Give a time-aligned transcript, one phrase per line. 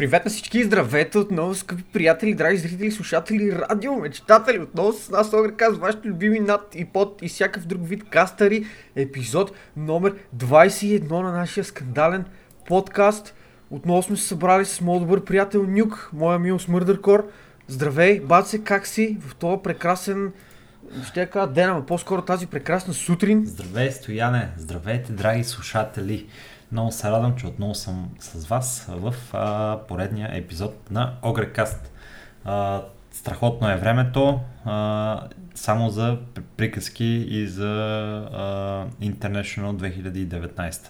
[0.00, 5.10] Привет на всички и здравейте отново, скъпи приятели, драги зрители, слушатели, радио, мечтатели, отново с
[5.10, 11.10] нас Огреказ, вашите любими над и под и всякакъв друг вид кастъри, епизод номер 21
[11.10, 12.24] на нашия скандален
[12.68, 13.34] подкаст.
[13.70, 17.30] Отново сме се събрали с моят добър приятел Нюк, моя мил Смърдъркор.
[17.68, 20.32] Здравей, баце, как си в този прекрасен,
[21.04, 23.46] ще я кажа ден, ама по-скоро тази прекрасна сутрин.
[23.46, 24.48] Здравей, Стояне!
[24.56, 26.26] Здравейте, драги слушатели!
[26.72, 31.92] Много се радвам, че отново съм с вас в а, поредния епизод на Огрекаст.
[32.44, 35.20] А, страхотно е времето, а,
[35.54, 36.18] само за
[36.56, 37.72] приказки и за
[38.32, 40.88] а, International 2019.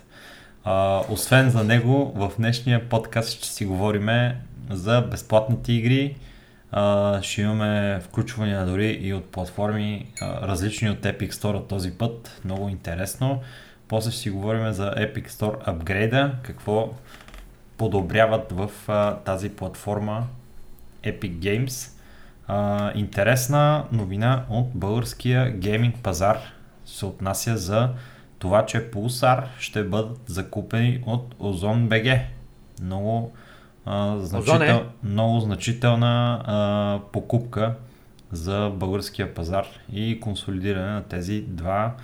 [0.64, 4.09] А, освен за него, в днешния подкаст ще си говорим
[4.70, 6.17] за безплатните игри,
[6.72, 12.41] а, ще имаме включвания дори и от платформи, а, различни от Epic Store този път,
[12.44, 13.41] много интересно.
[13.91, 16.91] После ще си говорим за Epic Store апгрейда, какво
[17.77, 20.27] подобряват в а, тази платформа
[21.05, 21.91] Epic Games.
[22.47, 26.38] А, интересна новина от българския гейминг пазар
[26.86, 27.88] се отнася за
[28.38, 32.22] това, че Pulsar ще бъдат закупени от Ozon BG.
[32.82, 33.32] Много,
[33.84, 37.75] а, значител, много значителна а, покупка
[38.32, 41.94] за българския пазар и консолидиране на тези два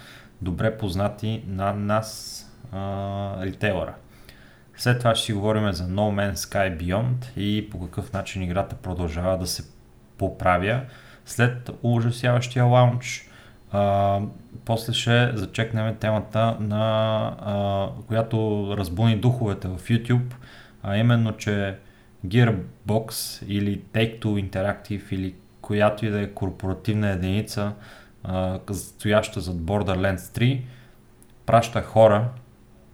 [0.42, 2.42] добре познати на нас
[2.72, 3.94] а, ритейлера.
[4.76, 8.76] След това ще си говорим за No Man's Sky Beyond и по какъв начин играта
[8.76, 9.62] продължава да се
[10.18, 10.80] поправя
[11.26, 13.30] след ужасяващия лаунч.
[13.72, 14.20] А,
[14.64, 16.86] после ще зачекнем темата, на,
[17.40, 20.34] а, която разбуни духовете в YouTube,
[20.82, 21.78] а именно, че
[22.26, 27.72] Gearbox или Take-Two Interactive или която и да е корпоративна единица
[28.72, 30.62] стояща зад Borderlands 3,
[31.46, 32.28] праща хора,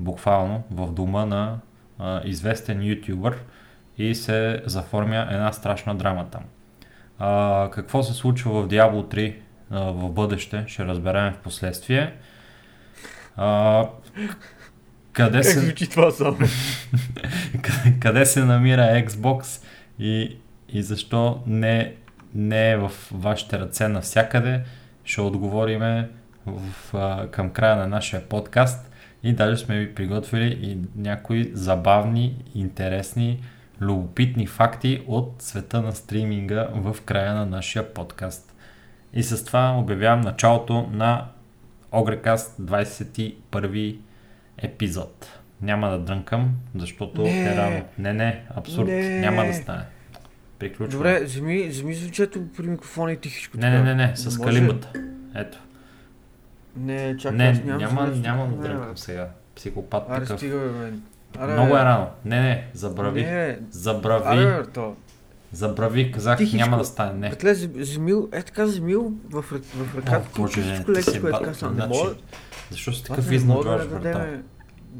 [0.00, 1.58] буквално, в дома на
[1.98, 3.38] а, известен ютубър
[3.98, 6.42] и се заформя една страшна драма там.
[7.18, 9.36] А, какво се случва в Diablo 3
[9.70, 12.14] а, в бъдеще, ще разберем в последствие.
[13.36, 13.88] А,
[15.12, 15.60] къде как се...
[15.60, 16.38] звучи това само?
[17.62, 19.64] къде, къде се намира Xbox
[19.98, 20.36] и,
[20.68, 21.94] и защо не,
[22.34, 24.64] не е в вашите ръце навсякъде
[25.04, 26.08] ще отговориме
[26.46, 28.90] в, а, към края на нашия подкаст
[29.22, 33.42] и даже сме ви приготвили и някои забавни, интересни,
[33.80, 38.54] любопитни факти от света на стриминга в края на нашия подкаст.
[39.14, 41.26] И с това обявявам началото на
[41.92, 43.96] Огрекаст 21
[44.58, 45.40] епизод.
[45.62, 47.52] Няма да дрънкам, защото не.
[47.52, 47.84] е рано.
[47.98, 48.88] Не, не, абсурд.
[48.88, 49.20] Не.
[49.20, 49.82] Няма да стане.
[50.62, 50.90] Приключвам.
[50.90, 53.58] Добре, вземи, вземи звучето при микрофона и тихичко.
[53.58, 54.50] Не, не, не, не, с може...
[54.50, 54.92] калимбата.
[55.34, 55.58] Ето.
[56.76, 59.28] Не, чакай, не, аз нямам, няма, няма да дрънкам сега.
[59.56, 60.40] Психопат Аре, такъв.
[60.40, 60.92] Стига, бе,
[61.38, 62.10] Аре, Много е рано.
[62.24, 63.24] Не, не, забрави.
[63.24, 64.44] Не, забрави.
[64.44, 64.96] Аре, то.
[65.52, 66.56] Забрави, казах, Тихичко.
[66.56, 67.18] няма да стане.
[67.18, 67.30] Не.
[67.30, 70.22] Петле, Земил, е така Земил в, в ръката.
[70.38, 71.76] О, боже, не, ти си е съм.
[71.76, 72.14] Не мога.
[72.70, 74.38] Защо си такъв изнудваш, брата?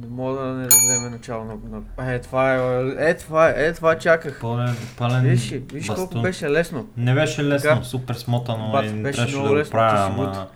[0.00, 1.54] Не мога да не дадем начало на...
[1.98, 2.14] на...
[2.14, 4.40] Е, това е, е, това е, е, това чаках.
[4.40, 6.08] Пълен, пълен виж, виж бастун.
[6.08, 6.88] колко беше лесно.
[6.96, 10.46] Не беше лесно, така, супер смотано Бат, и трябваше да го правя, ама,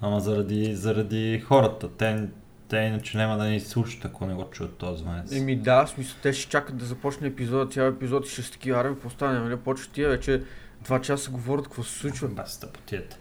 [0.00, 1.88] ама заради, заради хората.
[1.88, 2.28] Те,
[2.68, 5.32] те иначе няма да ни слушат, ако не го чуят този звънец.
[5.32, 8.80] Еми да, смисъл, те ще чакат да започне епизода, цял епизод и ще са такива,
[8.80, 10.42] аре, постане, нали, почва тия вече
[10.84, 12.28] два часа говорят какво се случва.
[12.28, 13.18] Баста потият.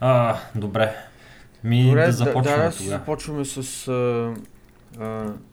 [0.00, 0.96] А, добре.
[1.64, 4.34] Ми добре, да започваме да, да, започваме с а,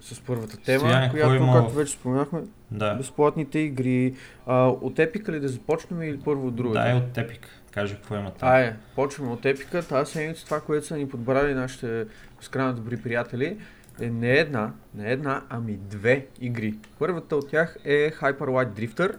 [0.01, 1.53] с първата тема, Стояне, която, има...
[1.53, 2.41] както вече споменахме,
[2.71, 2.95] да.
[2.95, 4.15] безплатните игри.
[4.45, 6.79] А, от Епика ли да започнем или първо от другата?
[6.79, 7.47] Да, е от Епик.
[7.71, 8.49] Кажи какво има там.
[8.49, 9.83] Ай, почваме от Епика.
[9.83, 12.05] Тази седмица това, което са ни подбрали нашите
[12.37, 13.57] безкрайно добри приятели,
[14.01, 16.75] е не една, не една, ами две игри.
[16.99, 19.15] Първата от тях е Hyper Light Drifter,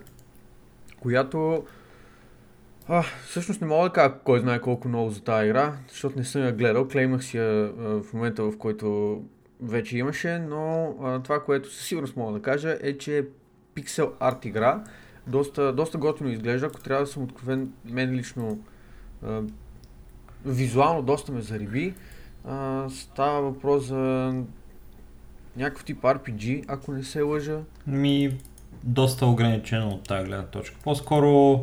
[1.01, 1.65] която
[2.89, 6.25] а, всъщност не мога да кажа кой знае колко много за тази игра, защото не
[6.25, 6.89] съм я гледал.
[6.89, 9.23] Клеймах си я в момента, в който
[9.61, 13.27] вече имаше, но а, това, което със сигурност мога да кажа е, че
[13.75, 14.85] пиксел арт игра.
[15.27, 18.59] Доста, доста готино изглежда, ако трябва да съм откровен, мен лично
[19.27, 19.41] а,
[20.47, 21.95] визуално доста ме зариби.
[22.45, 24.35] А, става въпрос за
[25.57, 27.59] някакъв тип RPG, ако не се лъжа.
[27.87, 28.39] Ми,
[28.85, 30.77] доста ограничено от тази гледна точка.
[30.85, 31.61] По-скоро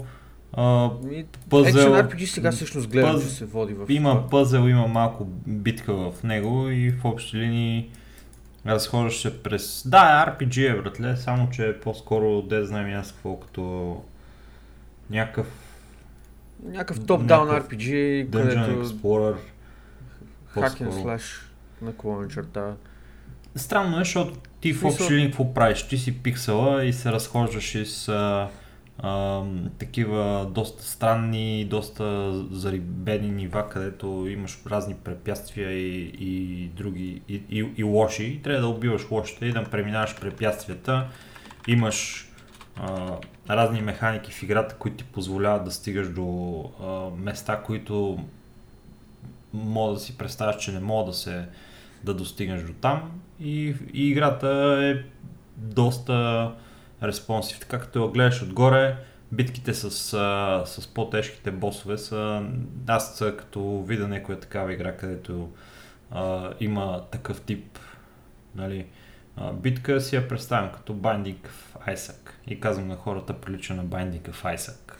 [1.50, 1.94] пъзел...
[1.94, 3.24] Action RPG сега всъщност гледам, пъз...
[3.24, 3.86] че се води в...
[3.90, 7.90] Има пъзел, има малко битка в него и в общи линии
[8.68, 9.88] разхождаш се през...
[9.88, 14.04] Да, RPG е, братле, само че е по-скоро, де знам аз какво, като
[15.10, 15.48] някакъв...
[16.64, 18.86] Някакъв топ-даун RPG, Dungeon където...
[18.86, 19.36] Explorer.
[20.56, 21.46] And slash
[21.82, 22.74] на черта.
[23.56, 25.84] Странно е, защото Ти в общи линии какво правиш?
[25.84, 28.50] Ти си пиксела и се разхождаш с а,
[29.00, 29.44] а,
[29.80, 37.70] такива доста странни, доста зарибени нива, където имаш разни препятствия и, и други, и, и,
[37.78, 38.24] и лоши.
[38.24, 41.08] И трябва да убиваш лошите и да преминаваш препятствията.
[41.68, 42.30] Имаш
[42.78, 43.18] а,
[43.50, 48.20] разни механики в играта, които ти позволяват да стигаш до а, места, които
[49.54, 51.46] мога да си представяш, че не мога да се
[52.04, 53.12] да достигнеш до там.
[53.40, 55.04] И, и играта е
[55.58, 56.52] доста
[57.08, 57.60] респонсив.
[57.60, 58.98] Така като гледаш отгоре,
[59.32, 59.92] битките с,
[60.66, 62.46] с по-тежките босове са...
[62.88, 65.50] Аз като видя някоя такава игра, където
[66.12, 67.80] а, има такъв тип
[68.56, 68.86] нали,
[69.38, 72.30] а, битка, си я представям като Binding of Isaac.
[72.48, 74.94] И казвам на хората, прилича на Binding of Isaac.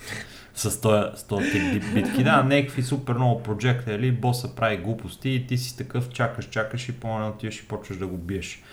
[0.54, 2.24] с този, този тип битки.
[2.24, 3.44] Да, някакви супер много
[3.88, 7.98] или боса прави глупости и ти си такъв, чакаш, чакаш и по-на отиваш и почваш
[7.98, 8.64] да го биеш.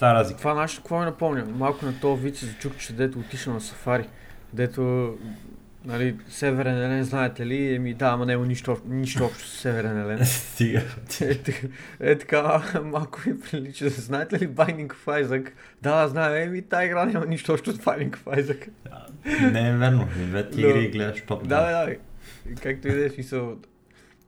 [0.00, 0.38] Стара разлика.
[0.38, 1.44] Това нещо, какво ми напомня?
[1.44, 4.08] Малко на този вид се зачук, че дето отишъл на сафари.
[4.52, 5.14] Дето
[5.84, 7.74] Нали, Северен Елен, знаете ли?
[7.74, 10.18] Еми да, ама няма нищо, нищо общо с Северен Елен.
[10.26, 10.82] Стига.
[11.20, 11.38] Е,
[12.00, 13.88] е, така, малко ми прилича.
[13.88, 15.50] Знаете ли Binding of Isaac?
[15.82, 18.68] Да, знае, еми тази игра няма нищо общо с Binding of Isaac.
[19.52, 20.90] Не е верно, двете игри Но...
[20.90, 21.48] гледаш топ.
[21.48, 21.96] Да, да, да.
[22.62, 23.56] Както и да е смисъл,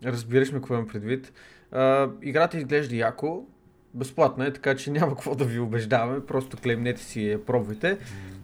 [0.05, 1.33] разбираш ме какво имам предвид.
[1.73, 3.47] А, играта изглежда яко,
[3.95, 7.99] безплатна е, така че няма какво да ви убеждаваме, просто клемнете си я пробвайте.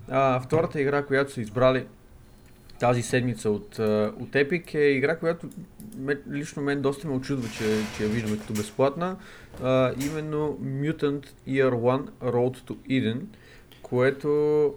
[0.09, 1.87] А, втората игра, която са избрали
[2.81, 3.79] тази седмица от,
[4.19, 5.49] от Epic е игра, която
[6.31, 7.65] лично мен доста ме очудва, че,
[7.97, 9.17] че я виждаме като безплатна.
[9.63, 13.21] А, именно Mutant Year One Road to Eden,
[13.83, 14.75] което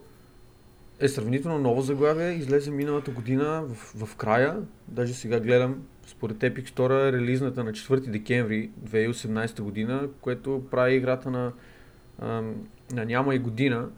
[0.99, 4.57] е сравнително ново заглавие, излезе миналата година в, в края,
[4.87, 10.95] даже сега гледам според Epic Store е релизната на 4 декември 2018 година, което прави
[10.95, 11.51] играта на,
[12.91, 13.89] на няма и година.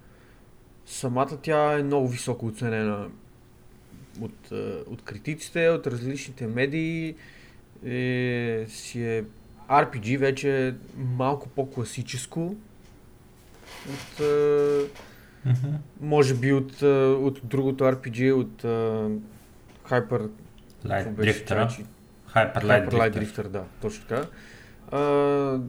[0.86, 3.07] Самата тя е много високо оценена
[4.21, 4.51] от,
[4.88, 7.15] от критиците, от различните медии.
[7.86, 9.24] Е, си е
[9.69, 12.56] RPG вече е малко по-класическо.
[13.89, 15.77] От, mm-hmm.
[16.01, 16.81] Може би от,
[17.21, 19.19] от другото RPG, от uh,
[19.89, 20.30] Hyper...
[20.86, 21.86] Light Drifter.
[22.35, 23.47] Hyper Light, Hyper Light Drifter.
[23.47, 24.27] да, точно така.
[24.91, 25.62] Uh,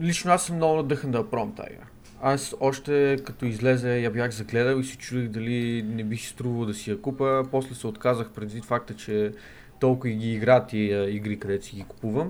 [0.00, 1.84] лично аз съм много надъхан да пробвам тази игра.
[2.22, 6.66] Аз още като излезе я бях загледал и си чудих дали не би си струвало
[6.66, 7.44] да си я купа.
[7.50, 9.32] После се отказах предвид факта, че
[9.80, 10.78] толкова ги играят и
[11.08, 12.28] игри, където си ги купувам.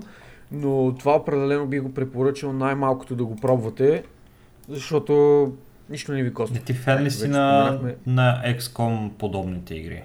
[0.51, 4.03] Но това определено би го препоръчал най-малкото да го пробвате,
[4.69, 5.53] защото
[5.89, 6.59] нищо не ви коства.
[6.59, 10.03] Ти фен ли си на, на XCOM подобните игри?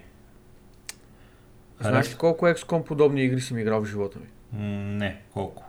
[1.80, 4.26] Знаеш ли колко XCOM подобни игри съм играл в живота ми?
[4.62, 5.64] не, колко?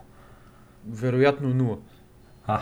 [0.87, 1.77] Вероятно нула.
[2.47, 2.61] А,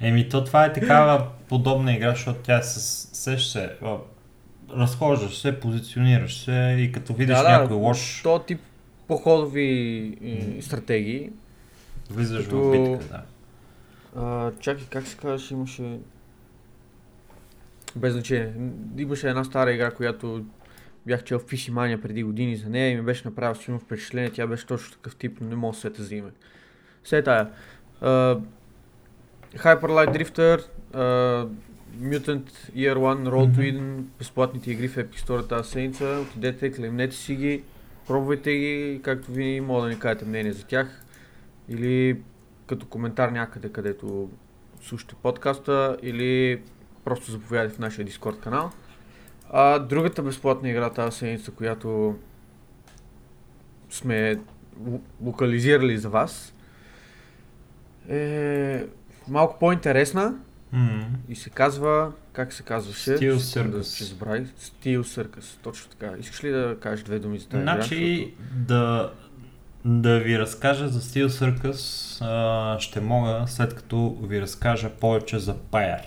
[0.00, 2.80] Еми, то това е такава подобна игра, защото тя се
[3.16, 3.76] сеш се,
[4.70, 8.20] разхождаш се, позиционираш се и като видиш да, някой лош...
[8.22, 8.60] То тип
[9.08, 11.30] походови стратегии.
[12.10, 12.62] Влизаш като...
[12.62, 13.22] в битка, да.
[14.16, 15.98] А, чакай, как се казваш, имаше...
[17.96, 18.52] Без значение.
[18.98, 20.44] Имаше една стара игра, която
[21.06, 24.30] бях чел в Фишимания преди години за нея и ми беше направил силно впечатление.
[24.30, 26.30] Тя беше точно такъв тип, но не мога да сета за име.
[27.02, 27.50] Все тая.
[29.54, 31.48] Hyper Light Drifter, uh,
[32.00, 33.56] Mutant Year One, Roll mm-hmm.
[33.56, 36.18] to Eden, безплатните игри в Epic Store тази седмица.
[36.22, 37.62] Отидете, клемнете си ги,
[38.06, 41.02] пробвайте ги, както ви мога да ни кажете мнение за тях.
[41.68, 42.20] Или
[42.66, 44.30] като коментар някъде, където
[44.82, 46.62] слушате подкаста, или
[47.04, 48.70] просто заповядайте в нашия Discord канал.
[49.50, 52.18] А другата безплатна игра тази седмица, която
[53.90, 54.38] сме
[55.22, 56.54] локализирали за вас,
[58.08, 58.84] е
[59.28, 60.34] малко по-интересна
[60.74, 61.04] mm-hmm.
[61.28, 63.10] и се казва, как се казваше?
[63.10, 63.94] Steel Circus.
[63.94, 64.46] Ще забрави.
[64.46, 66.12] Steel Circus, точно така.
[66.20, 69.12] Искаш ли да кажеш две думи за тази Значи игра, да,
[69.84, 75.54] да ви разкажа за Steel Circus а, ще мога след като ви разкажа повече за
[75.54, 76.04] Pyre.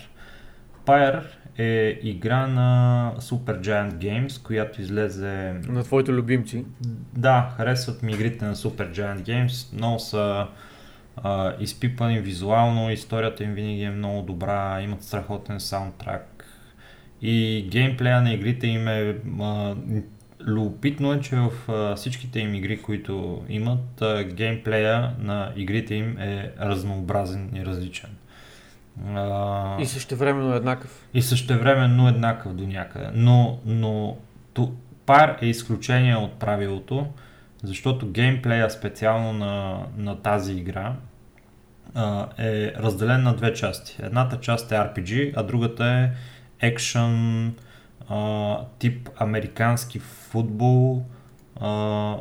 [0.85, 1.23] Pyre
[1.57, 5.53] е игра на Super Giant Games, която излезе...
[5.67, 6.65] На твоите любимци?
[7.17, 9.73] Да, харесват ми игрите на Super Giant Games.
[9.73, 10.47] Много са
[11.17, 16.45] а, изпипани визуално, историята им винаги е много добра, имат страхотен саундтрак
[17.21, 19.75] и геймплея на игрите им е а,
[20.41, 26.17] любопитно е, че в а, всичките им игри, които имат, а, геймплея на игрите им
[26.17, 28.09] е разнообразен и различен.
[29.07, 31.07] А, и същевременно еднакъв.
[31.13, 33.09] И същевременно еднакъв до някъде.
[33.13, 34.17] Но, но
[34.53, 34.73] то,
[35.05, 37.07] пар е изключение от правилото,
[37.63, 40.95] защото геймплея специално на, на тази игра
[41.95, 43.97] а, е разделен на две части.
[44.03, 46.11] Едната част е RPG, а другата е
[46.67, 47.53] екшен
[48.79, 51.05] тип американски футбол
[51.61, 52.15] а,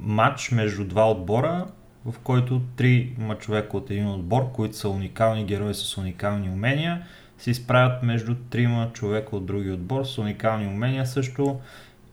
[0.00, 1.66] матч между два отбора,
[2.06, 7.06] в който три човека от един отбор, които са уникални герои с уникални умения,
[7.38, 11.60] се изправят между трима човека от други отбор с уникални умения също.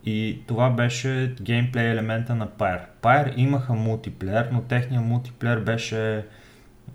[0.05, 2.81] И това беше геймплей елемента на Pyre.
[3.01, 6.25] Pyre имаха мултиплеер, но техният мултиплеер беше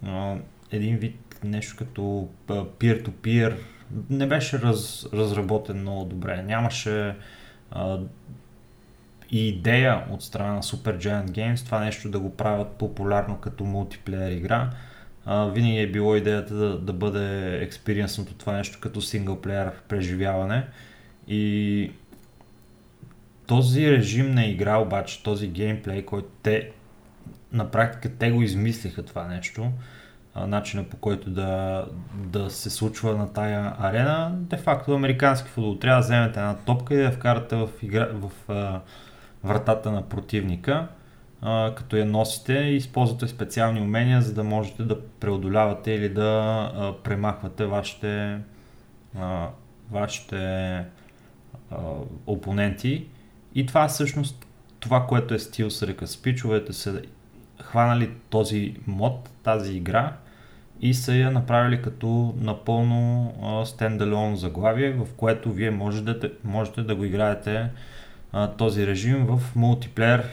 [0.07, 0.35] а,
[0.73, 3.57] един вид нещо като peer-to-peer.
[4.11, 6.43] Не беше раз, разработен много добре.
[6.43, 7.15] Нямаше
[7.71, 7.99] а,
[9.31, 14.31] идея от страна на Super Giant Games това нещо да го правят популярно като мултиплеер
[14.31, 14.71] игра.
[15.25, 20.67] А, винаги е било идеята да, да бъде експириенсното това нещо като синглплеер преживяване.
[21.29, 21.93] И
[23.47, 26.71] този режим на игра обаче, този геймплей, който те
[27.53, 29.73] на практика те го измислиха това нещо,
[30.37, 35.79] начина по който да, да се случва на тая арена, де факто американски футбол.
[35.79, 38.81] Трябва да вземете една топка и да я вкарате в, игра, в а,
[39.45, 40.89] вратата на противника,
[41.43, 46.23] а, като я носите и използвате специални умения, за да можете да преодолявате или да
[46.75, 48.39] а, премахвате вашите,
[49.19, 49.49] а,
[49.91, 50.85] вашите а,
[52.27, 53.07] опоненти.
[53.55, 54.47] И това е всъщност
[54.81, 56.07] това, което е стил с ръка.
[56.07, 57.03] Спичовете са
[57.63, 60.17] хванали този мод, тази игра
[60.81, 63.33] и са я направили като напълно
[63.67, 67.71] стендалон заглавие, в което вие можете, можете да го играете
[68.33, 70.25] а, този режим в мултиплеер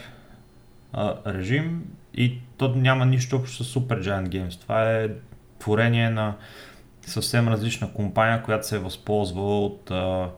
[0.92, 1.84] а, режим
[2.14, 4.60] и то няма нищо общо с Super Giant Games.
[4.60, 5.08] Това е
[5.58, 6.34] творение на
[7.02, 10.30] съвсем различна компания, която се е възползвала от а,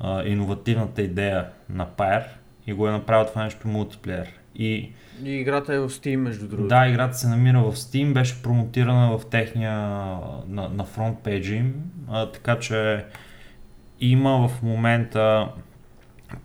[0.00, 2.26] а, иновативната идея на Pyre
[2.66, 4.32] и го е направил това нещо мултиплеер.
[4.58, 4.92] И,
[5.24, 6.68] и играта е в Steam, между другото.
[6.68, 9.78] Да, играта се намира в Steam, беше промотирана в техния
[10.48, 11.74] на, на фронт пейджи им,
[12.10, 13.04] а, така че
[14.00, 15.48] има в момента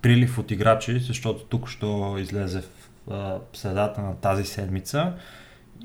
[0.01, 1.85] прилив от играчи, защото тук ще
[2.17, 5.13] излезе в а, средата на тази седмица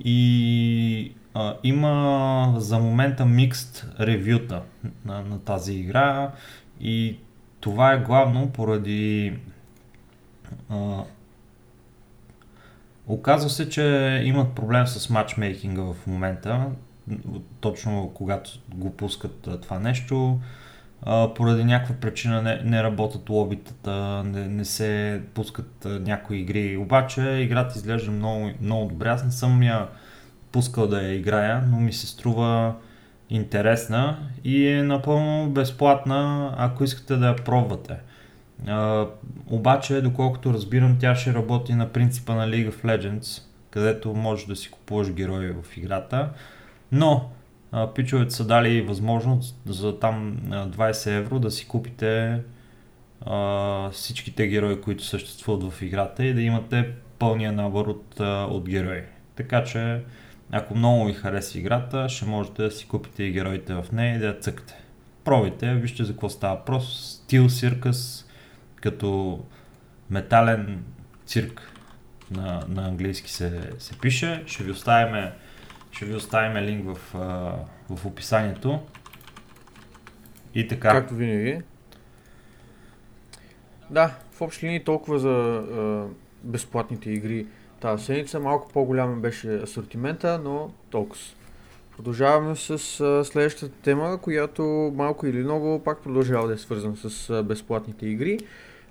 [0.04, 4.62] и а, има за момента микст ревюта
[5.04, 6.32] на, на тази игра
[6.80, 7.16] и
[7.60, 9.38] това е главно поради
[10.70, 11.02] а,
[13.08, 13.82] Оказва се, че
[14.24, 16.66] имат проблем с матчмейкинга в момента,
[17.60, 20.40] точно когато го пускат това нещо.
[21.36, 26.76] Поради някаква причина не, не работят лобитата, не, не се пускат някои игри.
[26.76, 29.08] Обаче играта изглежда много, много добре.
[29.08, 29.88] Аз не съм я
[30.52, 32.74] пускал да я играя, но ми се струва
[33.30, 37.96] интересна и е напълно безплатна, ако искате да я пробвате.
[38.66, 39.06] А,
[39.50, 44.56] обаче, доколкото разбирам, тя ще работи на принципа на League of Legends, където можеш да
[44.56, 46.30] си купуваш герои в играта.
[46.92, 47.30] Но
[47.94, 52.40] пичовете са дали възможност за там 20 евро да си купите
[53.20, 59.02] а, всичките герои, които съществуват в играта и да имате пълния набор от, от герои.
[59.36, 60.00] Така че,
[60.52, 64.18] ако много ви хареса играта, ще можете да си купите и героите в нея и
[64.18, 64.74] да я цъкате.
[65.24, 67.20] Пробайте, вижте за какво става въпрос.
[67.24, 68.26] Стил Circus,
[68.76, 69.40] като
[70.10, 70.84] метален
[71.26, 71.72] цирк
[72.30, 74.42] на, на английски се, се пише.
[74.46, 75.30] Ще ви оставим,
[75.96, 77.14] ще ви оставим линк в,
[77.90, 78.80] в описанието.
[80.54, 80.90] И така.
[80.90, 81.62] Както винаги.
[83.90, 86.06] Да, в общи линии толкова за а,
[86.42, 87.46] безплатните игри
[87.80, 88.40] тази седмица.
[88.40, 91.22] Малко по-голям беше асортимента, но толкова.
[91.96, 97.30] Продължаваме с а, следващата тема, която малко или много пак продължава да е свързана с
[97.30, 98.38] а, безплатните игри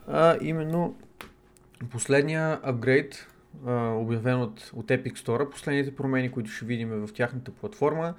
[0.08, 0.96] а именно
[1.92, 3.28] последния апгрейд,
[4.02, 8.14] обявен от, от Epic Store, последните промени, които ще видим в тяхната платформа.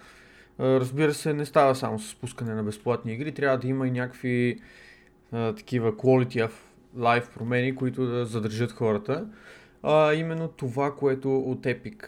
[0.58, 3.90] А, разбира се, не става само с пускане на безплатни игри, трябва да има и
[3.90, 4.60] някакви
[5.32, 6.52] а, такива quality of
[6.96, 9.26] life промени, които да задържат хората.
[9.82, 12.04] А, именно това, което от Epic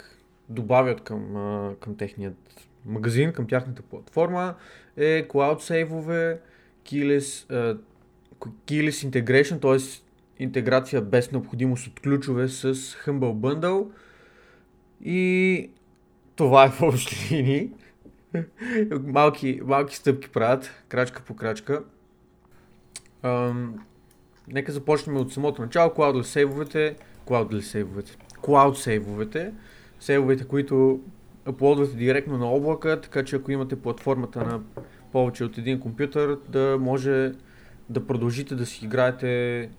[0.49, 4.55] добавят към, а, към техният магазин, към тяхната платформа
[4.97, 6.39] е cloud сейвове,
[6.85, 7.47] keyless,
[8.39, 10.08] keyless integration, т.е.
[10.39, 13.87] интеграция без необходимост от ключове с Humble Bundle.
[15.03, 15.69] И
[16.35, 17.69] това е в общи линии.
[19.03, 21.83] малки, малки стъпки правят, крачка по крачка.
[23.23, 23.75] Ам,
[24.47, 25.89] нека започнем от самото начало.
[25.89, 26.95] Cloud сейвовете,
[27.27, 29.53] Cloud сейвовете, Cloud сейвовете,
[29.99, 31.01] сейвовете, които
[31.45, 34.61] аплодвате директно на облака, така че ако имате платформата на
[35.11, 37.31] повече от един компютър, да може
[37.89, 39.69] да продължите да си играете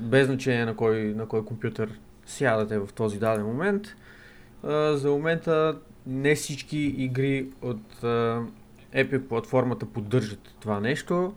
[0.00, 1.90] без значение на кой, на кой компютър
[2.26, 3.86] сядате в този даден момент.
[4.92, 8.02] За момента не всички игри от
[8.94, 11.32] Epic платформата поддържат това нещо.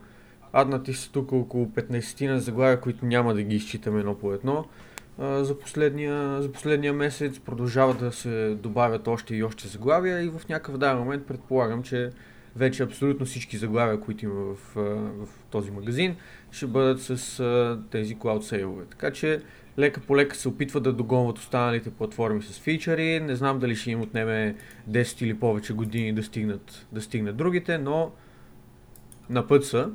[0.53, 4.65] Аднати са тук около 15 на заглавия, които няма да ги изчитаме едно по едно.
[5.19, 10.41] За, последния, за последния месец продължават да се добавят още и още заглавия и в
[10.49, 12.09] някакъв даден момент предполагам, че
[12.55, 14.75] вече абсолютно всички заглавия, които има в,
[15.25, 16.15] в този магазин,
[16.51, 18.85] ще бъдат с а, тези cloud сейлове.
[18.85, 19.41] Така че
[19.79, 23.19] лека по лека се опитват да догонват останалите платформи с фичъри.
[23.19, 24.55] Не знам дали ще им отнеме
[24.89, 28.11] 10 или повече години да стигнат, да стигнат другите, но
[29.29, 29.89] на път са.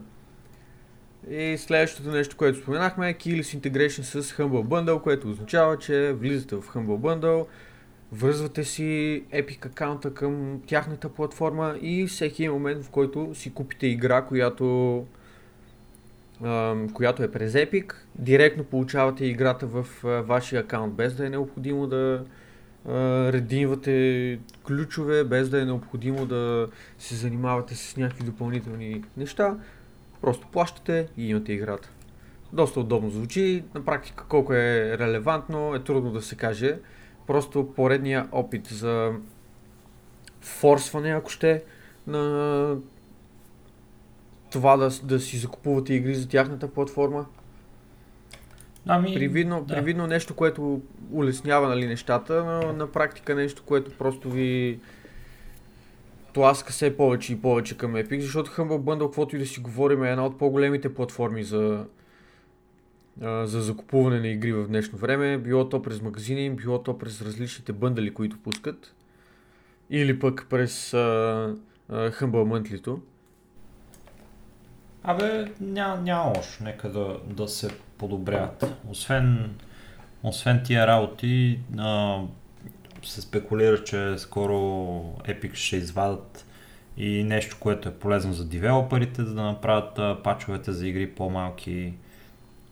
[1.30, 6.56] И следващото нещо, което споменахме е Keyless Integration с Humble Bundle, което означава, че влизате
[6.56, 7.46] в Humble Bundle,
[8.12, 14.22] връзвате си Epic аккаунта към тяхната платформа и всеки момент, в който си купите игра,
[14.22, 15.06] която
[16.94, 19.86] която е през Epic, директно получавате играта в
[20.26, 22.24] вашия акаунт, без да е необходимо да
[23.32, 29.56] рединвате ключове, без да е необходимо да се занимавате с някакви допълнителни неща.
[30.20, 31.90] Просто плащате и имате играта.
[32.52, 36.78] Доста удобно звучи, на практика колко е релевантно е трудно да се каже.
[37.26, 39.12] Просто поредния опит за
[40.40, 41.62] форсване, ако ще,
[42.06, 42.76] на
[44.56, 47.26] това да, да си закупувате игри за тяхната платформа?
[48.86, 49.74] Ами, привидно, да.
[49.74, 50.82] привидно нещо, което
[51.12, 54.80] улеснява нали, нещата, но на практика нещо, което просто ви
[56.34, 60.04] тласка все повече и повече към Epic, защото Humble Bundle, каквото и да си говорим,
[60.04, 61.84] е една от по-големите платформи за,
[63.22, 67.72] за закупуване на игри в днешно време, било то през магазини, било то през различните
[67.72, 68.94] бъндали, които пускат,
[69.90, 71.56] или пък през uh,
[71.92, 72.98] uh, Humble Monthly.
[75.08, 78.74] Абе, няма, няма лошо, нека да, да се подобряват.
[78.88, 79.54] Освен,
[80.22, 82.20] освен тия работи, а,
[83.02, 84.54] се спекулира, че скоро
[85.24, 86.46] Epic ще извадат
[86.96, 91.92] и нещо, което е полезно за девелоперите, за да направят а, пачовете за игри по-малки,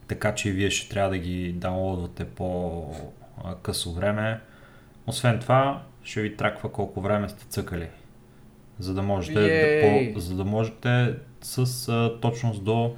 [0.08, 4.40] така че и вие ще трябва да ги даунлодвате по-късо време.
[5.06, 7.88] Освен това, ще ви траква колко време сте цъкали.
[8.78, 12.96] За да можете, да, по, за да можете с а, точност до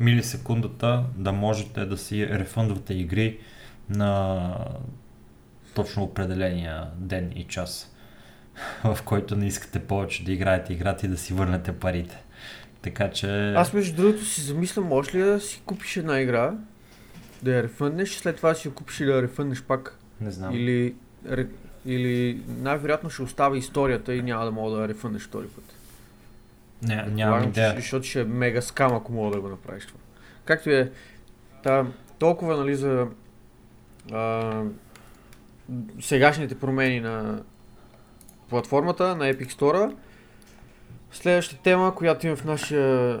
[0.00, 3.38] милисекундата да можете да си рефъндвате игри
[3.88, 4.54] на
[5.74, 7.94] точно определения ден и час,
[8.84, 12.22] в който не искате повече да играете играта и да си върнете парите.
[12.82, 13.52] Така че...
[13.52, 16.54] Аз между другото си замислям, може ли да си купиш една игра,
[17.42, 19.98] да я рефъннеш, след това си я купиш и да я рефъннеш пак?
[20.20, 20.54] Не знам.
[20.54, 20.94] Или,
[21.86, 25.64] или най-вероятно ще остава историята и няма да мога да я рефъннеш втори път.
[26.82, 27.74] Не, нямам идея.
[27.76, 30.00] Защото ще е мега скам, ако мога да го направиш това.
[30.44, 30.92] Както е,
[31.62, 31.86] та,
[32.18, 33.06] толкова нали, за
[34.12, 34.62] а,
[36.00, 37.42] сегашните промени на
[38.48, 39.94] платформата, на Epic Store.
[41.12, 43.18] Следващата тема, която има в нашия,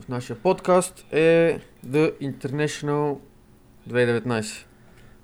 [0.00, 3.18] в нашия подкаст е The International
[3.88, 4.64] 2019.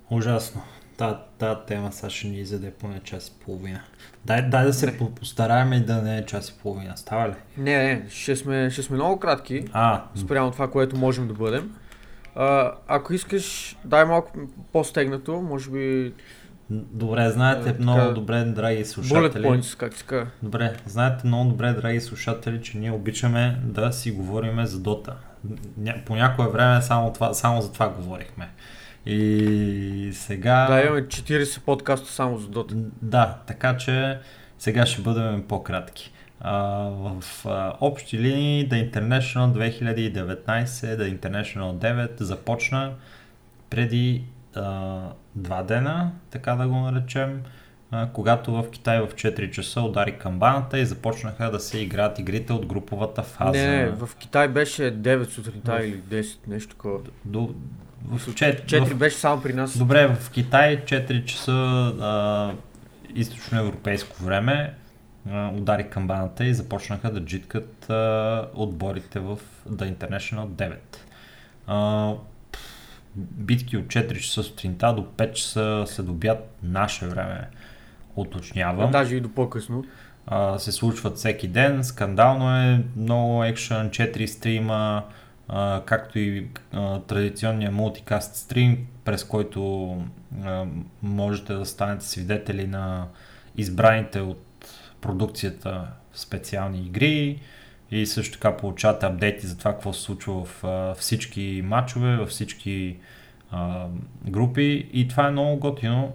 [0.09, 0.61] Ужасно.
[0.97, 3.81] Та, та тема сега ще ни изяде поне час и половина.
[4.25, 4.97] Дай, дай да се не.
[5.15, 6.97] постараем и да не е час и половина.
[6.97, 7.33] Става ли?
[7.57, 9.65] Не, не, ще сме, ще сме много кратки.
[9.73, 10.03] А.
[10.15, 11.75] Спрямо това, което можем да бъдем.
[12.35, 14.31] А, ако искаш, дай малко
[14.71, 16.13] по-стегнато, може би...
[16.69, 19.43] Добре, знаете а, много така, добре, драги слушатели.
[19.43, 20.27] Bullet points, как казва.
[20.43, 25.15] Добре, знаете много добре, драги слушатели, че ние обичаме да си говориме за Дота.
[26.05, 28.49] По някое време само, това, само за това говорихме.
[29.05, 30.67] И сега...
[30.67, 32.73] Да, имаме 40 подкаста само за Dota.
[33.01, 34.19] Да, така че
[34.59, 36.11] сега ще бъдем по-кратки.
[36.39, 42.93] А, в а, общи линии The International 2019, The International 9 започна
[43.69, 44.23] преди
[44.55, 44.99] а,
[45.35, 47.43] два дена, така да го наречем,
[47.91, 52.53] а, когато в Китай в 4 часа удари камбаната и започнаха да се играят игрите
[52.53, 53.59] от груповата фаза.
[53.59, 56.99] Не, не в Китай беше 9 сутринта или 10, нещо такова.
[57.25, 57.55] До,
[58.09, 58.95] в 4, 4 в...
[58.95, 59.77] беше само при нас.
[59.77, 62.51] Добре, в Китай 4 часа а,
[63.15, 64.73] източноевропейско време
[65.31, 69.39] а, удари камбаната и започнаха да джиткат а, отборите в
[69.69, 70.75] The International 9.
[71.67, 72.13] А,
[73.15, 77.47] битки от 4 часа сутринта до 5 часа след обяд наше време
[78.15, 78.91] уточнявам.
[78.91, 79.85] Даже и до по-късно.
[80.27, 85.03] А, се случват всеки ден, скандално е, много екшен, 4 стрима,
[85.85, 89.91] както и а, традиционния мултикаст стрим, през който
[90.43, 90.65] а,
[91.03, 93.07] можете да станете свидетели на
[93.57, 94.45] избраните от
[95.01, 97.41] продукцията специални игри
[97.91, 102.29] и също така получавате апдейти за това какво се случва в а, всички матчове, във
[102.29, 102.97] всички
[103.51, 103.85] а,
[104.27, 106.13] групи и това е много готино.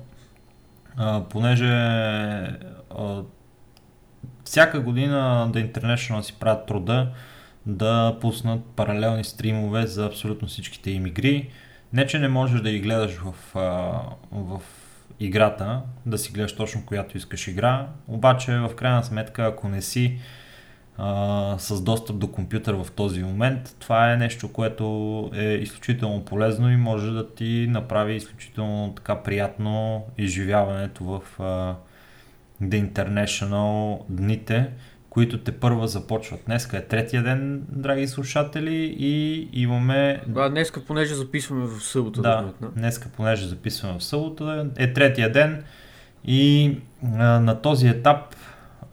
[0.97, 3.23] а, понеже а,
[4.45, 7.13] всяка година The International си правят труда
[7.67, 11.51] да пуснат паралелни стримове за абсолютно всичките им игри.
[11.93, 13.35] Не, че не можеш да ги гледаш в,
[14.33, 14.61] в
[15.21, 20.19] играта, да си гледаш точно която искаш игра, обаче в крайна сметка, ако не си
[20.99, 26.71] а, с достъп до компютър в този момент, това е нещо, което е изключително полезно
[26.71, 31.75] и може да ти направи изключително така приятно изживяването в а,
[32.63, 34.71] The International дните,
[35.11, 36.41] които те първа започват.
[36.47, 40.21] Днеска е третия ден, драги слушатели, и имаме...
[40.27, 42.23] Да, днеска, понеже записваме в събота.
[42.23, 45.65] Да, да днеска, понеже записваме в събота, е третия ден
[46.25, 48.35] и а, на този етап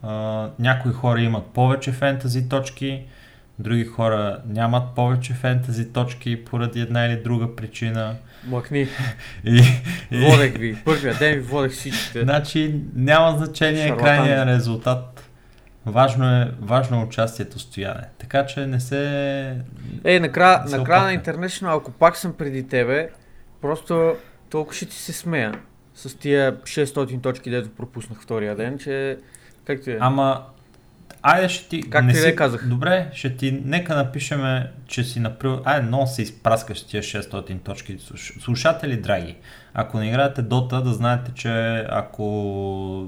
[0.02, 3.02] а, някои хора имат повече фентази точки,
[3.58, 8.14] други хора нямат повече фентази точки поради една или друга причина.
[8.46, 8.88] Махни.
[9.44, 9.62] и,
[10.10, 10.20] и...
[10.20, 10.76] Водех ви.
[10.84, 12.22] Първия ден ви водех всичките.
[12.22, 15.17] Значи няма значение крайния резултат.
[15.92, 18.08] Важно е, важно е участието стояне.
[18.18, 19.56] Така че не се...
[20.04, 23.10] Ей, накрая, накрая на International, ако пак съм преди тебе,
[23.60, 24.16] просто
[24.50, 25.52] толкова ще ти се смея
[25.94, 29.18] с тия 600 точки, дето пропуснах втория ден, че
[29.64, 29.98] как ти е?
[30.00, 30.44] Ама,
[31.22, 31.90] айде ще ти...
[31.90, 32.36] Как не ти си...
[32.36, 32.68] казах?
[32.68, 33.62] Добре, ще ти...
[33.64, 35.62] Нека напишеме, че си направил...
[35.64, 37.98] Айде, но се изпраскаш тия 600 точки.
[38.40, 39.36] Слушатели, драги,
[39.80, 42.24] ако не играете Dota, да знаете, че ако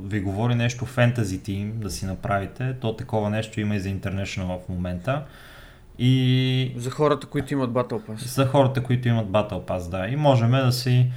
[0.05, 4.59] ви говори нещо Fantasy Team да си направите, то такова нещо има и за International
[4.65, 5.25] в момента.
[5.99, 6.73] И...
[6.77, 8.17] За хората, които имат Battle Pass.
[8.17, 10.09] За хората, които имат Battle Pass, да.
[10.09, 11.13] И можем да си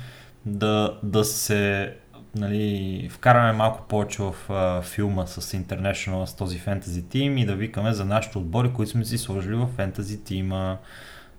[0.46, 1.94] да, да се
[2.36, 7.56] нали, вкараме малко повече в а, филма с International, с този фентази тим и да
[7.56, 10.78] викаме за нашите отбори, които сме си сложили в фентази тима.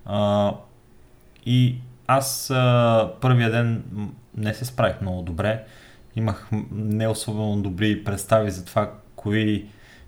[0.05, 0.53] А,
[1.45, 1.75] и
[2.07, 3.83] аз а, първия ден
[4.37, 5.63] не се справих много добре.
[6.15, 9.65] Имах не особено добри представи за това, кои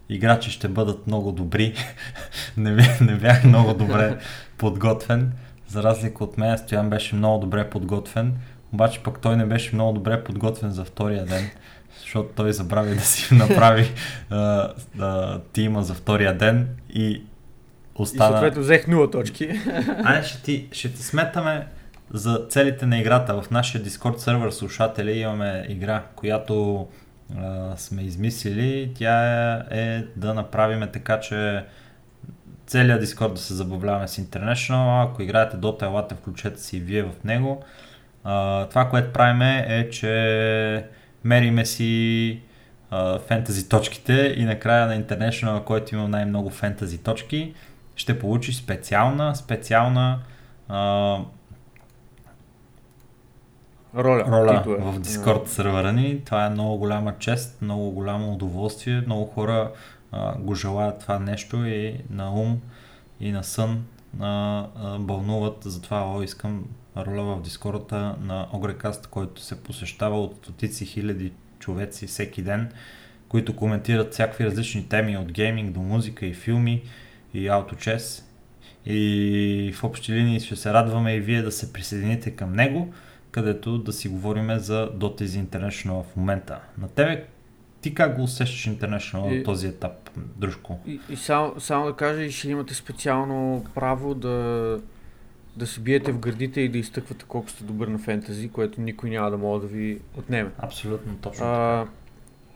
[0.09, 1.73] играчи ще бъдат много добри.
[2.57, 4.17] не, бях, не бях много добре
[4.57, 5.31] подготвен.
[5.67, 8.33] За разлика от мен, Стоян беше много добре подготвен.
[8.73, 11.49] Обаче пък той не беше много добре подготвен за втория ден,
[11.99, 13.91] защото той забрави да си направи
[14.29, 17.21] а, а, тима за втория ден и
[17.95, 18.29] остана...
[18.29, 19.49] И съответно взех 0 точки.
[20.03, 21.67] Ай, ще ти, ще ти сметаме
[22.13, 23.41] за целите на играта.
[23.41, 26.87] В нашия Discord сервер слушатели имаме игра, която
[27.37, 28.91] а, сме измислили.
[28.95, 31.63] Тя е, е да направим така, че
[32.67, 35.09] целият Discord да се забавляваме с International.
[35.09, 37.63] Ако играете Dota, елате, включете си и вие в него.
[38.23, 40.85] А, това, което правим е, че
[41.23, 42.41] мериме си
[43.27, 47.53] фентази точките и накрая на International, който има най-много фентази точки,
[47.95, 50.19] ще получиш специална, специална
[50.69, 51.17] а,
[53.95, 56.21] роля, роля в Discord сервера ни.
[56.25, 59.01] Това е много голяма чест, много голямо удоволствие.
[59.05, 59.71] Много хора
[60.11, 62.61] а, го желаят това нещо и на ум
[63.19, 63.83] и на сън
[64.19, 65.57] а, а, бълнуват.
[65.63, 66.63] Затова о, искам
[66.97, 72.71] роля в Дискорда на Огрекаст, който се посещава от стотици хиляди човеци всеки ден,
[73.29, 76.83] които коментират всякакви различни теми от гейминг до музика и филми
[77.33, 78.23] и ауточес.
[78.85, 82.93] И в общи линии ще се радваме и вие да се присъедините към него,
[83.37, 86.59] където да си говорим за Dota is International в момента.
[86.77, 87.25] На тебе
[87.81, 90.79] ти как го усещаш International на този етап, дружко?
[90.87, 94.79] И, и само, само да кажа, ще имате специално право да
[95.55, 99.09] да се биете в гърдите и да изтъквате колко сте добър на фентази, което никой
[99.09, 100.51] няма да може да ви отнеме.
[100.57, 101.87] Абсолютно, точно а,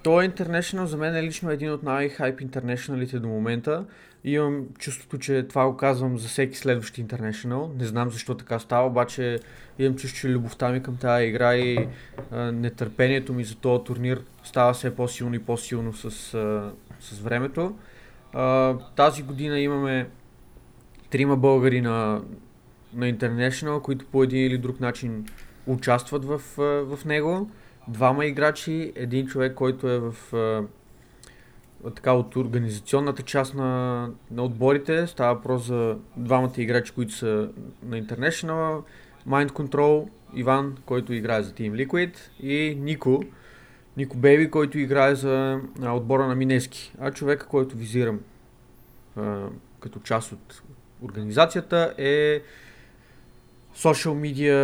[0.04, 3.86] То е International за мен е лично един от най-хайп интернешналите до момента.
[4.24, 7.80] Имам чувството, че това го казвам за всеки следващ International.
[7.80, 9.40] Не знам защо така става, обаче
[9.80, 11.88] имам чувство, че любовта ми към тази игра и
[12.32, 17.76] а, нетърпението ми за този турнир става все по-силно и по-силно с, а, с времето.
[18.34, 20.10] А, тази година имаме
[21.10, 22.22] трима българи на,
[22.94, 25.26] на International, които по един или друг начин
[25.68, 26.42] участват в,
[26.86, 27.50] в него.
[27.88, 30.16] Двама играчи, един човек, който е в
[31.90, 35.08] така от организационната част на, на отборите.
[35.08, 37.50] Става въпрос за двамата играчи, които са
[37.84, 38.84] на International.
[39.28, 43.24] Mind Control, Иван, който играе за Team Liquid и Нико,
[43.98, 46.94] Нико Бейби, който играе за отбора на Минески.
[47.00, 48.20] А човека, който визирам
[49.16, 49.48] а,
[49.80, 50.62] като част от
[51.02, 52.42] организацията е
[53.76, 54.56] social media,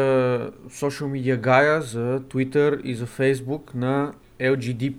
[0.67, 4.91] social media гая за Twitter и за Facebook на LGD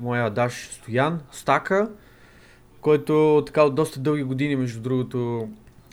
[0.00, 1.90] моя Даш Стоян Стака,
[2.80, 5.48] който така от доста дълги години, между другото,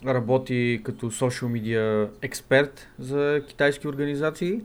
[0.05, 4.61] работи като social media експерт за китайски организации.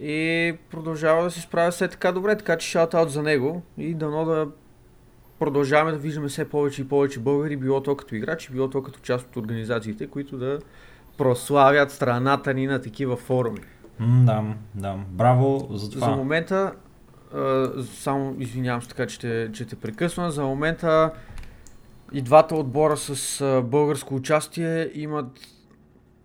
[0.00, 4.24] и продължава да се справя все така добре, така че шаут за него и дано
[4.24, 4.48] да
[5.38, 9.00] продължаваме да виждаме все повече и повече българи, било то като играчи, било то като
[9.00, 10.58] част от организациите, които да
[11.18, 13.60] прославят страната ни на такива форуми.
[14.00, 14.96] Да, да.
[15.08, 16.06] Браво за това.
[16.06, 16.72] За момента,
[17.94, 21.10] само извинявам се така, че те, че те прекъсвам, за момента
[22.12, 25.40] и двата отбора с българско участие имат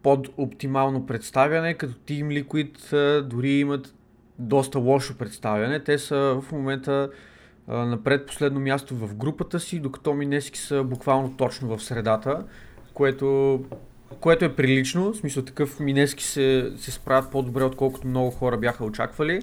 [0.03, 3.93] под оптимално представяне, като Team Liquid дори имат
[4.39, 5.83] доста лошо представяне.
[5.83, 7.09] Те са в момента
[7.67, 12.45] на предпоследно място в групата си, докато Минески са буквално точно в средата,
[12.93, 13.59] което,
[14.19, 15.13] което е прилично.
[15.13, 19.41] В смисъл такъв Минески се, се справят по-добре, отколкото много хора бяха очаквали.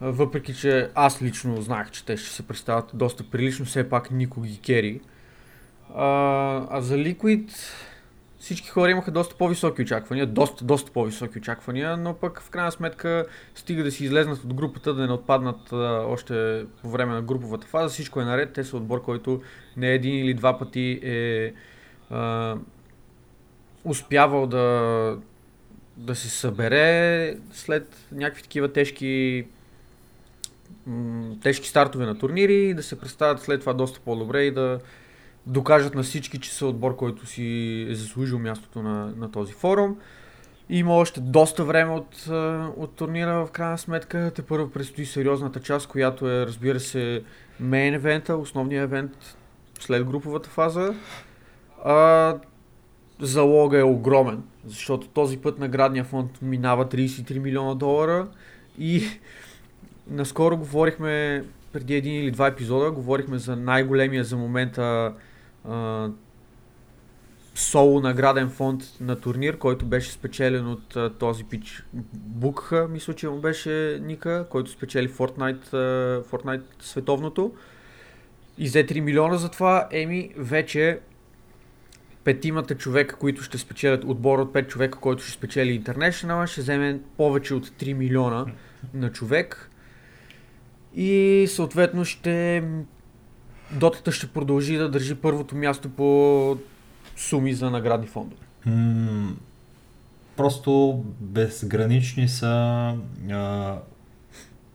[0.00, 4.48] Въпреки, че аз лично знаех, че те ще се представят доста прилично, все пак никой
[4.48, 5.00] ги кери.
[5.94, 6.06] А,
[6.70, 7.50] а за Liquid
[8.38, 13.26] всички хора имаха доста по-високи очаквания, доста, доста по-високи очаквания, но пък в крайна сметка
[13.54, 17.66] стига да си излезнат от групата, да не отпаднат а, още по време на груповата
[17.66, 19.42] фаза, всичко е наред, те са отбор, който
[19.76, 21.52] не един или два пъти е
[22.10, 22.56] а,
[23.84, 25.18] успявал да,
[25.96, 29.46] да се събере след някакви такива тежки
[31.42, 34.78] тежки стартове на турнири да се представят след това доста по-добре и да
[35.46, 39.96] докажат на всички, че са отбор, който си е заслужил мястото на, на този форум.
[40.68, 42.26] Има още доста време от,
[42.76, 44.32] от турнира в крайна сметка.
[44.34, 47.22] Те първо предстои сериозната част, която е, разбира се,
[47.60, 49.36] мейн евента, основния евент
[49.80, 50.94] след груповата фаза.
[51.84, 52.36] А,
[53.20, 58.28] залога е огромен, защото този път наградния фонд минава 33 милиона долара
[58.78, 59.04] и
[60.10, 65.14] наскоро говорихме, преди един или два епизода, говорихме за най-големия за момента
[65.68, 66.08] а,
[67.54, 73.28] соло награден фонд на турнир, който беше спечелен от а, този пич Букха, мисля, че
[73.28, 77.52] му беше Ника, който спечели Fortnite, а, Fortnite световното.
[78.58, 79.88] И взе 3 милиона за това.
[79.90, 81.00] Еми, вече
[82.24, 87.00] петимата човека, които ще спечелят отбор от 5 човека, който ще спечели International, ще вземе
[87.16, 88.46] повече от 3 милиона
[88.94, 89.65] на човек.
[90.96, 92.62] И съответно ще
[93.72, 96.58] Дотата ще продължи да държи първото място по
[97.16, 98.42] суми за наградни фондове.
[100.36, 102.46] Просто безгранични са
[103.30, 103.78] а,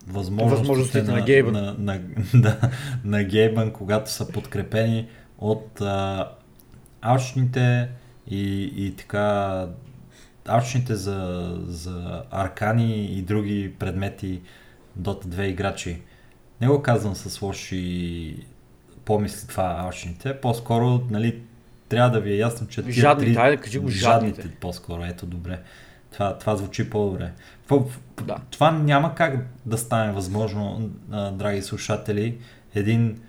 [0.08, 1.54] възможностите, Възможностите на на, Гейбън.
[1.54, 2.00] на, на,
[2.34, 2.60] да,
[3.06, 5.08] на Гейбън, когато са подкрепени
[5.38, 6.30] от а,
[7.02, 7.90] алчните
[8.28, 9.68] и, и така
[10.48, 14.42] алчните за, за аркани и други предмети
[15.00, 16.02] Dota 2 играчи.
[16.62, 18.36] Не го казвам с лоши
[19.06, 21.40] помисли това алчните, по-скоро нали,
[21.90, 24.50] трябва да ви е ясно, че тия Жадните, три- айде кажи го, жадните.
[24.52, 25.60] по-скоро, ето добре.
[26.12, 27.32] Това, това звучи по-добре.
[27.68, 27.84] Това,
[28.24, 28.38] Да.
[28.52, 32.38] това няма как да стане възможно, а, драги слушатели,
[32.76, 33.20] един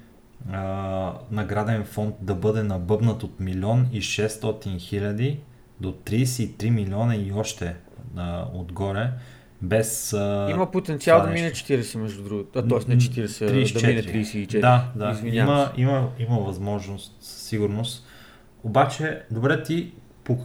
[0.53, 5.41] а, награден фонд да бъде набъбнат от милион и 600 хиляди
[5.81, 7.75] до 33 милиона и още
[8.17, 9.11] а, отгоре,
[9.63, 10.13] без...
[10.13, 11.73] А, Има потенциал да мине нещо.
[11.73, 12.59] 40 между другото.
[12.59, 12.79] А, т.е.
[12.89, 14.61] не 40, да мине 34.
[14.61, 15.11] Да, да.
[15.11, 15.81] Извинявам Има, се.
[15.81, 18.07] има, има възможност, със сигурност.
[18.65, 19.93] Обаче, добре ти,
[20.25, 20.39] по,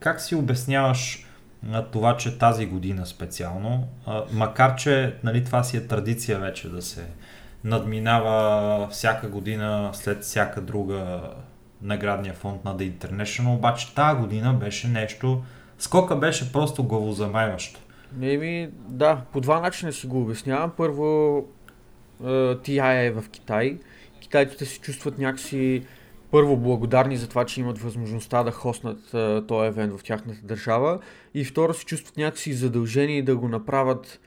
[0.00, 1.26] как си обясняваш
[1.72, 6.68] а, това, че тази година специално, а, макар че нали, това си е традиция вече
[6.68, 7.06] да се
[7.64, 11.20] надминава всяка година след всяка друга
[11.82, 15.42] наградния фонд на The International, обаче тази година беше нещо,
[15.78, 17.80] скока беше просто главозамайващо.
[18.22, 20.72] Еми, да, по два начина си го обяснявам.
[20.76, 21.48] Първо,
[22.22, 23.78] TI е в Китай.
[24.20, 25.82] Китайците се чувстват някакси
[26.30, 29.14] първо благодарни за това, че имат възможността да хоснат
[29.46, 30.98] този евент в тяхната държава
[31.34, 34.20] и второ се чувстват някакси задължени да го направят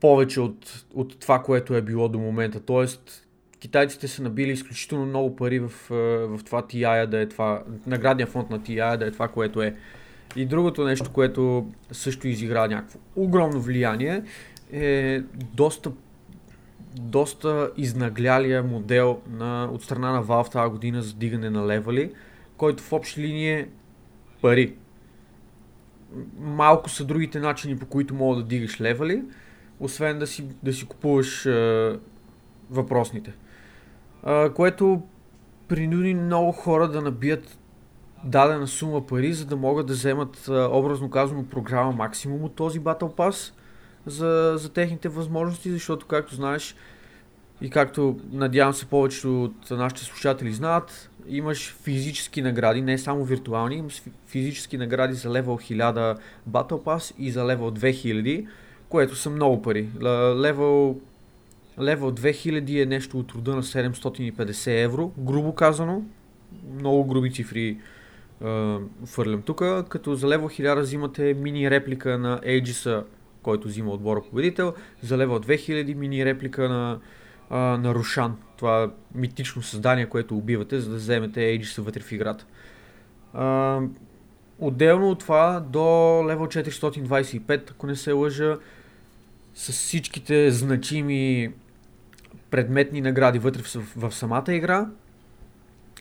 [0.00, 2.60] повече от, от това, което е било до момента.
[2.60, 3.26] Тоест,
[3.58, 5.72] китайците са набили изключително много пари в,
[6.28, 9.74] в това TI да е това, наградния фонд на TI да е това, което е.
[10.36, 14.22] И другото нещо, което също изигра някакво огромно влияние,
[14.72, 15.20] е
[15.54, 15.92] доста,
[16.94, 22.12] доста изнаглялия модел на, от страна на Valve тази година за дигане на левели,
[22.56, 23.68] който в общи линии е
[24.42, 24.74] пари.
[26.38, 29.22] Малко са другите начини, по които мога да дигаш левели,
[29.80, 31.92] освен да си, да си купуваш е,
[32.70, 33.32] въпросните.
[34.22, 35.02] А, което
[35.68, 37.58] принуди много хора да набият
[38.24, 43.16] дадена сума пари, за да могат да вземат образно казано програма максимум от този Battle
[43.16, 43.52] Pass
[44.06, 46.76] за, за техните възможности, защото както знаеш
[47.60, 53.76] и както надявам се повечето от нашите слушатели знаят, имаш физически награди, не само виртуални,
[53.76, 56.18] имаш фи- физически награди за левел 1000
[56.50, 58.46] Battle Pass и за левел 2000,
[58.88, 59.88] което са много пари.
[60.36, 60.96] Левел,
[61.80, 66.02] левел 2000 е нещо от рода на 750 евро, грубо казано.
[66.74, 67.78] Много груби цифри
[69.06, 73.04] фърлям тук, като за левел 1000 взимате мини реплика на Aegis,
[73.42, 77.00] който взима отбора победител, за левел 2000 мини реплика на,
[77.76, 82.46] на Рушан, това митично създание, което убивате, за да вземете Aegis вътре в играта.
[84.58, 85.80] Отделно от това до
[86.28, 88.58] левел 425, ако не се лъжа,
[89.54, 91.52] с всичките значими
[92.50, 94.86] предметни награди вътре в, в самата игра,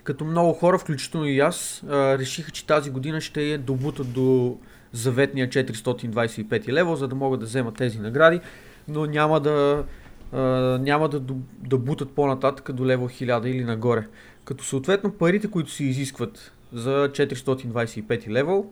[0.03, 4.57] като много хора, включително и аз, а, решиха, че тази година ще я добутат до
[4.91, 8.39] заветния 425 лево, за да могат да вземат тези награди,
[8.87, 9.83] но няма да,
[10.31, 10.39] а,
[10.81, 11.19] няма да,
[11.57, 14.07] да бутат по-нататък до лево 1000 или нагоре.
[14.45, 18.65] Като съответно парите, които се изискват за 425 левел,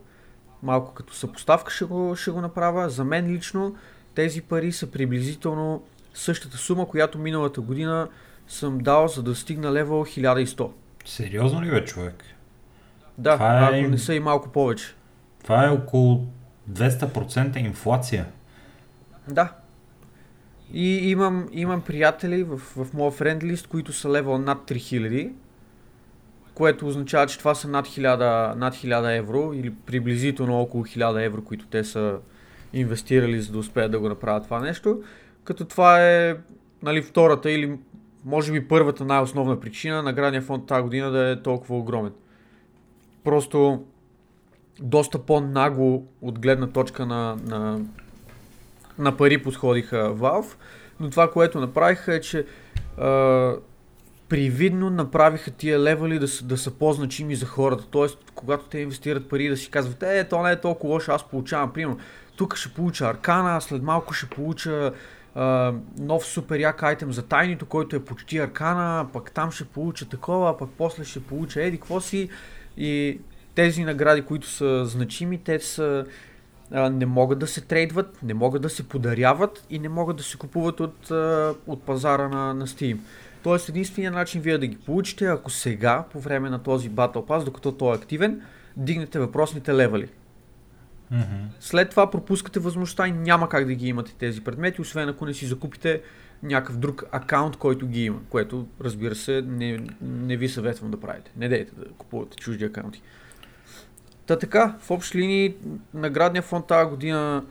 [0.63, 2.89] малко като съпоставка ще го, ще го направя.
[2.89, 3.75] За мен лично
[4.15, 8.07] тези пари са приблизително същата сума, която миналата година
[8.47, 10.69] съм дал за да стигна левел 1100.
[11.09, 12.23] Сериозно ли бе, човек?
[13.17, 13.79] Да, Това е...
[13.79, 14.95] ако не са и малко повече.
[15.43, 16.25] Това е около
[16.71, 18.25] 200% инфлация.
[19.27, 19.53] Да.
[20.73, 25.31] И имам, имам приятели в, в моя френдлист, които са левел над 3000,
[26.53, 31.43] което означава, че това са над 1000, над 1000 евро или приблизително около 1000 евро,
[31.43, 32.17] които те са
[32.73, 35.03] инвестирали, за да успеят да го направят това нещо.
[35.43, 36.35] Като това е
[36.83, 37.77] нали, втората или
[38.25, 42.11] може би първата най-основна причина наградния фонд тази година да е толкова огромен.
[43.23, 43.85] Просто
[44.81, 47.79] доста по-нагло от гледна точка на, на,
[48.97, 50.55] на пари подходиха Valve,
[50.99, 52.45] но това, което направиха е, че
[52.97, 53.55] а,
[54.29, 57.83] привидно направиха тия левели да са, да са по-значими за хората.
[57.91, 61.23] Тоест, когато те инвестират пари да си казват, е, то не е толкова лошо, аз
[61.23, 61.97] получавам, примерно,
[62.35, 64.91] тук ще получа аркана, след малко ще получа
[65.99, 70.57] нов супер як айтем за тайнито, който е почти аркана, пък там ще получа такова,
[70.57, 72.29] пък после ще получа еди, какво си.
[72.77, 73.19] И
[73.55, 76.05] тези награди, които са значими, те са
[76.71, 80.37] не могат да се трейдват, не могат да се подаряват и не могат да се
[80.37, 81.11] купуват от,
[81.67, 82.97] от пазара на, на Steam.
[83.43, 87.43] Тоест единственият начин вие да ги получите, ако сега, по време на този Battle Pass,
[87.43, 88.41] докато той е активен,
[88.77, 90.07] дигнете въпросните левели.
[91.59, 95.33] След това пропускате възможността и няма как да ги имате тези предмети, освен ако не
[95.33, 96.01] си закупите
[96.43, 101.31] някакъв друг акаунт, който ги има, което разбира се не, не ви съветвам да правите.
[101.37, 103.01] Не дейте да купувате чужди акаунти.
[104.25, 105.55] Та така, в общи линии
[105.93, 107.45] наградния фонд тази година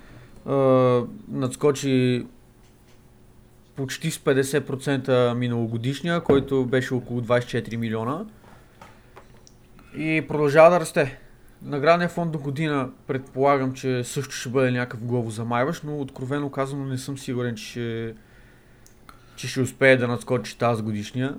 [0.47, 0.55] а,
[1.29, 2.27] надскочи
[3.77, 8.25] почти с 50% миналогодишния, който беше около 24 милиона.
[9.97, 11.18] И продължава да расте.
[11.62, 16.85] Наградния фонд до година предполагам, че също ще бъде някакъв главо замайваш, но откровено казано
[16.85, 18.14] не съм сигурен, че ще,
[19.37, 21.35] че ще успее да надскочи тази годишния.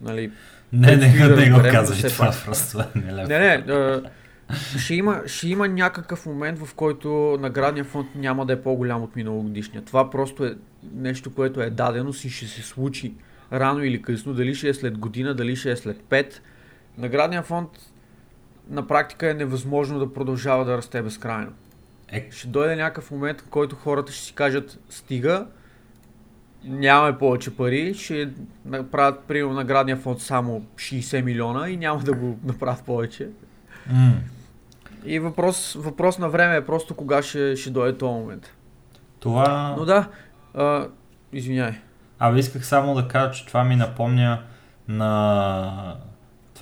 [0.00, 0.30] Нали,
[0.72, 2.78] не, не, не, не го казвай това просто.
[2.94, 4.02] Не, не, не а,
[4.78, 9.16] ще, има, ще има някакъв момент, в който наградния фонд няма да е по-голям от
[9.16, 9.84] миналогодишния.
[9.84, 10.54] Това просто е
[10.94, 13.14] нещо, което е дадено и ще се случи
[13.52, 14.34] рано или късно.
[14.34, 16.42] Дали ще е след година, дали ще е след пет.
[16.98, 17.68] Наградният фонд
[18.68, 21.52] на практика е невъзможно да продължава да расте безкрайно.
[22.08, 22.28] Е.
[22.30, 25.46] Ще дойде някакъв момент, в който хората ще си кажат стига,
[26.64, 28.30] нямаме повече пари, ще
[28.64, 33.28] направят примерно наградния фонд само 60 милиона и няма да го направят повече.
[33.92, 34.12] Mm.
[35.04, 38.54] И въпрос, въпрос на време е просто кога ще, ще дойде този момент.
[39.20, 39.74] Това...
[39.78, 40.08] Но да,
[40.54, 40.86] а,
[41.32, 41.72] извиняй.
[42.18, 44.42] Абе исках само да кажа, че това ми напомня
[44.88, 45.96] на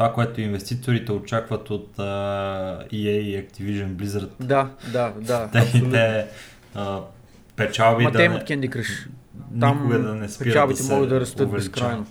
[0.03, 4.31] това, което инвеститорите очакват от uh, EA и Activision Blizzard.
[4.41, 5.49] Да, да, да.
[5.53, 6.27] Техните
[6.77, 7.03] uh,
[7.57, 8.23] печалби Ма да...
[8.23, 9.09] от Candy Crush.
[9.61, 12.07] Там да не спират печалбите да могат да растат безкрайно.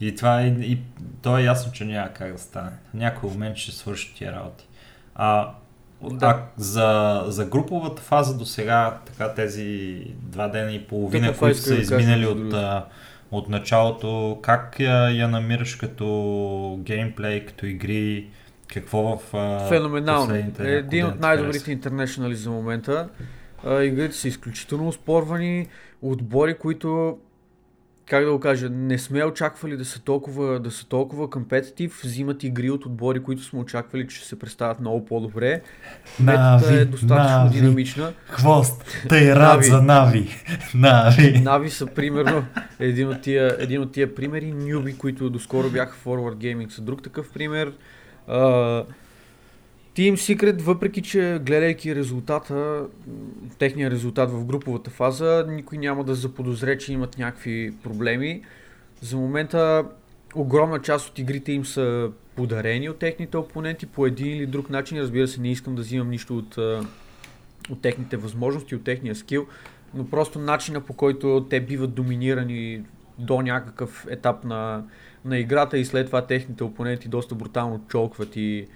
[0.00, 0.78] И това е, и
[1.22, 2.70] то е ясно, че няма как да стане.
[2.94, 4.66] Някой момент ще свърши тия работи.
[5.14, 5.50] А,
[6.02, 6.26] да.
[6.26, 11.74] а за, за груповата фаза до сега, така тези два дена и половина, които са
[11.74, 12.54] изминали от, от
[13.48, 18.28] началото, как я, я намираш като геймплей, като игри,
[18.74, 19.20] какво в
[19.68, 20.34] Феноменално.
[20.34, 23.08] Е един от най-добрите интернешнали за момента.
[23.82, 25.66] игрите са изключително спорвани,
[26.02, 27.18] отбори, които
[28.08, 32.44] как да го кажа, не сме очаквали да са толкова, да са толкова компетитив, взимат
[32.44, 35.60] игри от отбори, които сме очаквали, че ще се представят много по-добре.
[36.20, 38.12] Метата е достатъчно Нави, динамична.
[38.28, 40.28] Хвост, тъй рад за Нави.
[40.74, 41.40] Нави.
[41.40, 42.44] Нави са примерно
[42.80, 44.52] един от, тия, един от тия примери.
[44.52, 47.72] Нюби, които доскоро бяха Forward Gaming са друг такъв пример.
[48.28, 48.84] Uh,
[49.96, 52.86] Team Secret, въпреки че гледайки резултата,
[53.58, 58.42] техния резултат в груповата фаза, никой няма да заподозре, че имат някакви проблеми.
[59.00, 59.84] За момента
[60.34, 64.98] огромна част от игрите им са подарени от техните опоненти по един или друг начин.
[64.98, 66.56] Разбира се, не искам да взимам нищо от,
[67.70, 69.46] от техните възможности, от техния скил,
[69.94, 72.82] но просто начина по който те биват доминирани
[73.18, 74.84] до някакъв етап на,
[75.24, 78.66] на играта и след това техните опоненти доста брутално чолкват и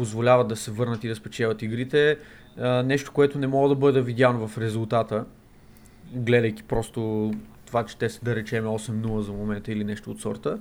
[0.00, 2.18] позволяват да се върнат и да спечелят игрите.
[2.84, 5.24] нещо, което не мога да бъде видяно в резултата,
[6.12, 7.30] гледайки просто
[7.66, 10.58] това, че те са да речеме 8-0 за момента или нещо от сорта.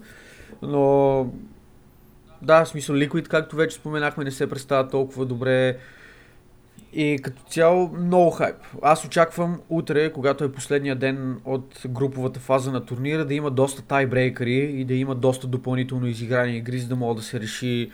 [0.62, 1.32] Но
[2.42, 5.78] да, в смисъл Liquid, както вече споменахме, не се представя толкова добре.
[6.94, 8.56] И като цяло много хайп.
[8.82, 13.82] Аз очаквам утре, когато е последния ден от груповата фаза на турнира, да има доста
[13.82, 17.92] тайбрейкъри и да има доста допълнително изиграни игри, за да мога да се реши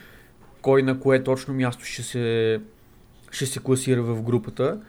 [0.65, 2.61] кой на кое точно място ще се,
[3.31, 4.81] ще се класира в групата.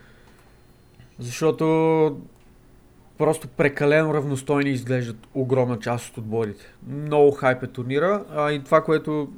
[1.18, 1.66] Защото
[3.18, 6.64] просто прекалено равностойни изглеждат огромна част от отборите.
[6.86, 9.32] Много хайп е турнира, а и това, което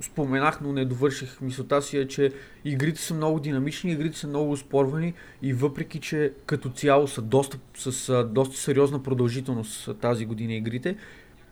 [0.00, 2.32] споменах, но не довърших мисълта си, е, че
[2.64, 7.58] игрите са много динамични, игрите са много спорвани и въпреки, че като цяло са доста,
[7.76, 10.96] с доста сериозна продължителност тази година игрите,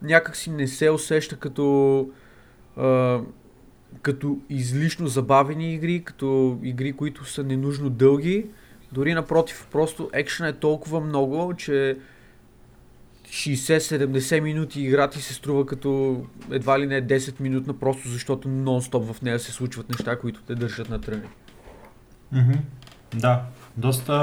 [0.01, 2.09] някак си не се усеща като,
[4.01, 8.45] като излишно забавени игри, като игри, които са ненужно дълги.
[8.91, 11.97] Дори напротив, просто екшен е толкова много, че
[13.31, 16.21] 60-70 минути игра ти се струва като
[16.51, 20.55] едва ли не 10 минутна, просто защото нон-стоп в нея се случват неща, които те
[20.55, 21.27] държат на тръни.
[22.33, 22.57] Mm-hmm.
[23.15, 23.43] Да,
[23.77, 24.13] доста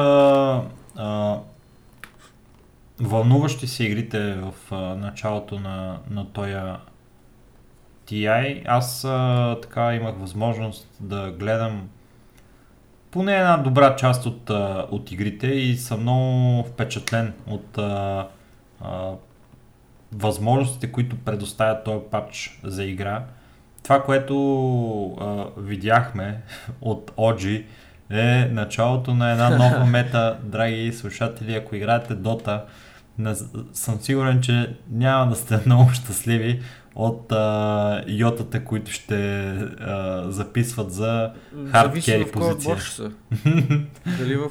[0.96, 1.38] а,
[3.00, 6.54] вълнуващи си игрите в а, началото на, на този
[8.08, 8.62] TI.
[8.66, 11.88] Аз а, така имах възможност да гледам
[13.10, 18.26] поне една добра част от, а, от игрите и съм много впечатлен от а,
[18.80, 19.10] а,
[20.12, 23.24] възможностите, които предоставят този патч за игра.
[23.82, 24.36] Това, което
[25.20, 26.40] а, видяхме
[26.80, 27.64] от OG
[28.10, 32.60] е началото на една нова мета, драги слушатели, ако играете Dota,
[33.18, 33.34] не,
[33.72, 36.62] съм сигурен, че няма да сте много щастливи
[36.98, 41.32] от а, йотата, които ще а, записват за
[41.70, 42.76] хардкери позиция.
[42.76, 43.02] Зависи.
[44.18, 44.50] Дали в...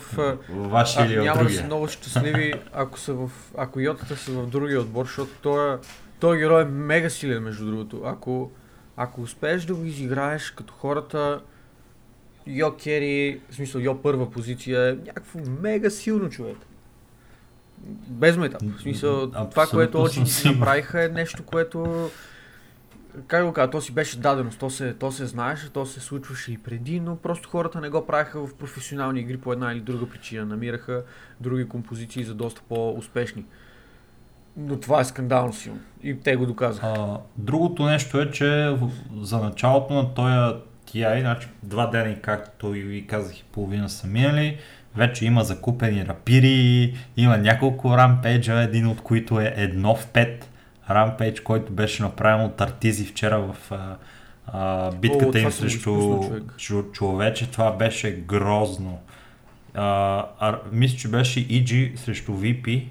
[0.49, 4.47] Ваши или от Няма да са много щастливи, ако, са в, ако йотата са в
[4.47, 5.77] другия отбор, защото той,
[6.19, 8.01] той герой е мега силен, между другото.
[8.05, 8.51] Ако,
[8.97, 11.41] ако успееш да го изиграеш като хората,
[12.47, 16.57] Йо Кери, в смисъл Йо първа позиция е някакво мега силно човек.
[18.07, 18.61] Без метап.
[18.77, 22.09] В смисъл, Абсолютно това, което очи направиха е нещо, което
[23.27, 26.51] как го кажа, то си беше даденост, то се, то се знаеше, то се случваше
[26.51, 30.09] и преди, но просто хората не го правиха в професионални игри по една или друга
[30.09, 30.45] причина.
[30.45, 31.03] Намираха
[31.41, 33.45] други композиции за доста по-успешни.
[34.57, 35.79] Но това е скандално силно.
[36.03, 37.17] И те го доказаха.
[37.37, 38.77] другото нещо е, че
[39.21, 40.57] за началото на този
[40.87, 44.57] TI, значи два дена, както и казах и половина са минали,
[44.95, 50.49] вече има закупени рапири, има няколко рампейджа, един от които е едно в пет
[50.89, 53.95] рампейдж, който беше направен от артизи вчера в а,
[54.47, 56.19] а, битката О, им срещу
[56.91, 57.51] човече.
[57.51, 58.99] Това беше грозно.
[59.73, 62.87] А, а, мисля, че беше EG срещу VP.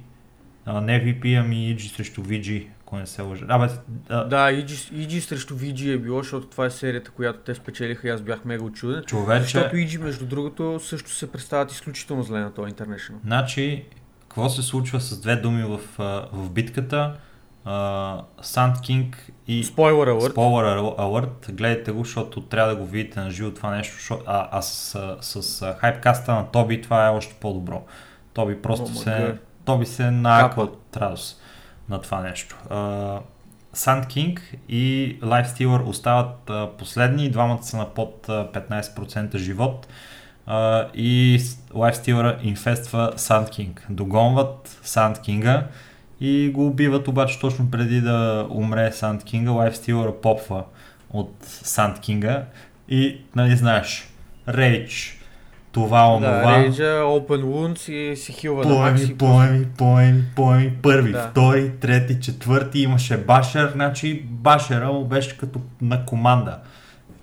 [0.67, 3.47] А, не VP, ами EG срещу VG, ако не се лъжа.
[3.49, 3.75] А, бе,
[4.09, 4.25] а...
[4.25, 8.11] Да, EG, EG срещу VG е било, защото това е серията, която те спечелиха и
[8.11, 9.03] аз бях мега очуден.
[9.07, 9.43] Човече...
[9.43, 13.15] Защото EG, между другото, също се представят изключително зле на този International.
[13.25, 13.85] Значи,
[14.21, 15.81] какво се случва с две думи в,
[16.33, 17.17] в битката?
[17.67, 19.15] Sand King
[19.47, 20.35] и Spoiler Alert.
[20.35, 21.53] Spoiler Alert.
[21.53, 25.43] Гледайте го, защото трябва да го видите на живо това нещо, а, а с, с,
[25.43, 27.83] с хайпкаста на Тоби това е още по-добро.
[28.35, 31.41] Тоби просто oh, се, Тоби се нааква от радост
[31.89, 32.57] на това нещо.
[32.71, 33.21] Uh,
[33.75, 39.87] Sand King и Lifestealer остават uh, последни, двамата са на под uh, 15% живот
[40.49, 41.41] uh, и
[41.75, 43.81] Lifestealer инфества Sand King.
[43.91, 45.65] Догонват Sand King
[46.21, 50.65] и го убиват обаче точно преди да умре Санд Кинга, Лайфстилъра попва
[51.11, 52.45] от Санд Кинга
[52.89, 54.09] и, нали знаеш,
[54.49, 55.17] Рейдж,
[55.73, 56.31] това, онова.
[56.31, 59.19] Да, Рейджа, Open Wounds и си хилва на макси.
[59.19, 61.29] Поеми, поеми, поеми, първи, да.
[61.31, 66.59] втори, трети, четвърти, имаше Башер, значи Башера му беше като на команда.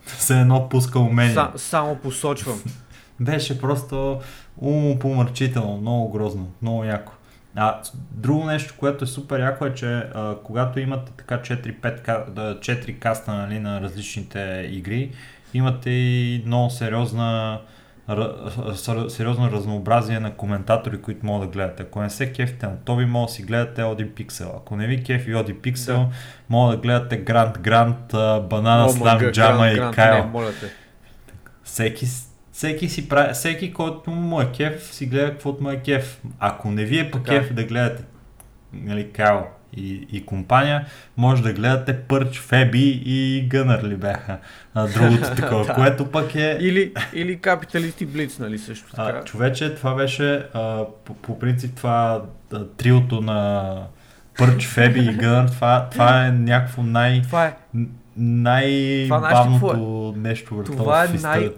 [0.05, 1.33] Все едно пуска умение.
[1.33, 2.61] Са, само посочвам.
[3.19, 4.19] беше просто
[4.57, 7.13] умопомърчително, много грозно, много яко.
[7.55, 7.81] А,
[8.11, 13.33] друго нещо, което е супер яко е, че а, когато имате така 4-5 4 каста
[13.33, 15.11] нали, на различните игри,
[15.53, 17.59] имате и много сериозна
[19.09, 21.83] сериозно разнообразие на коментатори, които могат да гледате.
[21.83, 24.53] Ако не се кефите на Тоби, може да си гледате Оди Пиксел.
[24.57, 26.07] Ако не ви кефи Оди Пиксел, да.
[26.49, 28.11] може да гледате Грант Грант,
[28.49, 30.31] Банана Слам, Джама и Кайл.
[31.63, 32.05] Всеки,
[32.53, 36.21] всеки си прави, всеки, който му е кеф, си гледа каквото му е кеф.
[36.39, 38.03] Ако не ви е по кеф да гледате
[38.73, 39.43] нали, Кайл
[39.77, 40.85] и, и компания,
[41.17, 44.37] може да гледате Пърч, Феби и Гънър ли бяха.
[44.73, 45.73] А, другото такова, да.
[45.73, 46.57] което пък е...
[46.61, 49.17] Или, или капиталисти Блиц, нали също така.
[49.17, 52.23] А, човече, това беше а, по, по принцип това
[52.53, 53.73] а, триото на
[54.37, 57.21] Пърч, Феби и Гънър, това, това е някакво най...
[57.21, 57.53] Това е
[58.17, 60.19] най-бавното е?
[60.19, 61.49] нещо върху Това е най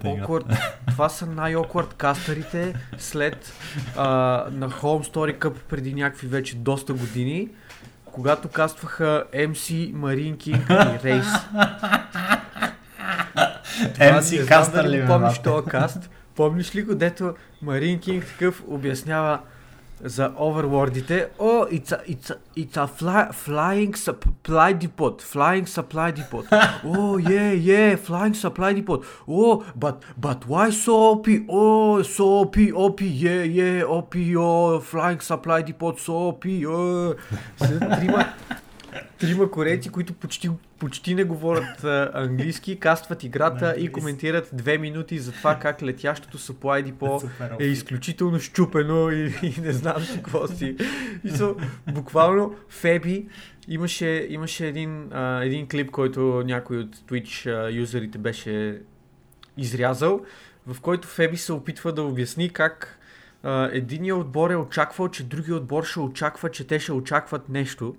[0.86, 3.52] Това са най-оквард кастърите след
[3.96, 4.06] а,
[4.52, 7.48] на Home Story Cup преди някакви вече доста години
[8.16, 11.26] когато кастваха MC, Marine King и Рейс.
[13.98, 15.06] MC кастър ли?
[15.06, 16.10] Помниш този каст?
[16.36, 19.40] Помниш ли го, дето Марин Кинг такъв обяснява
[20.03, 21.29] за оверлордите.
[21.39, 25.17] О, oh, it's a, it's a, it's a fly, flying supply depot.
[25.19, 26.43] Flying supply depot.
[26.83, 29.03] oh, yeah, yeah, flying supply depot.
[29.27, 31.27] Oh, but, but why so OP?
[31.49, 37.15] Oh, so OP, OP, yeah, yeah, OP, oh, flying supply depot, so OP, oh.
[37.59, 38.33] Трима,
[39.18, 45.18] трима корейци, които почти, почти не говорят а, английски, кастват играта и коментират две минути
[45.18, 47.28] за това как летящото supply depot
[47.60, 50.76] е изключително щупено и, и не знам какво си.
[51.24, 53.26] И so, буквално Феби
[53.68, 58.80] имаше, имаше един, а, един клип, който някой от Twitch а, юзерите беше
[59.56, 60.20] изрязал,
[60.66, 62.98] в който Феби се опитва да обясни как
[63.72, 67.94] единият отбор е очаквал, че другия отбор ще очаква, че те ще очакват нещо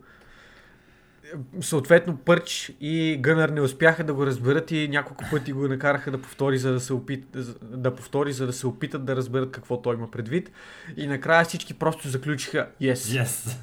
[1.62, 6.22] съответно Пърч и Гънър не успяха да го разберат и няколко пъти го накараха да
[6.22, 9.96] повтори, за да се, опит, да повтори, за да се опитат да разберат какво той
[9.96, 10.52] има предвид.
[10.98, 12.94] И накрая всички просто заключиха yes.
[12.94, 13.56] Yes.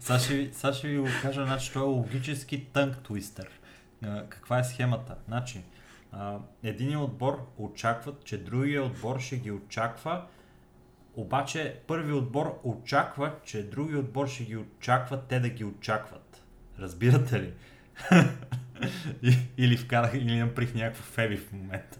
[0.52, 3.48] Сега ще, ви го кажа, значи това е логически тънк твистър.
[4.28, 5.14] Каква е схемата?
[5.28, 5.62] Значи,
[6.62, 10.24] един отбор очакват, че другия отбор ще ги очаква,
[11.16, 16.27] обаче първи отбор очаква, че другия отбор ще ги очаква те да ги очакват.
[16.80, 17.52] Разбирате ли?
[19.58, 21.98] или вкарах, или наприх някакво Феби в момента.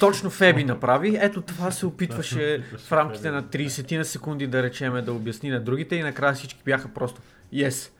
[0.00, 1.18] Точно Феби направи.
[1.20, 5.60] Ето това се опитваше в рамките на 30 на секунди да речеме да обясни на
[5.60, 7.20] другите и накрая всички бяха просто
[7.54, 7.90] Yes.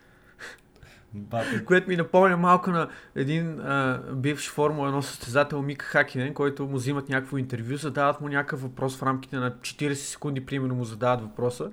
[1.64, 6.76] Което ми напомня малко на един а, бивш Формула 1 състезател Мика Хакинен, който му
[6.76, 11.20] взимат някакво интервю, задават му някакъв въпрос в рамките на 40 секунди, примерно му задават
[11.20, 11.70] въпроса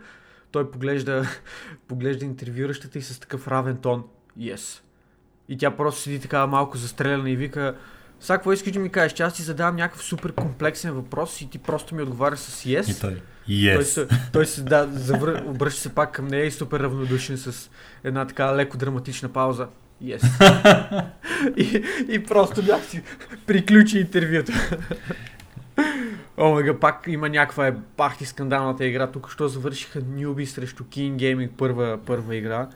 [0.52, 1.26] той поглежда,
[1.88, 4.04] поглежда интервюращата и с такъв равен тон.
[4.40, 4.82] Yes.
[5.50, 7.76] И тя просто седи така малко застреляна и вика,
[8.22, 11.50] сега какво искаш да ми кажеш, че аз ти задавам някакъв супер комплексен въпрос и
[11.50, 12.98] ти просто ми отговаря с yes.
[12.98, 13.76] И той, yes.
[13.76, 15.44] Той се, той се да, завър...
[15.46, 17.70] обръща се пак към нея и супер равнодушен с
[18.04, 19.68] една така леко драматична пауза.
[20.04, 20.22] Yes.
[21.58, 23.04] и, и просто бях си
[23.46, 24.52] приключи интервюто.
[26.38, 29.08] Омега, пак има някаква е пахти скандалната игра.
[29.08, 32.68] Тук що завършиха Нюби срещу King Gaming първа, първа игра.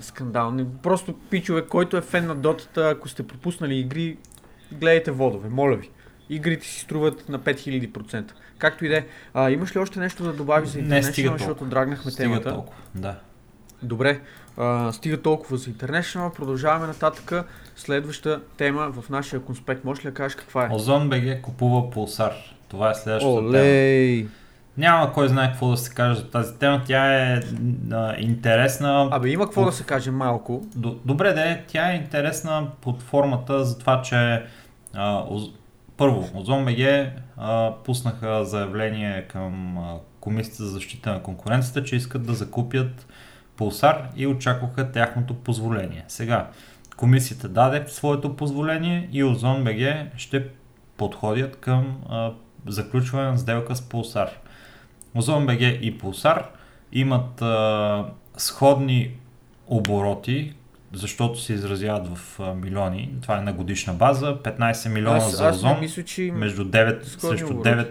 [0.00, 0.66] Скандални.
[0.82, 4.16] Просто пичове, който е фен на дотата, ако сте пропуснали игри,
[4.72, 5.90] гледайте водове, моля ви.
[6.28, 8.32] Игрите си струват на 5000%.
[8.58, 9.52] Както и да е.
[9.52, 12.50] Имаш ли още нещо да добавиш за International, защото драгнахме стига темата?
[12.50, 12.80] Толкова.
[12.94, 13.18] Да.
[13.82, 14.20] Добре,
[14.56, 16.34] а, стига толкова за International.
[16.34, 17.46] Продължаваме нататък.
[17.76, 19.84] Следваща тема в нашия конспект.
[19.84, 20.68] Може ли да кажеш каква е?
[20.72, 22.32] Озон БГ купува пулсар.
[22.68, 24.18] Това е следващата Олей.
[24.18, 24.30] тема.
[24.76, 26.82] Няма кой знае какво да се каже за тази тема.
[26.86, 27.40] Тя е
[27.92, 29.08] а, интересна.
[29.12, 30.66] Абе, има какво да се каже малко.
[31.04, 34.42] Добре, да Тя е интересна под формата за това, че
[34.94, 35.42] а, оз...
[35.96, 42.26] първо, Озон БГ а, пуснаха заявление към а, Комисията за защита на конкуренцията, че искат
[42.26, 43.06] да закупят
[43.60, 46.04] Пулсар и очакваха тяхното позволение.
[46.08, 46.48] Сега,
[46.96, 50.46] комисията даде своето позволение и Озон БГ ще
[50.96, 52.32] подходят към а,
[52.66, 54.28] заключване на сделка с Пулсар.
[55.14, 56.48] Озон БГ и Пулсар
[56.92, 58.04] имат а,
[58.36, 59.10] сходни
[59.66, 60.54] обороти,
[60.92, 63.14] защото се изразяват в а, милиони.
[63.22, 64.36] Това е на годишна база.
[64.44, 67.90] 15 милиона аз, за Озон, аз мисля, че между 9 срещу 9.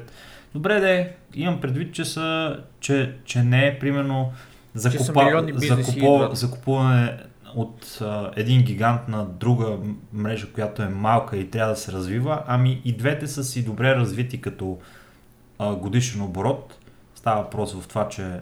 [0.53, 4.31] Добре, де, имам предвид, че, са, че, че не е примерно
[4.73, 7.17] закупа, закупо, закупуване
[7.55, 9.77] от а, един гигант на друга
[10.13, 13.95] мрежа, която е малка и трябва да се развива, ами и двете са си добре
[13.95, 14.77] развити като
[15.59, 16.77] а, годишен оборот.
[17.15, 18.39] Става въпрос в това, че а,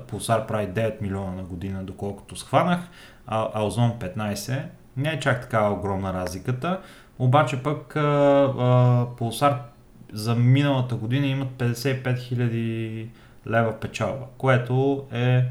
[0.00, 2.80] Pulsar прави 9 милиона на година, доколкото схванах,
[3.26, 4.62] а Озон 15,
[4.96, 6.80] Не е чак такава огромна разликата.
[7.18, 9.58] Обаче пък а, а, Pulsar
[10.12, 13.06] за миналата година имат 55 000
[13.50, 15.44] лева печалба, което е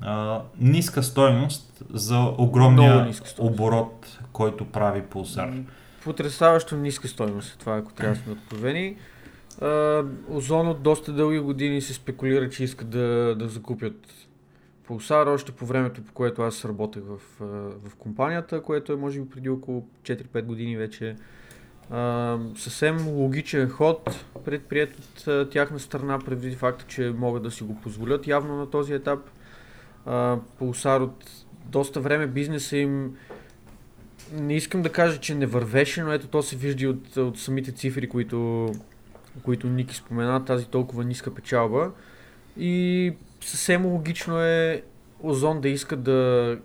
[0.00, 5.64] а, ниска стойност за огромния оборот, който прави Pulsar.
[6.04, 8.96] Потрясаващо ниска стойност е това, ако трябва да сме откровени.
[10.28, 14.28] Озон от доста дълги години се спекулира, че искат да, да закупят
[14.88, 17.18] Pulsar, още по времето, по което аз работех в,
[17.88, 21.16] в компанията, което е може би преди около 4-5 години вече.
[21.90, 24.90] А, съвсем логичен ход, предприят
[25.26, 29.18] от тяхна страна, предвид факта, че могат да си го позволят явно на този етап.
[30.06, 31.30] Pulsar от
[31.64, 33.16] доста време бизнеса им
[34.32, 37.72] не искам да кажа, че не вървеше, но ето то се вижда от, от самите
[37.72, 38.68] цифри, които,
[39.42, 41.90] които Ники спомена, тази толкова ниска печалба.
[42.56, 44.82] И съвсем логично е
[45.22, 46.58] Озон да иска да,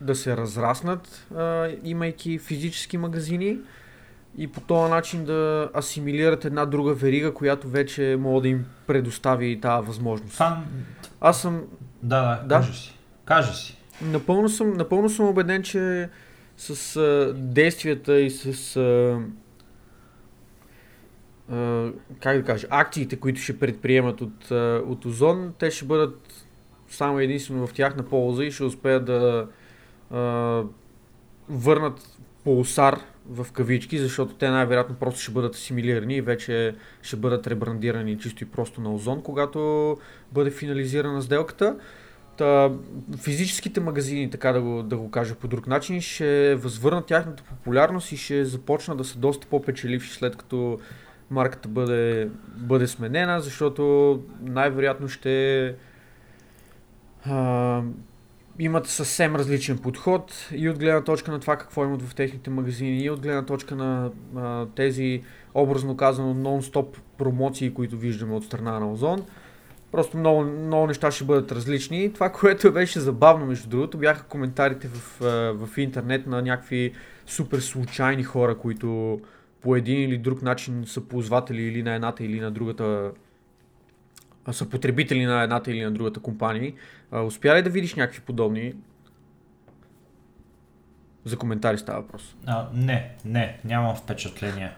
[0.00, 3.58] да се разраснат, а, имайки физически магазини
[4.36, 9.60] и по този начин да асимилират една друга верига, която вече може да им предостави
[9.60, 10.36] тази възможност.
[10.36, 10.64] Фан...
[11.20, 11.62] Аз съм...
[12.02, 12.54] Да, да, да?
[12.54, 12.98] кажи си.
[13.24, 13.76] Кажи си.
[14.02, 16.08] Напълно съм, напълно съм убеден, че
[16.56, 19.18] с а, действията и с а,
[21.54, 26.46] а, как да кажа, акциите, които ще предприемат от, а, от Озон, те ще бъдат
[26.88, 29.48] само единствено в тях на полза и ще успеят да
[30.10, 30.62] а,
[31.48, 37.46] върнат полусар в кавички, защото те най-вероятно просто ще бъдат асимилирани и вече ще бъдат
[37.46, 39.96] ребрандирани чисто и просто на Озон, когато
[40.32, 41.76] бъде финализирана сделката.
[42.36, 42.70] Та,
[43.18, 48.12] физическите магазини, така да го, да го кажа по друг начин, ще възвърнат тяхната популярност
[48.12, 50.78] и ще започнат да са доста по-печеливши след като
[51.30, 55.74] марката бъде, бъде сменена, защото най-вероятно ще
[57.24, 57.82] а,
[58.64, 63.04] имат съвсем различен подход и от гледна точка на това какво имат в техните магазини,
[63.04, 65.22] и от гледна точка на а, тези,
[65.54, 69.24] образно казано, нон-стоп промоции, които виждаме от страна на Озон.
[69.92, 72.12] Просто много, много неща ще бъдат различни.
[72.12, 75.20] Това, което беше забавно, между другото, бяха коментарите в,
[75.54, 76.92] в интернет на някакви
[77.26, 79.20] супер случайни хора, които
[79.60, 83.10] по един или друг начин са ползватели или на едната или на другата
[84.50, 86.72] са потребители на едната или на другата компания.
[87.12, 88.74] успя ли да видиш някакви подобни?
[91.24, 92.36] За коментари става въпрос.
[92.46, 94.72] А, не, не, нямам впечатление.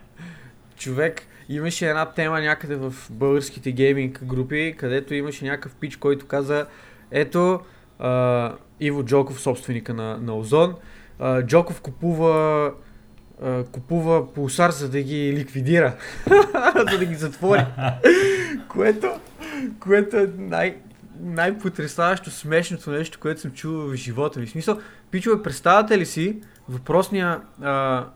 [0.76, 6.66] Човек, имаше една тема някъде в българските гейминг групи, където имаше някакъв пич, който каза,
[7.10, 7.60] ето,
[7.98, 10.74] а, Иво Джоков, собственика на, на Озон,
[11.18, 12.72] а, Джоков купува
[13.72, 15.96] купува пулсар, за да ги ликвидира,
[16.90, 17.66] за да ги затвори.
[18.68, 19.12] което,
[19.80, 20.76] което е най-
[21.20, 24.46] най-потрясаващо смешното нещо, което съм чул в живота ми.
[24.46, 24.80] В смисъл,
[25.10, 28.06] пичове, представяте ли си въпросния а,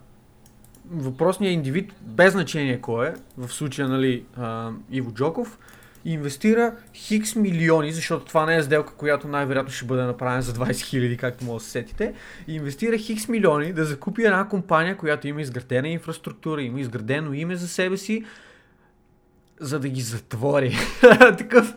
[0.91, 5.59] въпросният индивид, без значение кой е, в случая нали, а, Иво Джоков,
[6.05, 10.81] инвестира хикс милиони, защото това не е сделка, която най-вероятно ще бъде направена за 20
[10.81, 12.15] хиляди, както може да се сетите,
[12.49, 17.69] инвестира хикс милиони да закупи една компания, която има изградена инфраструктура, има изградено име за
[17.69, 18.25] себе си,
[19.61, 20.77] за да ги затвори.
[21.39, 21.75] Такъв,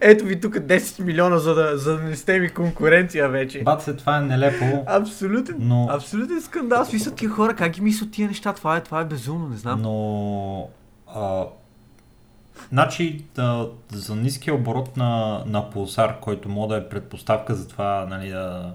[0.00, 3.62] ето ви тук 10 милиона, за да, за да не сте ми конкуренция вече.
[3.62, 4.84] Бат се, това е нелепо.
[4.86, 5.88] Абсолютен, но...
[5.90, 6.84] абсолютен скандал.
[6.84, 8.52] Смисъл тия хора, как ги мислят тия неща?
[8.52, 9.82] Това е, това е безумно, не знам.
[9.82, 10.68] Но...
[11.14, 11.44] А...
[12.68, 18.06] Значи, да, за ниския оборот на, на пулсар, който може да е предпоставка за това,
[18.10, 18.74] нали, да,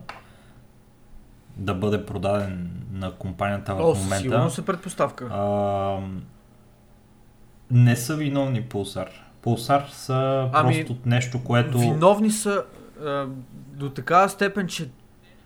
[1.57, 4.17] да бъде продаден на компанията в О, момента.
[4.17, 5.25] Сигурно се предпоставка.
[5.31, 5.99] А,
[7.71, 9.09] не са виновни Пулсар.
[9.41, 11.79] Пулсар са ами, просто нещо, което...
[11.79, 12.63] Виновни са
[13.05, 13.25] а,
[13.73, 14.89] до такава степен, че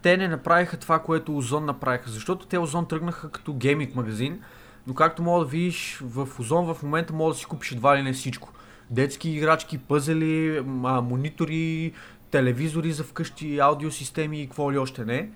[0.01, 2.09] те не направиха това, което Озон направиха.
[2.09, 4.39] Защото те Озон тръгнаха като гейминг магазин,
[4.87, 8.01] но както мога да видиш, в Озон в момента мога да си купиш едва ли
[8.01, 8.53] не всичко.
[8.89, 11.93] Детски играчки, пъзели, а, монитори,
[12.31, 15.29] телевизори за вкъщи, аудиосистеми и какво ли още не.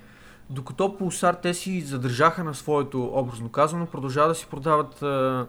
[0.49, 5.47] Докато Pulsar те си задържаха на своето образно казано, продължават да си продават а,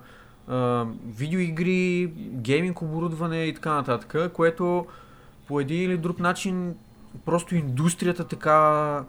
[1.06, 4.86] видеоигри, гейминг оборудване и така нататък, което
[5.46, 6.74] по един или друг начин
[7.24, 9.04] просто индустрията така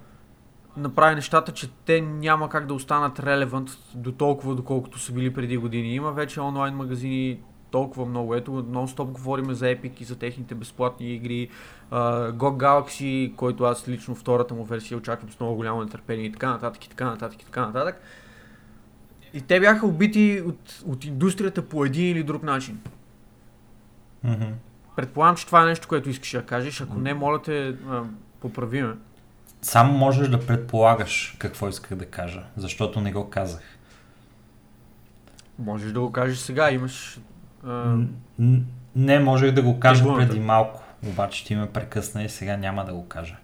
[0.78, 5.58] направи нещата, че те няма как да останат релевант до толкова, доколкото са били преди
[5.58, 5.96] години.
[5.96, 7.40] Има вече онлайн магазини
[7.72, 8.36] толкова много.
[8.36, 11.50] Ето, нон-стоп говорим за Epic и за техните безплатни игри.
[11.92, 16.32] Uh, GOG Galaxy, който аз лично втората му версия очаквам с много голямо нетърпение и
[16.32, 18.02] така нататък, и така нататък, и така нататък.
[18.02, 18.25] И
[19.42, 22.80] те бяха убити от, от индустрията по един или друг начин.
[24.26, 24.52] Mm-hmm.
[24.96, 26.82] Предполагам, че това е нещо, което искаш да кажеш.
[26.82, 27.76] Ако не, моля те,
[28.40, 28.94] поправиме.
[29.62, 33.62] само можеш да предполагаш какво исках да кажа, защото не го казах.
[35.60, 37.20] Можеш да го кажеш сега, имаш...
[37.66, 37.98] А...
[38.96, 40.28] Не, можех да го кажа Трибуната.
[40.28, 43.36] преди малко, обаче ти ме прекъсна и сега няма да го кажа.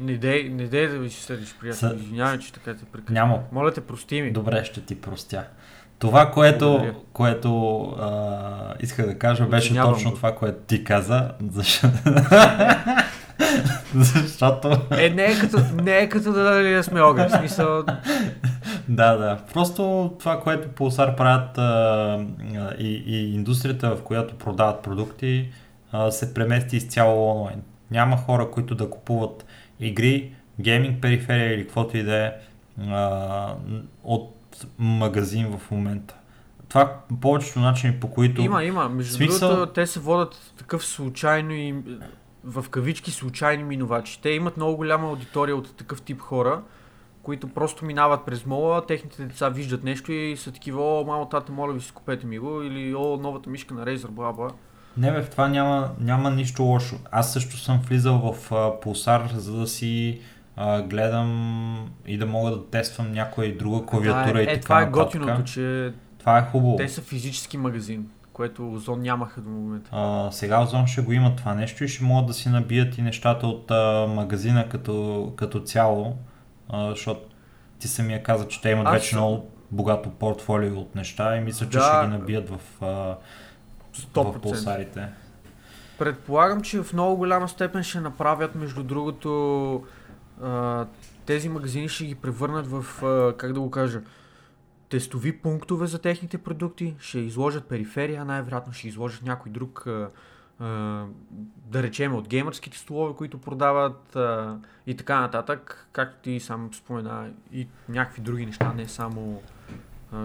[0.00, 1.88] Не дей, не дей да ви съдиш, приятел.
[1.88, 3.14] Са- Извинявай, че така те прекъсвам.
[3.14, 3.38] Няма.
[3.52, 4.32] Моля те, прости ми.
[4.32, 5.44] Добре, ще ти простя.
[5.98, 6.94] Това, което, Благодаря.
[7.12, 10.16] което а, исках да кажа, беше Оценявам точно го.
[10.16, 11.94] това, което ти каза, защото...
[13.94, 14.80] защото...
[14.90, 17.28] Е, не е като, не е като да дали да сме огър.
[17.28, 17.82] В смисъл,
[18.88, 19.38] Да, да.
[19.54, 22.26] Просто това, което Pulsar правят а,
[22.78, 25.48] и, и индустрията, в която продават продукти,
[25.92, 27.62] а, се премести изцяло онлайн.
[27.90, 29.44] Няма хора, които да купуват
[29.80, 32.32] игри, гейминг периферия или каквото и да е
[34.04, 34.36] от
[34.78, 36.14] магазин в момента.
[36.68, 38.42] Това повечето начини по които...
[38.42, 38.88] има, има.
[38.88, 41.74] Между Смисъл- другото, те се водят такъв случайно и
[42.44, 44.20] в кавички случайни минувачи.
[44.22, 46.62] Те имат много голяма аудитория от такъв тип хора,
[47.22, 51.52] които просто минават през мола, техните деца виждат нещо и са такива, о, мамо, тата,
[51.52, 54.50] моля ви си, купете ми го, или о, новата мишка на Razer, бла бла.
[55.00, 56.96] Не бе, в това няма, няма нищо лошо.
[57.10, 60.20] Аз също съм влизал в а, Pulsar, за да си
[60.56, 61.30] а, гледам
[62.06, 65.04] и да мога да тествам някоя друга клавиатура да, и е, така това е нататък.
[65.20, 66.76] готиното, че Това е хубаво.
[66.76, 69.90] те са физически магазин, което Озон нямаха до момента.
[69.92, 73.02] А, сега Озон ще го има това нещо и ще могат да си набият и
[73.02, 76.16] нещата от а, магазина като, като цяло,
[76.68, 77.20] а, защото
[77.78, 81.66] ти самия каза, че те имат Аз- вече много богато портфолио от неща и мисля,
[81.66, 81.84] че Да.
[81.98, 83.16] ще ги набият в, а,
[83.92, 84.40] 100%.
[84.40, 85.08] пулсарите.
[85.98, 89.84] Предполагам, че в много голяма степен ще направят, между другото,
[91.26, 92.84] тези магазини ще ги превърнат в,
[93.38, 94.00] как да го кажа,
[94.88, 99.84] тестови пунктове за техните продукти, ще изложат периферия, най-вероятно ще изложат някой друг,
[101.66, 104.16] да речем от геймърските столове, които продават
[104.86, 109.42] и така нататък, както ти сам спомена и някакви други неща, не само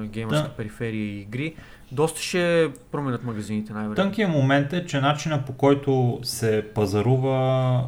[0.04, 0.56] геймърска Да.
[0.56, 1.56] периферия и игри.
[1.92, 4.04] Доста ще променят магазините, най-вероятно.
[4.04, 7.38] Тънкият момент е, че начина по който се пазарува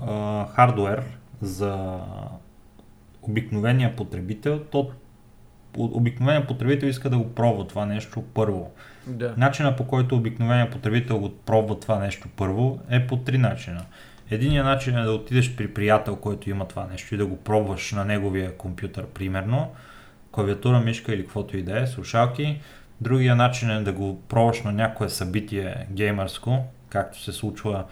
[0.07, 1.03] а, хардуер
[1.41, 1.99] за
[3.21, 4.91] обикновения потребител, то
[5.77, 8.71] обикновения потребител иска да го пробва това нещо първо.
[9.07, 9.33] Да.
[9.37, 13.85] Начина по който обикновения потребител го пробва това нещо първо е по три начина.
[14.31, 17.91] Единият начин е да отидеш при приятел, който има това нещо и да го пробваш
[17.91, 19.71] на неговия компютър, примерно,
[20.31, 22.59] клавиатура, мишка или каквото и да е, слушалки.
[23.01, 27.83] Другия начин е да го пробваш на някое събитие геймърско, както се случва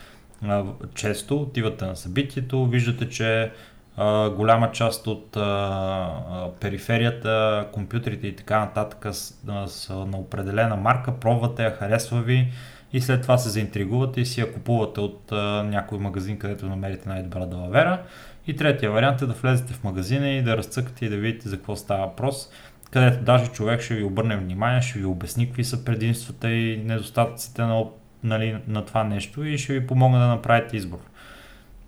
[0.44, 1.42] а, често.
[1.42, 3.52] Отивате на събитието, виждате, че
[3.98, 10.76] а, голяма част от а, периферията, компютрите и така нататък с- а, са на определена
[10.76, 12.48] марка, пробвате я, харесва ви
[12.94, 17.10] и след това се заинтригувате и си я купувате от а, някой магазин, където намерите
[17.10, 18.02] най-добра далавера.
[18.48, 21.58] И третия вариант е да влезете в магазина и да разцъкате и да видите за
[21.58, 22.50] какво става въпрос,
[22.96, 27.62] където даже човек ще ви обърне внимание, ще ви обясни какви са предимствата и недостатъците
[27.62, 27.86] на,
[28.24, 30.98] нали, на това нещо и ще ви помогне да направите избор.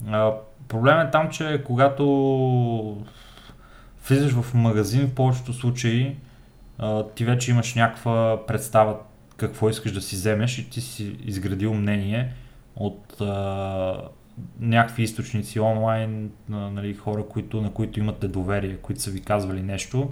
[0.08, 0.32] А,
[0.68, 2.06] проблем е там, че когато
[4.08, 6.16] влизаш в магазин, в повечето случаи
[6.78, 8.98] а, ти вече имаш някаква представа
[9.38, 12.34] какво искаш да си вземеш и ти си изградил мнение
[12.76, 14.02] от а,
[14.60, 19.62] някакви източници онлайн, а, нали, хора, които, на които имате доверие, които са ви казвали
[19.62, 20.12] нещо.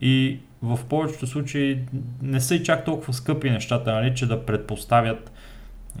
[0.00, 1.78] И в повечето случаи
[2.22, 5.32] не са и чак толкова скъпи нещата, нали, че да предпоставят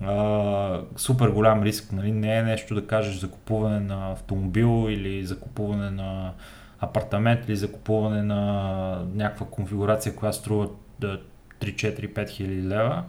[0.02, 1.92] а, супер голям риск.
[1.92, 2.12] Нали?
[2.12, 6.32] Не е нещо да кажеш за купуване на автомобил или за купуване на
[6.80, 10.68] апартамент или за купуване на някаква конфигурация, която струва
[11.00, 11.20] да,
[11.60, 13.04] 3-4-5 хиляди лева.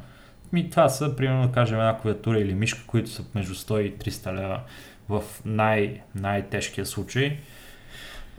[0.53, 3.97] Ми, това са, примерно, да кажем, една клавиатура или мишка, които са между 100 и
[3.97, 4.61] 300 лева
[5.09, 7.39] в най- най-тежкия случай.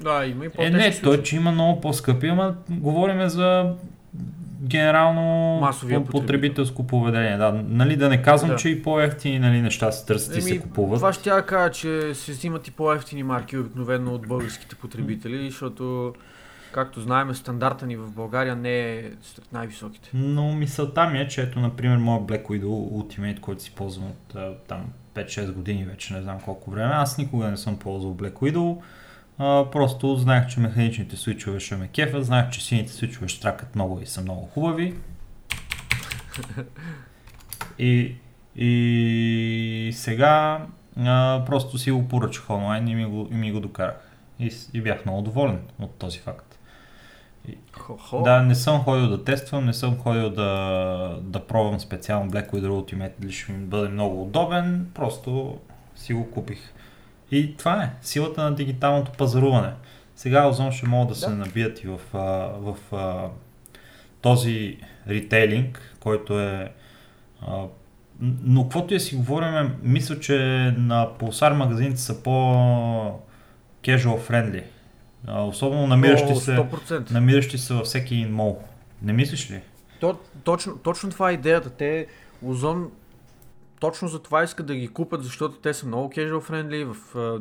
[0.03, 3.73] Да, има и Е, по-тежки не, той, че има много по-скъпи, ама говорим за
[4.63, 7.37] генерално Масовия по- потребителско поведение.
[7.37, 8.57] Да, нали, да не казвам, Да.
[8.57, 10.99] че и по-ефтини нали, неща се търсят и се купуват.
[10.99, 16.15] Това ще я кажа, че се взимат и по-ефтини марки обикновено от българските потребители, защото,
[16.73, 20.11] както знаем, стандарта ни в България не е сред най-високите.
[20.15, 24.37] Но мисълта ми е, че ето, например, моят Black Widow Ultimate, който си ползвам от
[24.69, 24.81] там
[25.15, 26.93] 5-6 години вече, не знам колко време.
[26.95, 28.77] Аз никога не съм ползвал Black Widow.
[29.45, 33.75] А, просто знаех, че механичните свичове ще ме кефят, знаех, че сините свичове ще тракат
[33.75, 34.95] много и са много хубави.
[37.79, 38.15] И,
[38.57, 40.67] и сега
[40.97, 44.11] а, просто си го поръчах онлайн и ми го, и ми го докарах.
[44.39, 46.59] И, и бях много доволен от този факт.
[47.73, 48.23] Хо-хо.
[48.23, 52.69] Да, не съм ходил да тествам, не съм ходил да, да пробвам специално Black Widow
[52.69, 55.59] Ultimate, ще ми бъде много удобен, просто
[55.97, 56.72] си го купих.
[57.33, 59.73] И това е силата на дигиталното пазаруване.
[60.17, 61.21] Сега Озон ще могат да, да.
[61.21, 63.29] се набият и в, в а,
[64.21, 64.79] този
[65.09, 66.73] ритейлинг, който е
[68.43, 70.37] но каквото и си говорим, мисля, че
[70.79, 72.31] на Pulsar магазините са по
[73.83, 74.63] casual friendly.
[75.29, 76.67] Особено намиращи, се,
[77.11, 78.63] намиращи се във всеки мол.
[79.03, 79.61] Не мислиш ли?
[80.01, 81.71] То, точно, точно това е идеята.
[81.71, 82.07] Те,
[82.43, 82.91] Озон,
[83.83, 87.41] точно за това искат да ги купят, защото те са много casual friendly, в а,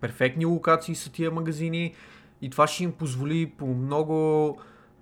[0.00, 1.94] перфектни локации са тия магазини
[2.42, 4.58] и това ще им позволи по много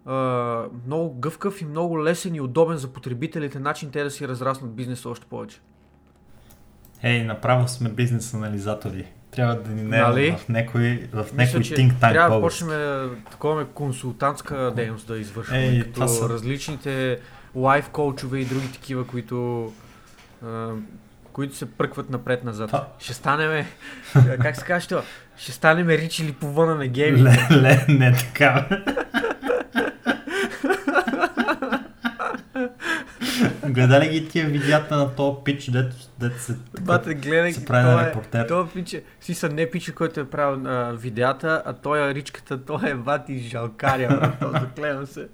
[0.06, 4.74] Uh, много гъвкав и много лесен и удобен за потребителите начин те да си разраснат
[4.74, 5.60] бизнеса още повече.
[7.02, 9.06] Ей, направо сме бизнес анализатори.
[9.30, 10.36] Трябва да ни не нали?
[10.38, 15.82] в някой, в някой think tank Трябва да почнем такова консултантска дейност да извършваме, Ей,
[15.82, 16.28] като са...
[16.28, 17.18] различните
[17.54, 19.72] лайф коучове и други такива, които
[21.32, 22.96] които се пръкват напред-назад.
[22.98, 23.66] Ще станеме,
[24.42, 25.02] как се каже това?
[25.36, 27.22] Ще станеме ричи или повъна на гейми.
[27.22, 28.66] Ле, ле, не така.
[33.68, 38.02] Гледали ги тия видеята на този пич, дето, дето се, Бате, гледай, се прави на
[38.02, 38.46] е- репортер?
[38.74, 42.58] Пич, е- си са не пича, който е правил а, видеята, а той е ричката,
[42.58, 45.26] той е бати жалкаря, заклевам се.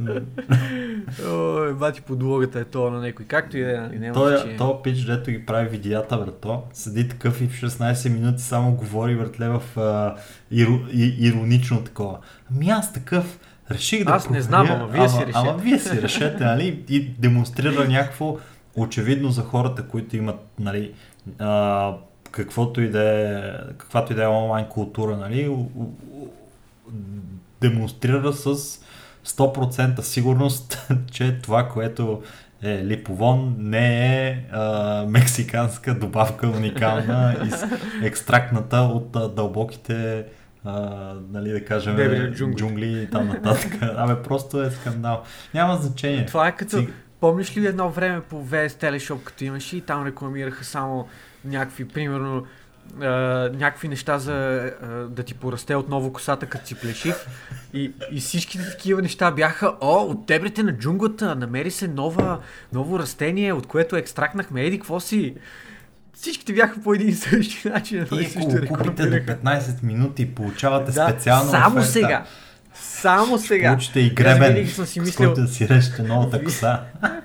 [1.28, 3.80] Ой, бати подлогата е това на някой, както и да е.
[3.80, 8.08] Нали, той, е- той пич, дето ги прави видеята, брато, седи такъв и в 16
[8.08, 10.14] минути само говори, въртле в а,
[10.50, 12.18] иро, и, иронично такова.
[12.54, 13.38] Ами аз такъв,
[13.70, 15.32] реших да Аз не знам, ама вие си решете.
[15.34, 16.84] Ама вие си решете, нали?
[16.88, 18.36] И демонстрира някакво
[18.76, 20.92] очевидно за хората, които имат, нали,
[21.38, 21.92] а,
[22.30, 25.56] каквото и да е, каквато и да е онлайн култура, нали,
[27.60, 28.56] демонстрира с
[29.26, 32.22] 100% сигурност, че това, което
[32.62, 37.64] е липовон, не е а, мексиканска добавка уникална, из,
[38.02, 40.24] екстрактната от а, дълбоките
[40.66, 42.56] а, нали, да кажем, Дебри, джунгли.
[42.56, 43.72] джунгли и там нататък.
[43.96, 45.22] Абе, просто е скандал.
[45.54, 46.26] Няма значение.
[46.26, 46.88] Това е като, Си...
[47.20, 51.08] помниш ли едно време по VS Teleshop, като имаше и там рекламираха само
[51.44, 52.46] някакви, примерно,
[52.98, 57.26] Uh, някакви неща за uh, да ти порасте отново косата, като си плешив.
[57.74, 62.38] И, и всичките такива неща бяха, о, от дебрите на джунглата, намери се нова,
[62.72, 65.34] ново растение, от което екстрактнахме, еди, какво си?
[66.16, 68.06] Всичките бяха по един и същи начин.
[68.12, 71.92] И ако купите до 15 минути получавате да, специално Само оферта.
[71.92, 72.24] сега.
[72.74, 73.68] Само сега.
[73.68, 75.12] Получите и гребен, съм си мислил...
[75.12, 76.82] с който да си режете новата коса.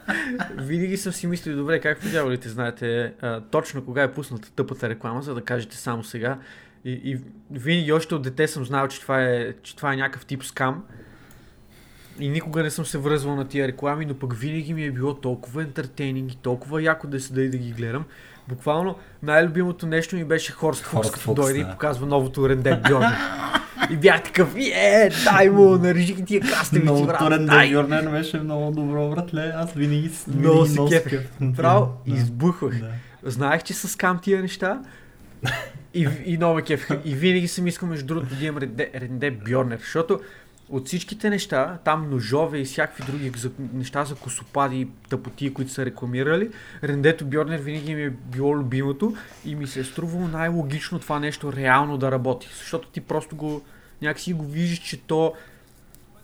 [0.57, 5.21] винаги съм си мислил, добре, как дяволите знаете а, точно кога е пусната тъпата реклама,
[5.21, 6.37] за да кажете само сега.
[6.85, 7.19] И, и
[7.51, 10.83] винаги още от дете съм знал, че това е, че това е някакъв тип скам.
[12.19, 15.13] И никога не съм се връзвал на тия реклами, но пък винаги ми е било
[15.13, 18.05] толкова ентертейнинг и толкова яко да седа и да ги гледам.
[18.47, 23.17] Буквално най-любимото нещо ми беше Хорст Фукс, като дойде и показва новото Рендек Бьорнер.
[23.91, 26.85] И бях такъв, е, дай му, нарежи тия краставици, брат.
[26.85, 29.53] Новото Рендек Бьорнер беше много добро, братле.
[29.55, 31.29] Аз винаги, винаги много си кеф.
[31.57, 32.73] Право, избухвах.
[33.23, 34.81] Знаех, че са скам тия неща.
[35.93, 36.89] И, и много кеф.
[37.05, 40.19] И винаги съм искал, между другото, да имам Ренде, Ренде Бьорнер, защото
[40.71, 45.71] от всичките неща, там ножове и всякакви други за, неща за косопади и тъпоти, които
[45.71, 46.49] са рекламирали,
[46.83, 49.15] Рендето Бьорнер винаги ми е било любимото
[49.45, 52.49] и ми се е струвало най-логично това нещо реално да работи.
[52.57, 53.61] Защото ти просто го
[54.01, 55.33] някакси го виждаш, че то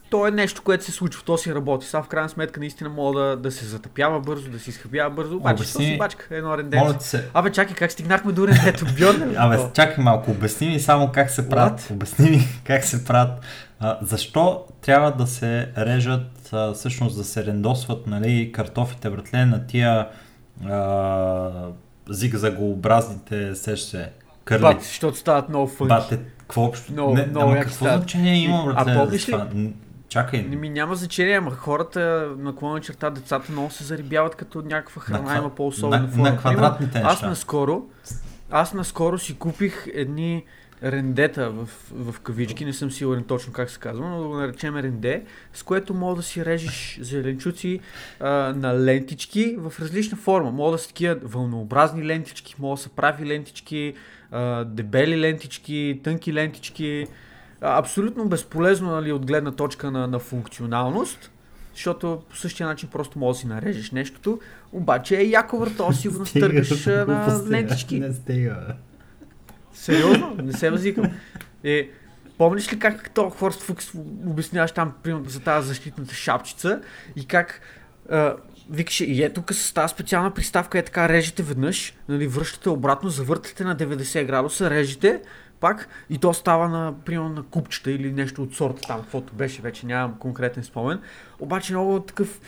[0.09, 1.85] то е нещо, което се случва, то си работи.
[1.85, 5.35] Сега в крайна сметка наистина мога да, да се затъпява бързо, да се изхъбява бързо,
[5.35, 5.85] обаче обясни...
[5.85, 6.95] си бачка едно рендето.
[6.99, 7.25] Се...
[7.33, 9.35] Абе, чакай, как стигнахме до рендето Бьорнер?
[9.37, 13.39] Абе, чакай малко, обясни ми само как се правят, обясни ми как се правят
[13.79, 19.67] а, защо трябва да се режат, а, всъщност да се рендосват нали, картофите, братле, на
[19.67, 20.07] тия
[20.65, 21.51] а,
[22.09, 24.11] зигзагообразните сеше
[24.43, 24.61] кърли?
[24.61, 25.89] Бат, защото стават много фънки.
[25.89, 26.91] Бате, какво общо?
[26.91, 28.01] Много, не, много ама какво стават.
[28.01, 28.91] значение има, братле?
[28.91, 29.73] А помниш ли?
[30.09, 30.43] Чакай.
[30.43, 35.01] Не ми няма значение, ама хората на клона черта, децата много се зарибяват като някаква
[35.01, 36.29] храна, на, има по-особена форма.
[36.29, 37.11] На квадратните неща.
[37.11, 37.81] Аз наскоро,
[38.51, 40.43] аз наскоро си купих едни
[40.83, 44.77] рендета в, в кавички, не съм сигурен точно как се казва, но да го наречем
[44.77, 45.23] ренде,
[45.53, 47.79] с което мога да си режеш зеленчуци
[48.19, 50.51] а, на лентички в различна форма.
[50.51, 53.93] Мога да са такива вълнообразни лентички, мога да са прави лентички,
[54.31, 57.07] а, дебели лентички, тънки лентички.
[57.61, 61.31] А, абсолютно безполезно нали, от гледна точка на, на функционалност,
[61.73, 64.39] защото по същия начин просто можеш да си нарежеш нещото,
[64.71, 67.99] обаче е яко върто, сигурно стъргаш на лентички.
[67.99, 68.75] Не стига.
[69.77, 70.35] Сериозно?
[70.43, 71.05] Не се възикам.
[71.63, 71.89] Е,
[72.37, 73.93] помниш ли как то Хорст Фукс
[74.27, 74.93] обясняваш там,
[75.27, 76.81] за тази защитната шапчица
[77.15, 77.61] и как
[78.09, 78.35] а,
[78.69, 83.09] викаше, и е тук с тази специална приставка е така, режете веднъж, нали, връщате обратно,
[83.09, 85.21] завъртате на 90 градуса, режете,
[85.59, 89.61] пак и то става на, примерно, на купчета или нещо от сорта там, каквото беше,
[89.61, 90.99] вече нямам конкретен спомен.
[91.39, 92.39] Обаче много такъв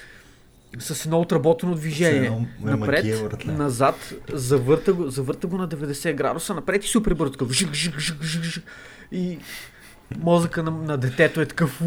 [0.79, 2.25] с едно отработено движение.
[2.25, 7.31] едно Напред, макия, назад, завърта го, завърта го на 90 градуса, напред и супер бързо,
[7.31, 8.63] такъв жик, жик, жик, жик, жик.
[9.11, 9.39] И
[10.17, 11.79] мозъка на, на детето е такъв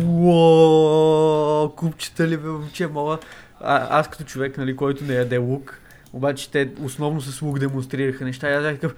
[1.76, 3.18] купчета ли бе, момче, мога.
[3.60, 5.80] А, аз като човек, нали, който не яде лук,
[6.12, 8.94] обаче те основно с лук демонстрираха неща и аз бях такъв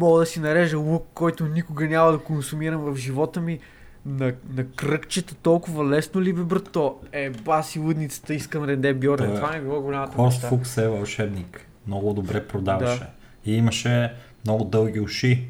[0.00, 3.60] мога да си нарежа лук, който никога няма да консумирам в живота ми.
[4.06, 6.98] На, на кръгчета толкова лесно ли бе, брато?
[7.12, 9.16] Е, баси лудницата, искам ренде бьорен.
[9.18, 10.48] Той е- Това ми е било голямата Хорст неща.
[10.48, 11.66] Фукс е вълшебник.
[11.86, 12.98] Много добре продаваше.
[12.98, 13.06] Да.
[13.44, 14.12] И имаше
[14.44, 15.48] много дълги уши.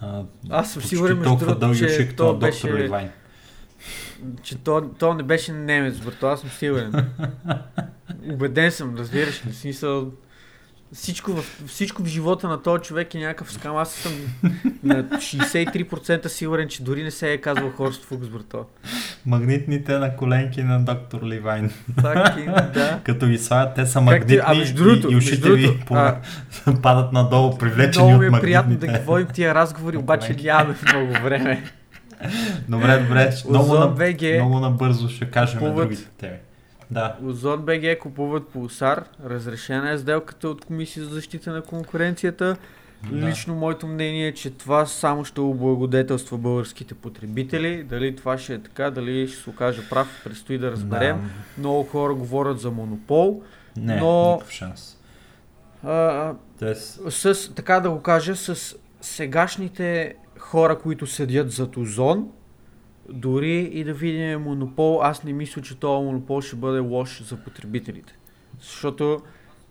[0.00, 2.72] А, Аз съм сигурен, между толкова другото, дълги че уши, като то на доктор беше-
[2.74, 3.08] Ливайн.
[4.42, 6.92] че то, то не беше немец, брато, аз съм сигурен.
[8.24, 10.10] Убеден съм, разбираш ли, смисъл,
[10.92, 13.76] всичко в, всичко в живота на този човек е някакъв скам.
[13.76, 14.12] Аз съм
[14.82, 18.64] на 63% сигурен, че дори не се е казвал Хорст Фукс, брато.
[19.26, 21.70] Магнитните на коленки на доктор Ливайн.
[21.92, 23.00] Fucking, да.
[23.04, 26.16] Като ги слагат, те са Как ти- магнитни а, другото, и, и ушите ви а,
[26.82, 28.42] падат надолу, привлечени Много от ми е магнитните.
[28.42, 31.62] приятно да ги водим тия разговори, обаче нямаме много време.
[32.68, 33.32] Добре, добре.
[33.48, 33.86] Много, на,
[34.34, 36.36] много набързо ще кажем купуват- другите теми.
[36.90, 37.16] Да.
[37.24, 42.56] Озон БГ купуват пулсар, разрешена е сделката от Комисия за защита на конкуренцията.
[43.12, 43.28] да.
[43.28, 47.82] Лично моето мнение е, че това само ще облагодетелства българските потребители.
[47.82, 51.16] Дали това ще е така, дали ще се окаже прав, предстои да разберем.
[51.16, 51.28] Да.
[51.58, 53.42] Много хора говорят за монопол.
[53.76, 54.94] Не, Но- никакъв шанс.
[55.84, 62.28] А, Тоест, с, така да го кажа, с сегашните хора, които седят зад Озон,
[63.08, 67.36] дори и да видим монопол, аз не мисля, че този монопол ще бъде лош за
[67.36, 68.18] потребителите.
[68.60, 69.20] Защото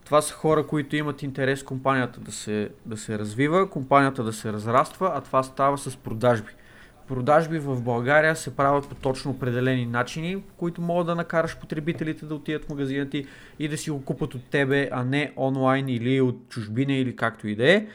[0.05, 4.53] това са хора, които имат интерес компанията да се, да се развива, компанията да се
[4.53, 6.51] разраства, а това става с продажби.
[7.07, 12.35] Продажби в България се правят по точно определени начини, които могат да накараш потребителите да
[12.35, 13.25] отидат в магазина ти
[13.59, 17.47] и да си го купат от тебе, а не онлайн или от чужбина или както
[17.47, 17.87] и да е.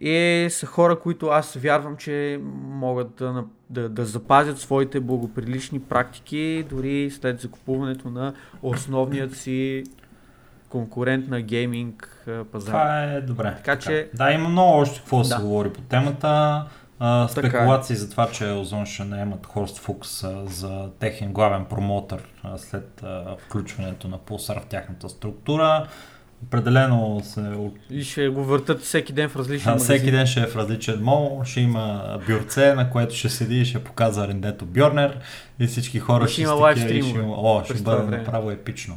[0.00, 6.64] И са хора, които аз вярвам, че могат да, да, да запазят своите благоприлични практики,
[6.70, 9.84] дори след закупуването на основният си
[10.68, 12.66] конкурент на гейминг пазар.
[12.66, 13.54] това е добре.
[13.56, 16.64] Така че- Да, има много още какво да се говори по темата.
[16.98, 17.50] А, Така е.
[17.50, 22.58] спекулации за това, че Озон ще наемат Хорст Фукс а, за техен главен промотър а,
[22.58, 25.86] след а, включването на Pulsar в тяхната структура.
[26.42, 27.54] Определено се
[27.90, 29.98] И ще го въртат всеки ден в различни А, магазини.
[29.98, 33.64] всеки ден ще е в различен мол, ще има бюрце, на което ще седи и
[33.64, 35.18] ще показва рендето Бьорнер
[35.58, 38.16] и всички хора И ще има са лайв ще стримове има- О, ще бъде време.
[38.16, 38.96] направо епично.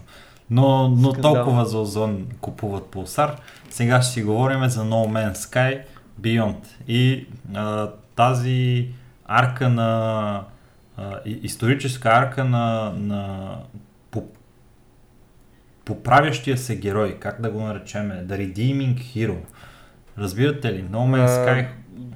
[0.49, 1.33] Но, но Скандал.
[1.33, 3.31] толкова за Озон купуват Pulsar.
[3.69, 5.81] Сега ще си говорим за No Man's Sky
[6.21, 6.55] Beyond.
[6.87, 8.87] И а, тази
[9.25, 10.41] арка на
[10.97, 13.49] а, историческа арка на, на
[15.85, 19.37] поправящия се герой, как да го наречем, The Redeeming Hero.
[20.17, 20.83] Разбирате ли?
[20.83, 21.67] No Man's Sky,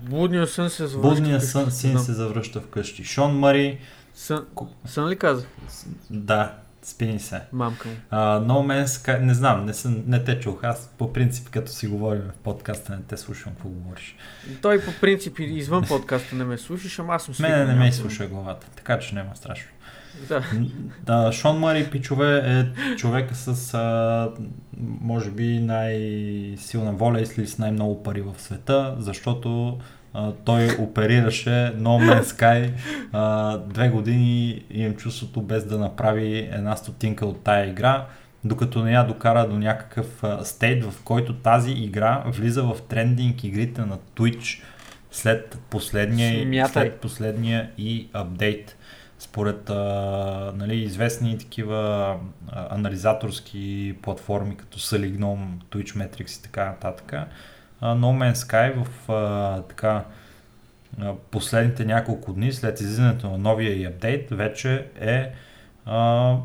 [0.09, 1.15] Блудния сън се завръща.
[1.15, 3.03] будния сън син се завръща вкъщи.
[3.03, 3.79] Шон Мари,
[4.13, 4.45] Сън,
[4.85, 5.45] сън ли каза?
[6.09, 7.41] да, спини се.
[7.53, 7.89] Мамка.
[7.89, 10.63] Uh, no Man's Sky, не знам, не, съм, не те чух.
[10.63, 14.15] Аз по принцип, като си говорим в подкаста, не те слушам какво говориш.
[14.61, 18.27] Той по принцип извън подкаста не ме слушаш, ама аз съм Мене не ме изслуша
[18.27, 19.67] главата, така че няма страшно.
[20.27, 20.43] Да.
[21.05, 22.65] Да, Шон Мари Пичове е
[22.95, 24.29] човека с а,
[25.01, 29.77] може би най-силна воля и с най-много пари в света, защото
[30.13, 32.71] а, той оперираше No Man's Sky
[33.11, 38.05] а, две години имам чувството без да направи една стотинка от тая игра,
[38.43, 43.81] докато не я докара до някакъв стейт, в който тази игра влиза в трендинг игрите
[43.81, 44.61] на Twitch
[45.11, 46.83] след последния, Смятай.
[46.83, 48.75] след последния и апдейт
[49.19, 52.15] според а, нали, известни такива
[52.47, 57.13] а, анализаторски платформи като Salignom, Twitch Metrics и така нататък,
[57.81, 60.03] а, No Man's Sky в а, така
[61.01, 65.31] а, последните няколко дни след излизането на новия и апдейт вече е
[65.85, 66.35] а,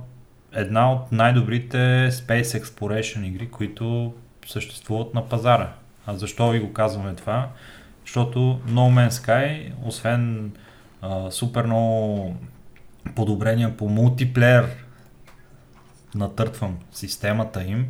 [0.53, 1.77] една от най-добрите
[2.11, 4.15] Space Exploration игри, които
[4.47, 5.73] съществуват на пазара.
[6.07, 7.49] А защо ви го казваме това?
[8.05, 10.53] Защото No Man's Sky, освен
[11.03, 12.37] а, супер много
[13.15, 14.67] подобрения по мултиплеер
[16.15, 17.87] натъртвам системата им.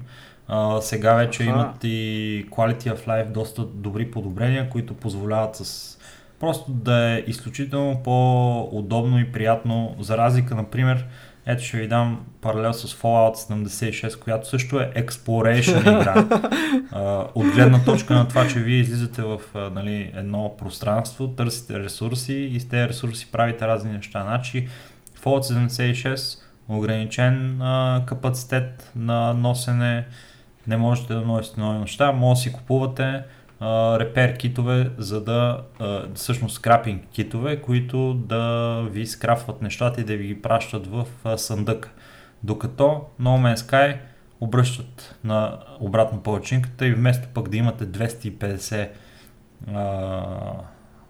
[0.49, 1.51] А, сега вече Аха.
[1.51, 5.99] имат и Quality of Life доста добри подобрения, които позволяват с
[6.41, 11.07] просто да е изключително по-удобно и приятно, за разлика, например,
[11.47, 13.35] Ето ще ви дам паралел с Fallout
[13.67, 16.41] 76, която също е exploration игра.
[16.93, 21.79] а, от гледна точка на това, че вие излизате в а, нали, едно пространство, търсите
[21.79, 24.23] ресурси и с тези ресурси правите разни неща.
[24.23, 24.69] Значи
[25.25, 30.07] Fallout 76 ограничен а, капацитет на носене,
[30.67, 33.23] не можете да носите нови неща, може да си купувате
[33.61, 40.05] а, репер китове, за да, а, всъщност скрапинг китове, които да ви скрафват нещата и
[40.05, 41.91] да ви ги пращат в а, съндък.
[42.43, 42.85] Докато
[43.21, 43.97] No Man's Sky
[44.41, 48.89] обръщат на обратно палачинката и вместо пък да имате 250
[49.75, 50.23] а,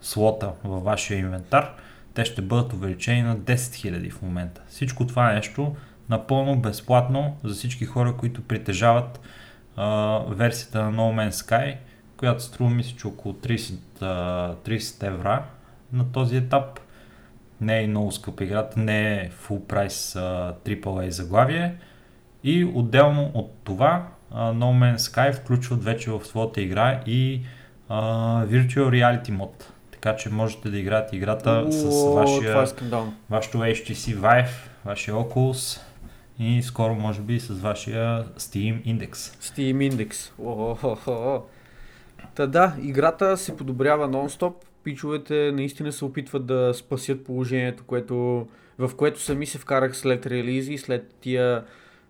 [0.01, 1.75] слота във вашия инвентар,
[2.15, 4.63] те ще бъдат увеличени на 10 000 в момента.
[4.69, 5.77] Всичко това нещо
[6.09, 9.21] напълно безплатно за всички хора, които притежават
[9.77, 11.77] а, версията на No Man's Sky,
[12.17, 15.45] която струва мисля, че около 30, а, 30 евра
[15.93, 16.81] на този етап.
[17.61, 21.75] Не е много скъпа играта, не е full price а, AAA заглавие.
[22.45, 27.43] И отделно от това а, No Man's Sky включват вече в своята игра и
[27.89, 27.97] а,
[28.47, 29.74] Virtual Reality Mode
[30.05, 32.55] така че можете да играете играта с вашия, е
[33.31, 34.49] вашето HTC Vive,
[34.85, 35.81] вашия Oculus
[36.39, 39.13] и скоро може би с вашия Steam Index.
[39.15, 41.43] Steam Index.
[42.35, 44.53] Та да, играта се подобрява нон-стоп.
[44.83, 48.47] Пичовете наистина се опитват да спасят положението, което,
[48.79, 51.65] в което сами се вкарах след релизи, след тия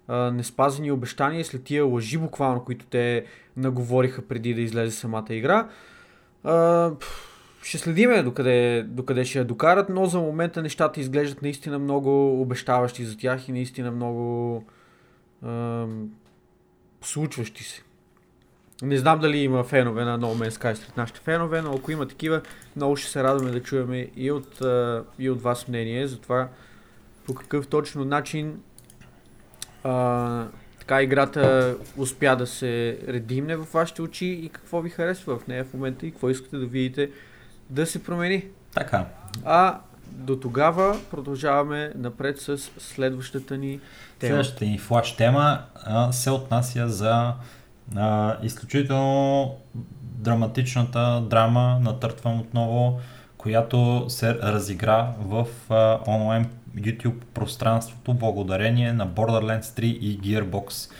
[0.08, 3.24] а, неспазени обещания, след тия лъжи буквално, които те
[3.56, 5.68] наговориха преди да излезе самата игра.
[6.44, 6.90] А,
[7.64, 13.04] ще следиме докъде, докъде ще я докарат, но за момента нещата изглеждат наистина много обещаващи
[13.04, 14.64] за тях и наистина много
[15.46, 15.48] е,
[17.02, 17.82] случващи се.
[18.82, 22.08] Не знам дали има фенове на No Man's Sky сред нашите фенове, но ако има
[22.08, 22.42] такива,
[22.76, 24.62] много ще се радваме да чуем и от,
[25.18, 26.48] и от вас мнение за това
[27.26, 28.60] по какъв точно начин
[29.84, 30.46] а,
[30.78, 35.64] така играта успя да се редимне в вашите очи и какво ви харесва в нея
[35.64, 37.10] в момента и какво искате да видите
[37.70, 38.44] да се промени.
[38.74, 39.06] Така.
[39.44, 39.78] А
[40.14, 43.80] до тогава продължаваме напред с следващата ни
[44.18, 44.28] тема.
[44.28, 47.32] Следващата ни флаш тема а, се отнася за
[47.96, 49.54] а, изключително
[50.00, 53.00] драматичната драма, натъртвам отново,
[53.36, 60.90] която се разигра в а, онлайн YouTube пространството благодарение на Borderlands 3 и Gearbox.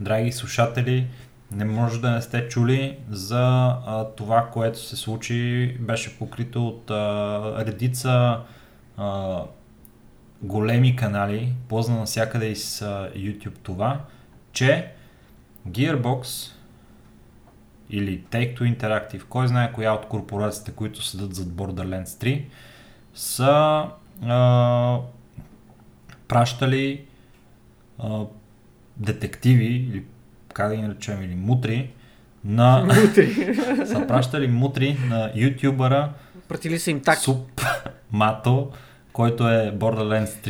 [0.00, 1.06] Драги слушатели,
[1.52, 5.76] не може да не сте чули за а, това, което се случи.
[5.80, 8.40] Беше покрито от а, редица
[8.96, 9.42] а,
[10.42, 14.00] големи канали, позна навсякъде из а, YouTube това,
[14.52, 14.92] че
[15.68, 16.52] Gearbox
[17.90, 22.44] или Take-Two Interactive, кой знае коя от корпорациите, които седат зад Borderlands 3,
[23.14, 23.86] са
[24.22, 24.98] а,
[26.28, 27.04] пращали
[27.98, 28.24] а,
[28.96, 30.04] детективи или
[30.60, 31.90] как да ги наречем, или мутри,
[32.44, 32.84] на...
[32.84, 33.54] Мутри.
[33.86, 36.12] са пращали мутри на ютубъра
[36.48, 37.22] Пратили са им таки.
[37.22, 37.60] Суп
[38.12, 38.72] Мато,
[39.12, 40.46] който е Borderlands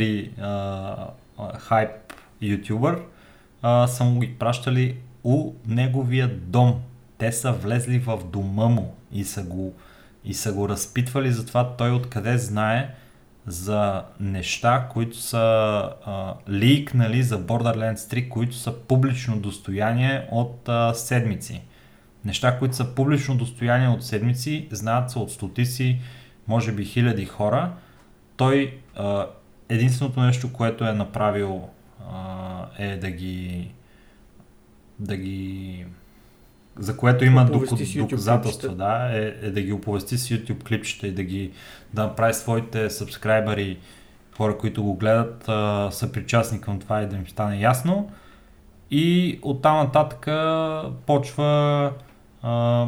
[1.38, 1.90] 3 хайп
[2.40, 3.02] ютубър.
[3.86, 6.80] са му ги пращали у неговия дом.
[7.18, 9.74] Те са влезли в дома му и са го,
[10.24, 12.94] и са го разпитвали за това той откъде знае
[13.50, 15.38] за неща, които са
[16.04, 21.62] а, ликнали за Borderlands 3, които са публично достояние от а, седмици.
[22.24, 26.00] Неща, които са публично достояние от седмици, знаят се от стотици,
[26.48, 27.72] може би хиляди хора.
[28.36, 29.26] Той а,
[29.68, 31.68] единственото нещо, което е направил
[32.12, 33.70] а, е да ги
[34.98, 35.86] да ги
[36.78, 37.44] за което има
[37.96, 41.50] доказателства, да, е, е да ги оповести с YouTube клипчета и да ги
[41.94, 43.78] да направи своите сабскрайбъри,
[44.36, 48.10] хора, които го гледат, а, са причастни към това и да им стане ясно.
[48.90, 50.28] И оттам нататък
[51.06, 51.92] почва
[52.42, 52.86] а,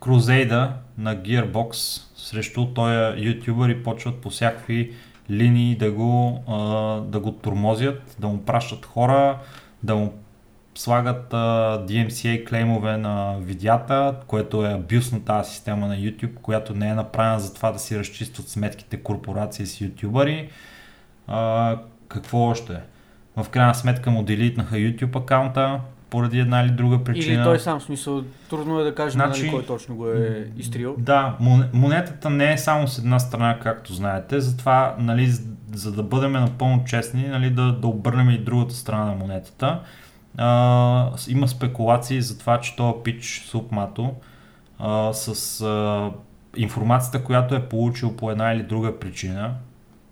[0.00, 1.72] крузейда на Gearbox
[2.16, 4.92] срещу този ютубър и почват по всякакви
[5.30, 6.56] линии да го, а,
[7.00, 9.38] да го тормозят, да му пращат хора,
[9.82, 10.12] да му
[10.74, 16.74] слагат uh, DMCA клеймове на видеята, което е абюз на тази система на YouTube, която
[16.74, 20.48] не е направена за това да си разчистват сметките корпорации с ютубъри.
[21.30, 21.78] Uh,
[22.08, 22.80] какво още?
[23.36, 25.80] В крайна сметка му делитнаха YouTube акаунта
[26.10, 27.34] поради една или друга причина.
[27.34, 30.48] Или той сам смисъл, трудно е да каже нали, значи, нали, кой точно го е
[30.56, 30.96] изтрил.
[30.98, 31.36] Да,
[31.72, 35.32] монетата не е само с една страна, както знаете, затова, нали,
[35.72, 39.80] за да бъдем напълно честни, нали, да, да обърнем и другата страна на монетата
[40.38, 44.14] а, има спекулации за това, че този пич Супмато
[45.12, 46.10] с а,
[46.56, 49.54] информацията, която е получил по една или друга причина,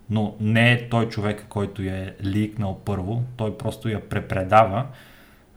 [0.09, 4.85] но не е той човек, който я е ликнал първо, той просто я препредава.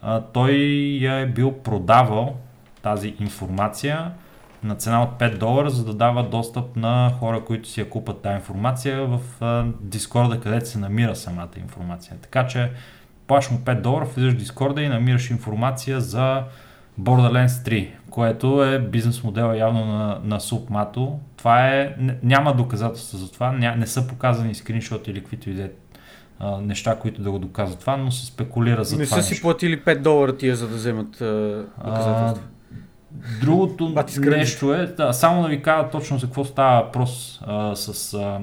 [0.02, 0.52] А, той
[1.00, 2.36] я е бил продавал
[2.82, 4.12] тази информация
[4.62, 8.22] на цена от 5 долара, за да дава достъп на хора, които си я купат
[8.22, 9.20] тази информация в
[9.80, 12.16] Дискорда, където се намира самата информация.
[12.22, 12.70] Така че
[13.26, 16.42] плащаш му 5 долара, влизаш в Дискорда и намираш информация за
[17.00, 21.12] Borderlands 3, което е бизнес модела явно на, на Submato.
[21.36, 25.70] Това е, няма доказателства за това, ня, не са показани скриншоти или каквито и е
[26.60, 29.34] неща, които да го доказват това, но се спекулира за не това Не са нещо.
[29.34, 32.42] си платили 5 долара тия, за да вземат а, доказателства.
[33.40, 38.14] Другото нещо е, да, само да ви кажа точно за какво става въпрос а, с
[38.14, 38.40] а,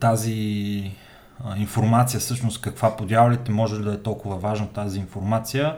[0.00, 1.09] тази а,
[1.56, 5.76] информация, всъщност каква подявалите може да е толкова важна тази информация.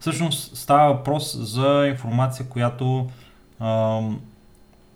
[0.00, 3.06] Всъщност става въпрос за информация, която
[3.60, 4.00] а,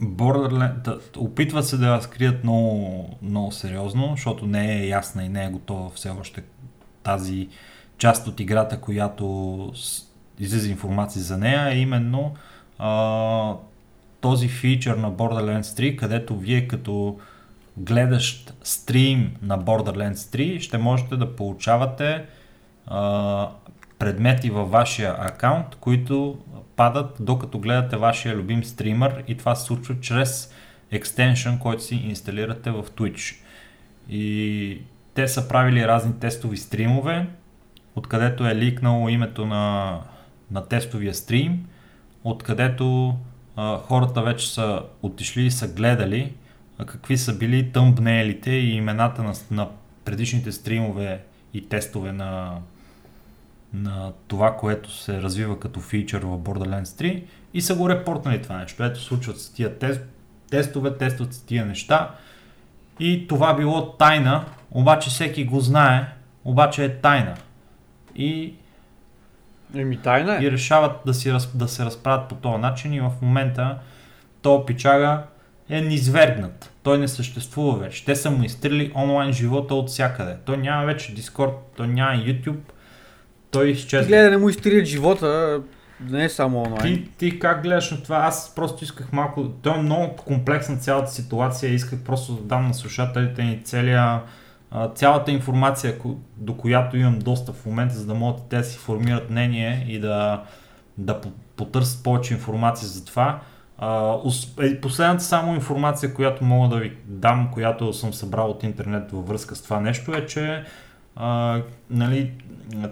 [0.03, 5.29] Borderland, да, опитват се да я скрият много, много сериозно, защото не е ясна и
[5.29, 6.43] не е готова все още
[7.03, 7.49] тази
[7.99, 9.73] част от играта, която
[10.39, 12.35] излиза информация за нея, е именно
[12.79, 13.55] а,
[14.21, 17.19] този фичър на Borderlands 3, където вие като
[17.79, 22.25] гледащ стрим на Borderlands 3 ще можете да получавате
[22.87, 23.49] а,
[23.99, 26.39] предмети във вашия акаунт, които
[26.77, 30.55] падат докато гледате вашия любим стример и това се случва чрез
[30.91, 33.37] екстеншън, който си инсталирате в Twitch.
[34.09, 34.81] И
[35.15, 37.27] те са правили разни тестови стримове,
[37.97, 39.99] откъдето е ликнало името на,
[40.51, 41.67] на тестовия стрим,
[42.25, 43.17] откъдето
[43.57, 46.33] а, хората вече са отишли и са гледали
[46.87, 49.69] какви са били тъмбнейлите и имената на, на
[50.05, 51.25] предишните стримове
[51.55, 52.59] и тестове на,
[53.73, 57.25] на това, което се развива като фичър в Borderlands 3
[57.55, 58.85] и са го репортнали това нещо.
[58.85, 60.01] Ето случват с тия тест,
[60.51, 62.11] тестове, тестват с тия неща
[63.01, 66.07] и това било тайна, обаче всеки го знае,
[66.45, 67.37] обаче е тайна.
[68.17, 68.55] И
[69.75, 70.45] Еми тайна е.
[70.45, 73.79] И решават да, си, да се разправят по този начин и в момента
[74.43, 75.23] то пичага
[75.69, 76.73] е низвергнат.
[76.83, 78.05] Той не съществува вече.
[78.05, 80.37] Те са му изтрили онлайн живота от всякъде.
[80.45, 82.59] Той няма вече Discord, той няма YouTube,
[83.51, 84.09] той изчезва.
[84.09, 85.61] Гледа да не му изтрият живота,
[86.01, 86.83] не е само онлайн.
[86.83, 88.17] Ти, ти как гледаш на това?
[88.17, 89.49] Аз просто исках малко...
[89.49, 91.75] То е много комплексна цялата ситуация.
[91.75, 94.21] Исках просто да дам на слушателите ни целия,
[94.95, 95.99] цялата информация,
[96.37, 99.99] до която имам достъп в момента, за да могат те да си формират мнение и
[99.99, 100.43] да,
[100.99, 101.21] да
[101.57, 103.41] потърсят повече информация за това.
[103.83, 109.29] Uh, последната само информация, която мога да ви дам, която съм събрал от интернет във
[109.29, 110.65] връзка с това нещо е, че
[111.19, 112.33] uh, нали,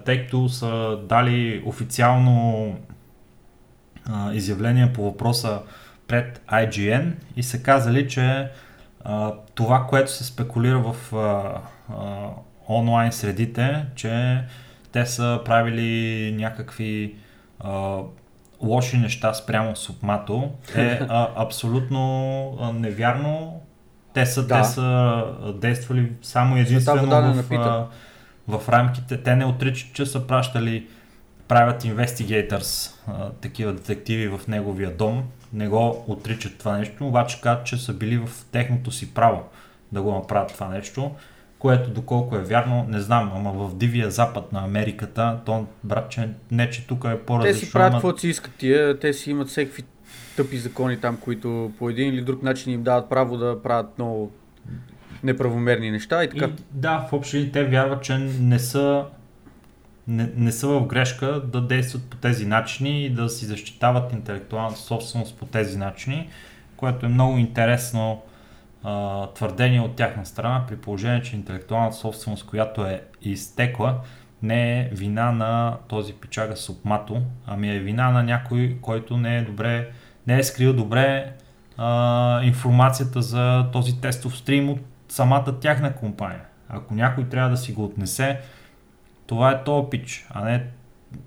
[0.05, 2.75] тъй като са дали официално
[4.09, 5.61] а, изявление по въпроса
[6.07, 8.49] пред IGN и са казали, че
[9.03, 12.29] а, това, което се спекулира в а, а,
[12.69, 14.43] онлайн средите, че
[14.91, 17.15] те са правили някакви
[17.59, 17.97] а,
[18.61, 23.61] лоши неща спрямо Супмато, е а, абсолютно а, невярно.
[24.13, 24.61] Те са, да.
[24.61, 25.23] те са
[25.55, 27.87] действали само единствено в, а,
[28.47, 29.23] в рамките.
[29.23, 30.87] Те не отричат, че са пращали
[31.47, 31.85] правят
[33.07, 35.23] а, такива детективи в неговия дом,
[35.53, 39.43] не го отричат това нещо, обаче казват, че са били в техното си право
[39.91, 41.11] да го направят това нещо,
[41.59, 46.69] което доколко е вярно, не знам, ама в дивия запад на Америката, то братче, не
[46.69, 47.59] че тук е по-различно.
[47.59, 49.83] Те си правят каквото си искат тия, те си имат всеки
[50.35, 54.31] тъпи закони там, които по един или друг начин им дават право да правят много
[55.23, 56.45] неправомерни неща и така.
[56.45, 59.05] И, да, в общи те вярват, че не са
[60.07, 64.79] не, не са в грешка да действат по тези начини и да си защитават интелектуалната
[64.79, 66.29] собственост по тези начини,
[66.77, 68.21] което е много интересно
[68.87, 73.99] а, твърдение от тяхна страна, при положение, че интелектуалната собственост, която е изтекла,
[74.41, 79.41] не е вина на този печага Супмато, ами е вина на някой, който не е
[79.41, 79.89] добре,
[80.27, 81.33] не е скрил добре
[81.77, 86.41] а, информацията за този тестов стрим от самата тяхна компания.
[86.69, 88.39] Ако някой трябва да си го отнесе,
[89.25, 90.63] това е то пич, а не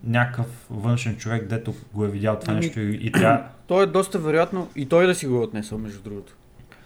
[0.05, 3.45] някакъв външен човек, дето го е видял това ами, нещо и, и трябва...
[3.67, 6.35] То е доста вероятно и той да си го е отнесъл, между другото.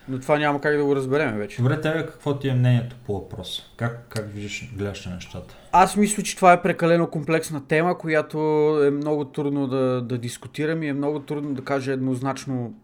[0.09, 1.57] Но това няма как да го разберем вече.
[1.57, 3.73] Добре, тебе какво ти е мнението по въпрос?
[3.77, 5.57] Как, как виждаш, гледаш на нещата?
[5.73, 8.39] Аз мисля, че това е прекалено комплексна тема, която
[8.87, 12.75] е много трудно да, да дискутирам и е много трудно да кажа еднозначно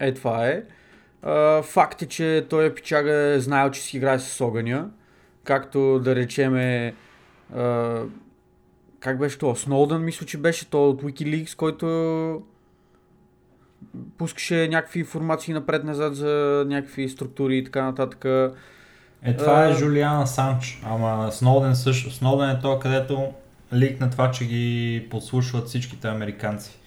[0.00, 0.62] е това е.
[1.22, 4.90] А, факт е, че той е пичага е знаел, че си играе с огъня.
[5.44, 6.94] Както да речеме
[9.00, 9.56] как беше то?
[9.56, 12.42] Сноудън, мисля, че беше то от Wikileaks, който
[14.18, 18.24] пускаше някакви информации напред-назад за някакви структури и така нататък.
[19.22, 22.10] Е, това е Жулиан Санч, ама Сноуден също.
[22.10, 23.32] Сноуден е то, където
[23.74, 26.78] ликна това, че ги подслушват всичките американци.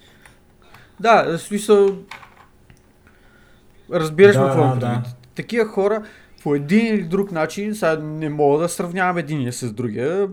[1.00, 1.96] Да, смисъл...
[3.92, 5.02] Разбираш Да, ме какво да, да.
[5.34, 6.02] Такива хора
[6.42, 10.28] по един или друг начин, сега не мога да сравнявам единия с другия,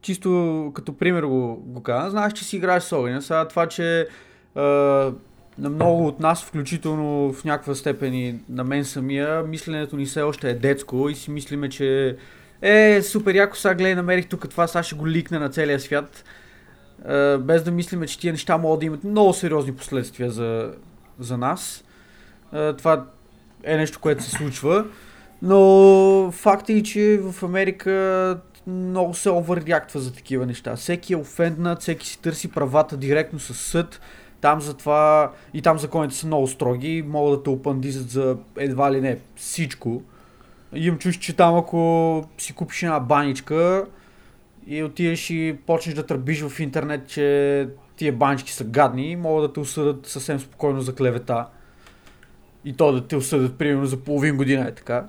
[0.00, 3.22] чисто като пример го, го казвам, знаеш, че си играеш с огъня.
[3.22, 4.08] Сега това, че
[4.54, 5.12] а,
[5.58, 10.22] на много от нас, включително в някаква степен и на мен самия, мисленето ни все
[10.22, 12.16] още е детско и си мислиме, че
[12.62, 16.24] е, супер яко, сега гледай, намерих тук това, сега ще го ликна на целия свят.
[17.04, 20.72] А, без да мислиме, че тия неща могат да имат много сериозни последствия за,
[21.18, 21.84] за нас.
[22.52, 23.06] А, това
[23.64, 24.86] е нещо, което се случва.
[25.42, 30.76] Но факт е, че в Америка много се овърреактва за такива неща.
[30.76, 34.00] Всеки е офенднат, всеки си търси правата директно с съд.
[34.44, 39.00] Там затова и там законите са много строги, могат да те опандизат за едва ли
[39.00, 40.02] не всичко.
[40.74, 43.86] Имам чуш, че там ако си купиш една баничка
[44.66, 49.52] и отидеш и почнеш да тръбиш в интернет, че тия банички са гадни, могат да
[49.52, 51.46] те осъдат съвсем спокойно за клевета.
[52.64, 55.06] И то да те осъдят примерно за половин година е така.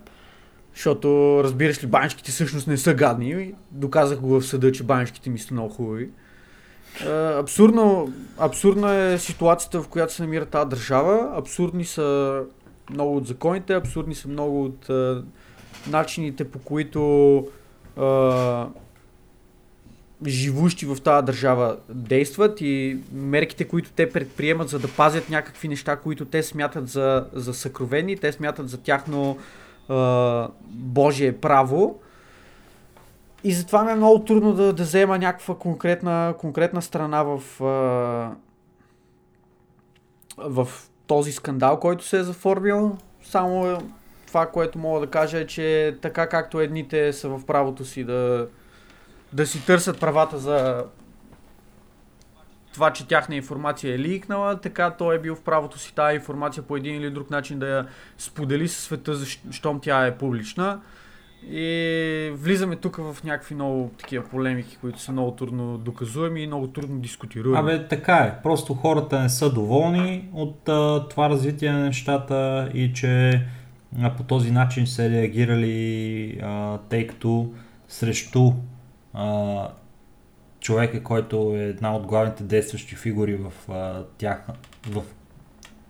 [0.74, 3.54] Защото, разбираш ли, баничките всъщност не са гадни.
[3.72, 6.10] Доказах го в съда, че баничките ми са много хубави.
[7.40, 11.32] Абсурдно, абсурдна е ситуацията, в която се намира тази държава.
[11.36, 12.42] Абсурдни са
[12.90, 15.16] много от законите, абсурдни са много от е,
[15.90, 17.02] начините по които
[17.98, 18.02] е,
[20.28, 25.96] живущи в тази държава действат и мерките, които те предприемат, за да пазят някакви неща,
[25.96, 29.38] които те смятат за, за съкровени, те смятат за тяхно
[29.90, 32.00] а, Божие право.
[33.46, 37.42] И затова ми е много трудно да, да взема някаква конкретна, конкретна страна в,
[40.38, 40.68] в
[41.08, 42.98] този скандал, който се е заформил.
[43.24, 43.82] Само
[44.28, 48.48] това, което мога да кажа е, че така както едните са в правото си да,
[49.34, 50.84] да си търсят правата за
[52.74, 56.64] това, че тяхна информация е ликнала, така той е бил в правото си тази информация
[56.64, 60.82] по един или друг начин да я сподели със света, защ- щом тя е публична.
[61.52, 66.68] И влизаме тук в някакви много такива полемики, които са много трудно доказуеми и много
[66.68, 67.60] трудно дискутируеми.
[67.60, 68.42] Абе, така е.
[68.44, 73.42] Просто хората не са доволни от а, това развитие на нещата и че
[74.02, 77.54] а, по този начин са реагирали, а, тъй като
[77.88, 78.52] срещу
[79.14, 79.68] а,
[80.60, 84.48] човека, който е една от главните действащи фигури в, а, тях,
[84.90, 85.04] в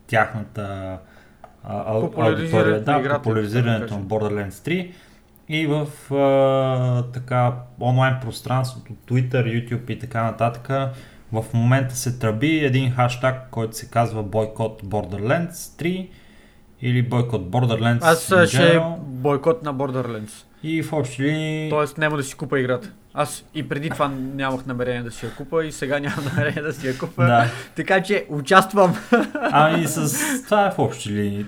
[0.07, 0.97] тяхната
[1.63, 4.05] а, аудитория, да, популяризирането на.
[4.05, 4.91] Borderlands 3
[5.49, 10.69] и в а, така онлайн пространството, Twitter, YouTube и така нататък
[11.31, 16.09] в момента се тръби един хаштаг, който се казва бойкот Borderlands 3
[16.81, 20.45] или бойкот Borderlands Аз ще бойкот на Borderlands.
[20.63, 22.91] и в общи линии Тоест няма да си купа играта.
[23.13, 26.73] Аз и преди това нямах намерение да си я купа и сега нямам намерение да
[26.73, 27.25] си я купа.
[27.25, 27.47] да.
[27.75, 28.95] Така че участвам.
[29.51, 31.45] Ами с това е в общи линии.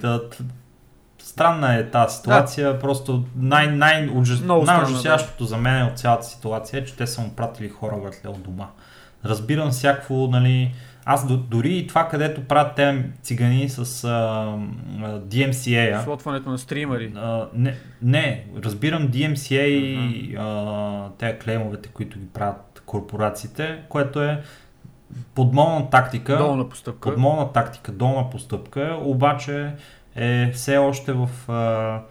[1.38, 4.10] Странна е тази ситуация, просто най- най-
[4.66, 8.42] най-ужасяващото за мен от цялата ситуация е, че те са му пратили хора въртле от
[8.42, 8.68] дома.
[9.26, 10.74] Разбирам всякакво, нали,
[11.06, 16.58] аз до- дори и това, където правят те цигани с а, а, DMCA-а, Слотването на
[16.58, 17.14] стримери.
[17.16, 24.42] а, не, не, разбирам DMCA и а, те клеймовете, които ги правят корпорациите, което е
[25.36, 26.38] подмолна тактика.
[26.38, 27.10] Долна постъпка.
[27.10, 29.72] Подмолна тактика, долна постъпка, обаче
[30.18, 32.02] е все още в а,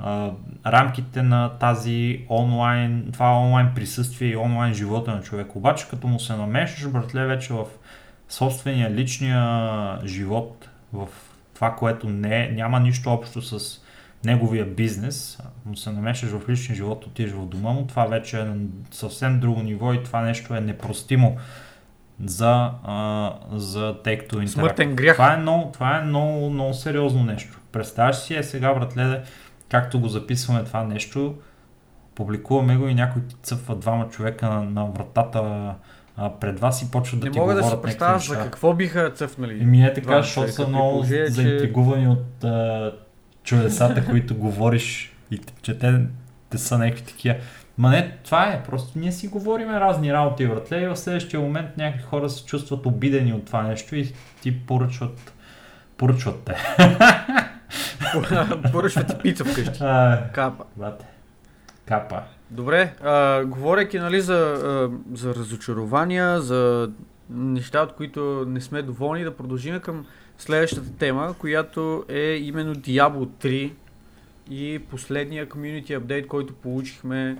[0.00, 0.30] а,
[0.66, 5.56] рамките на тази онлайн, това онлайн присъствие и онлайн живота на човек.
[5.56, 7.64] Обаче като му се намешаш, братле, вече в
[8.28, 11.08] собствения личния живот, в
[11.54, 13.80] това, което не, няма нищо общо с
[14.24, 18.44] неговия бизнес, му се намешаш в личния живот, отидеш в дома му, това вече е
[18.44, 18.56] на
[18.90, 21.36] съвсем друго ниво и това нещо е непростимо
[22.24, 24.46] за, а, за Two Interactive.
[24.46, 25.16] Смъртен грях.
[25.16, 27.60] Това е много, това е много, много сериозно нещо.
[27.72, 29.22] Представяш си е сега, братле,
[29.68, 31.34] както го записваме това нещо,
[32.14, 35.74] публикуваме го и някой ти цъфва двама човека на, на вратата
[36.16, 38.74] а, пред вас и почват да Не ти мога да говорят си представя за какво
[38.74, 39.62] биха цъфнали.
[39.62, 42.92] Еми е така, защото са много положение, че- заинтригувани от а,
[43.42, 46.00] чудесата, които говориш и че те,
[46.50, 47.36] те са някакви такива.
[47.78, 51.76] Ма не, това е, просто ние си говориме разни работи, братле, и в следващия момент
[51.76, 54.12] някакви хора се чувстват обидени от това нещо и
[54.42, 55.32] ти поръчват,
[55.96, 56.56] поръчват те.
[58.72, 59.78] Поръчва ти пица вкъщи.
[59.80, 60.64] А, Капа.
[60.76, 61.06] бате,
[61.86, 62.22] капа.
[62.50, 66.90] Добре, а, говорейки нали, за, а, за разочарования, за
[67.30, 70.06] неща, от които не сме доволни, да продължим към
[70.38, 73.72] следващата тема, която е именно Diablo 3
[74.50, 77.36] и последния комьюнити апдейт, който получихме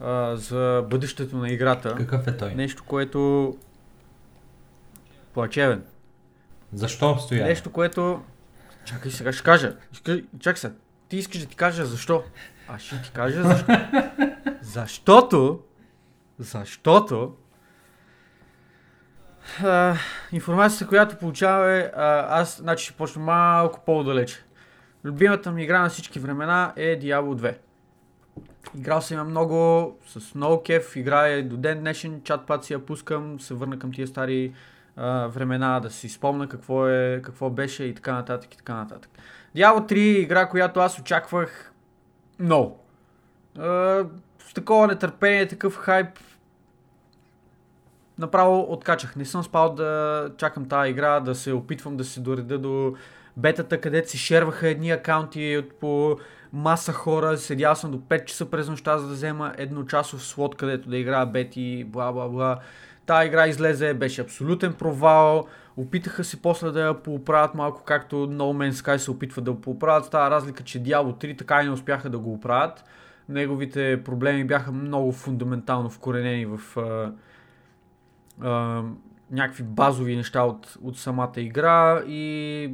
[0.00, 1.94] а, за бъдещето на играта.
[1.94, 2.54] Какъв е той?
[2.54, 3.56] Нещо, което
[5.34, 5.84] плачевен.
[6.72, 7.44] Защо стоя?
[7.44, 8.22] Нещо, което...
[8.84, 9.76] Чакай сега, ще кажа.
[10.38, 10.74] Чакай сега.
[11.08, 12.22] Ти искаш да ти кажа защо.
[12.68, 13.72] Аз ще ти кажа защо.
[14.60, 15.60] Защото...
[16.38, 17.36] Защото...
[19.62, 19.96] А,
[20.32, 21.90] информацията, която получаваме,
[22.28, 24.44] аз значи ще почна малко по-далече.
[25.04, 27.56] Любимата ми игра на всички времена е Diablo 2.
[28.78, 33.40] Играл съм я много, с много кеф, играя до ден днешен, чат си я пускам,
[33.40, 34.52] се върна към тия стари
[34.96, 39.10] а, времена, да си спомна какво, е, какво беше и така нататък и така нататък.
[39.56, 41.72] Diablo 3 е игра, която аз очаквах
[42.38, 42.84] много.
[43.58, 44.04] А,
[44.38, 46.08] с такова нетърпение, такъв хайп,
[48.18, 49.16] направо откачах.
[49.16, 52.94] Не съм спал да чакам тази игра, да се опитвам да се дореда до
[53.40, 56.16] бетата, където си шерваха едни акаунти от по
[56.52, 57.36] маса хора.
[57.36, 61.26] Седял съм до 5 часа през нощта, за да взема едночасов слот, където да играя
[61.26, 62.58] бети, бла бла бла.
[63.06, 65.46] Та игра излезе, беше абсолютен провал.
[65.76, 70.04] Опитаха се после да я поуправят малко, както No Man's Sky се опитва да поуправят.
[70.04, 72.84] Става разлика, че Diablo 3 така и не успяха да го оправят.
[73.28, 77.12] Неговите проблеми бяха много фундаментално вкоренени в uh,
[78.40, 78.90] uh,
[79.30, 82.72] някакви базови неща от, от самата игра и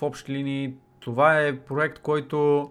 [0.00, 2.70] в общи линии това е проект, който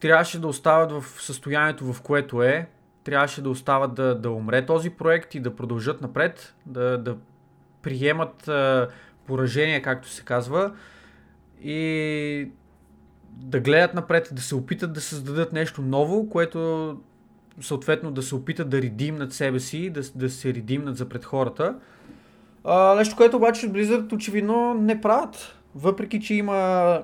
[0.00, 2.68] трябваше да остават в състоянието, в което е.
[3.04, 7.16] Трябваше да остават да, да умре този проект и да продължат напред, да, да
[7.82, 8.88] приемат а,
[9.26, 10.72] поражение, както се казва,
[11.62, 12.50] и
[13.30, 17.00] да гледат напред, да се опитат да създадат нещо ново, което
[17.60, 21.74] съответно да се опитат да редимнат себе си, да, да се редимнат за пред хората.
[22.64, 25.59] А, нещо, което обаче Blizzard очевидно не правят.
[25.74, 27.02] Въпреки, че има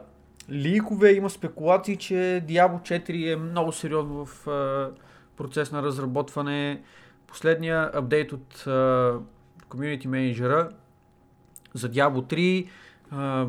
[0.51, 2.15] ликове, има спекулации, че
[2.49, 4.91] Diablo 4 е много сериозно в а,
[5.37, 6.83] процес на разработване.
[7.27, 8.65] Последния апдейт от
[9.69, 10.69] комьюнити менеджера
[11.75, 12.69] за Diablo 3
[13.11, 13.47] а,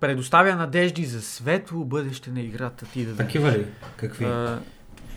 [0.00, 2.86] предоставя надежди за светло бъдеще на играта.
[2.92, 3.66] Ти да Такива ли?
[3.96, 4.24] Какви?
[4.24, 4.60] А,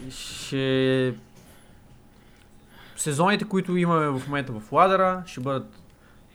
[0.10, 1.14] ще...
[2.98, 5.80] Сезоните, които имаме в момента в ладера, ще бъдат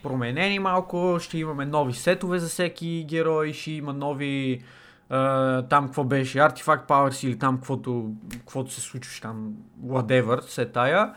[0.04, 4.62] променени малко, ще имаме нови сетове за всеки герой, ще има нови
[5.10, 9.52] Uh, там какво беше, Artifact Powers или там каквото, каквото се случваше там,
[9.86, 11.14] whatever, се тая.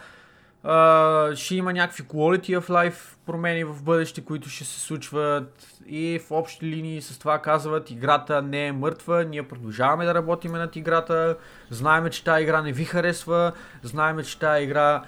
[0.65, 5.67] Uh, ще има някакви quality of life промени в бъдеще, които ще се случват.
[5.85, 10.51] И в общи линии с това казват, играта не е мъртва, ние продължаваме да работим
[10.51, 11.37] над играта,
[11.69, 13.51] знаеме, че тази игра не ви харесва,
[13.83, 15.03] знаеме, че тази игра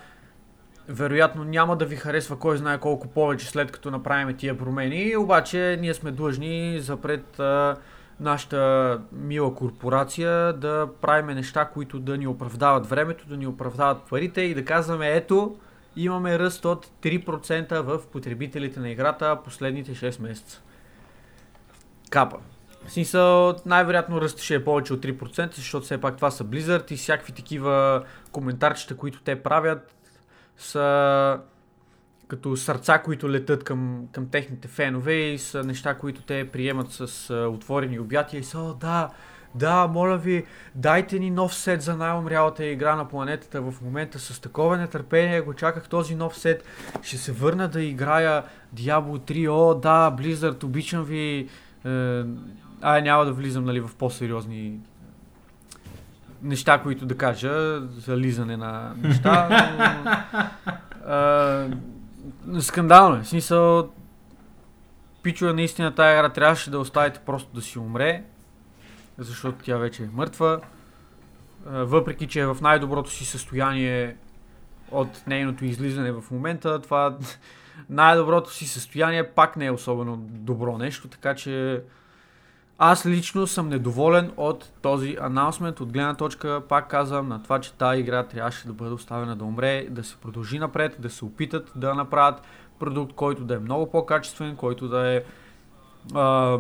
[0.90, 5.78] вероятно няма да ви харесва кой знае колко повече след като направим тия промени, обаче
[5.82, 7.76] ние сме длъжни запред а,
[8.20, 14.42] нашата мила корпорация да правиме неща, които да ни оправдават времето, да ни оправдават парите
[14.42, 15.56] и да казваме ето,
[15.96, 20.62] имаме ръст от 3% в потребителите на играта последните 6 месеца.
[22.10, 22.38] Капа.
[22.86, 26.92] В смисъл, най-вероятно ръст ще е повече от 3%, защото все пак това са Blizzard
[26.92, 29.96] и всякакви такива коментарчета, които те правят,
[30.60, 31.40] са
[32.28, 37.30] като сърца, които летат към, към техните фенове и са неща, които те приемат с
[37.30, 39.10] а, отворени обятия и са, О, да,
[39.56, 40.46] да, моля ви,
[40.76, 44.20] дайте ни нов сет за най-умрялата игра на планетата в момента.
[44.20, 46.66] С такова нетърпение го чаках този нов сет.
[47.02, 48.44] Ще се върна да играя
[48.76, 49.52] Diablo 3.
[49.52, 51.48] О, да, Blizzard, обичам ви.
[51.86, 52.24] Е,
[52.82, 54.80] ай, няма да влизам нали, в по-сериозни
[56.44, 59.48] неща, които да кажа за лизане на неща.
[60.06, 60.12] Но,
[61.14, 63.22] а, скандално е.
[63.22, 63.90] В смисъл,
[65.24, 68.24] пичове, наистина тази игра трябваше да оставите просто да си умре,
[69.18, 70.62] защото тя вече е мъртва.
[71.66, 74.16] Въпреки, че е в най-доброто си състояние
[74.92, 77.18] от нейното излизане в момента, това
[77.90, 81.82] най-доброто си състояние пак не е особено добро нещо, така че
[82.82, 87.74] аз лично съм недоволен от този анонсмент, от гледна точка, пак казвам, на това, че
[87.74, 91.72] тази игра трябваше да бъде оставена да умре, да се продължи напред, да се опитат
[91.76, 92.42] да направят
[92.80, 95.24] продукт, който да е много по-качествен, който да е
[96.16, 96.58] а,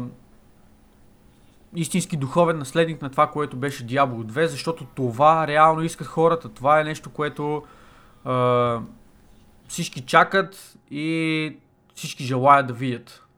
[1.75, 6.49] истински духовен наследник на това, което беше Diablo 2, защото това реално искат хората.
[6.49, 7.63] Това е нещо, което
[8.25, 8.79] а,
[9.67, 11.57] всички чакат и
[11.95, 13.28] всички желаят да видят.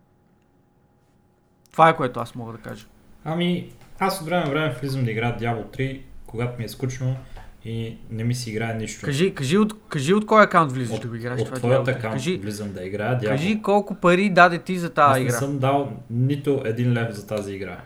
[1.71, 2.85] Това е което аз мога да кажа.
[3.25, 3.69] Ами,
[3.99, 7.15] аз от време време влизам да играя Diablo 3, когато ми е скучно
[7.65, 9.05] и не ми си играе нищо.
[9.05, 11.87] Кажи, кажи, от, кажи от кой акаунт влизаш от, да го играеш от това твоят
[11.87, 11.97] Diablo?
[11.97, 13.27] акаунт Кажи, влизам да играя Diablo.
[13.27, 15.33] кажи колко пари даде ти за тази аз не игра.
[15.33, 17.77] съм дал нито един лев за тази игра.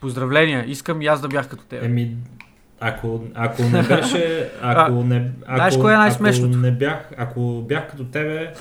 [0.00, 1.84] Поздравления, искам и аз да бях като теб.
[1.84, 2.16] Еми,
[2.80, 6.50] ако, ако не беше, ако не, ако, знаеш кое е най-смешното?
[6.50, 8.54] ако не бях, ако бях като тебе,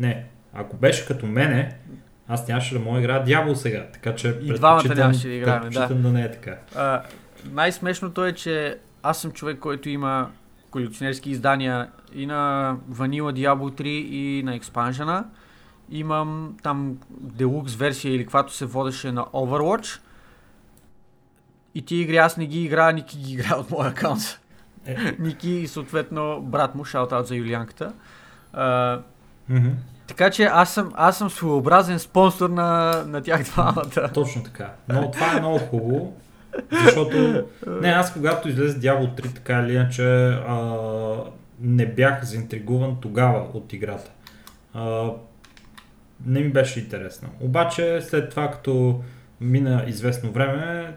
[0.00, 0.24] не,
[0.54, 1.76] ако беше като мене,
[2.28, 5.88] аз нямаше да мога играя дявол сега, така че И двамата нямаше да играем, да.
[5.88, 6.56] да не е така.
[6.76, 7.02] А,
[7.52, 10.30] най-смешното е, че аз съм човек, който има
[10.70, 15.24] колекционерски издания и на Vanilla Diablo 3 и на Expansion.
[15.90, 20.00] Имам там Deluxe версия или каквато се водеше на Overwatch.
[21.74, 24.40] И ти игри аз не ги играя, Ники ги играе от моя аккаунт.
[24.86, 24.96] Е.
[25.18, 27.92] Ники и съответно брат му, шаут за Юлианката.
[28.52, 29.00] А,
[29.48, 29.68] Мгм.
[30.08, 34.10] Така че аз съм, аз съм своеобразен спонсор на, на тях двамата.
[34.14, 34.72] Точно така.
[34.88, 36.16] Но това е много хубаво,
[36.84, 40.76] защото не, аз когато излезе Diablo 3, така или иначе, а,
[41.60, 44.10] не бях заинтригуван тогава от играта.
[44.74, 45.10] А,
[46.26, 47.28] не ми беше интересно.
[47.40, 49.02] Обаче след това, като
[49.40, 50.94] мина известно време,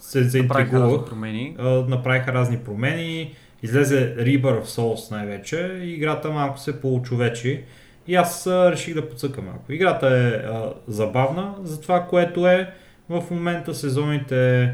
[0.00, 1.06] се Направиха разни заинтригувах.
[1.08, 1.56] промени.
[1.58, 7.60] А, направиха разни промени, излезе Rebirth of Souls най-вече и играта малко се получовечи
[8.06, 9.72] и аз реших да подсъкам малко.
[9.72, 12.72] Играта е а, забавна за това, което е.
[13.08, 14.72] В момента сезоните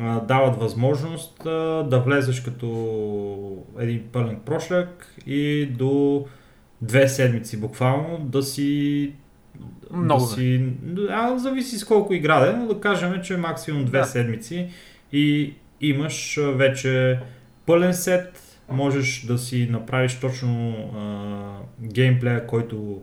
[0.00, 2.68] а, дават възможност а, да влезеш като
[3.78, 6.26] един пълен прошляк и до
[6.82, 9.12] две седмици буквално да си
[9.92, 10.20] Много.
[10.20, 10.64] да си,
[11.10, 14.04] а, зависи с колко игра да е, но да кажем, че максимум две Да.
[14.04, 14.68] седмици
[15.12, 17.18] и имаш вече
[17.66, 23.02] пълен сет, можеш да си направиш точно а, геймплея, който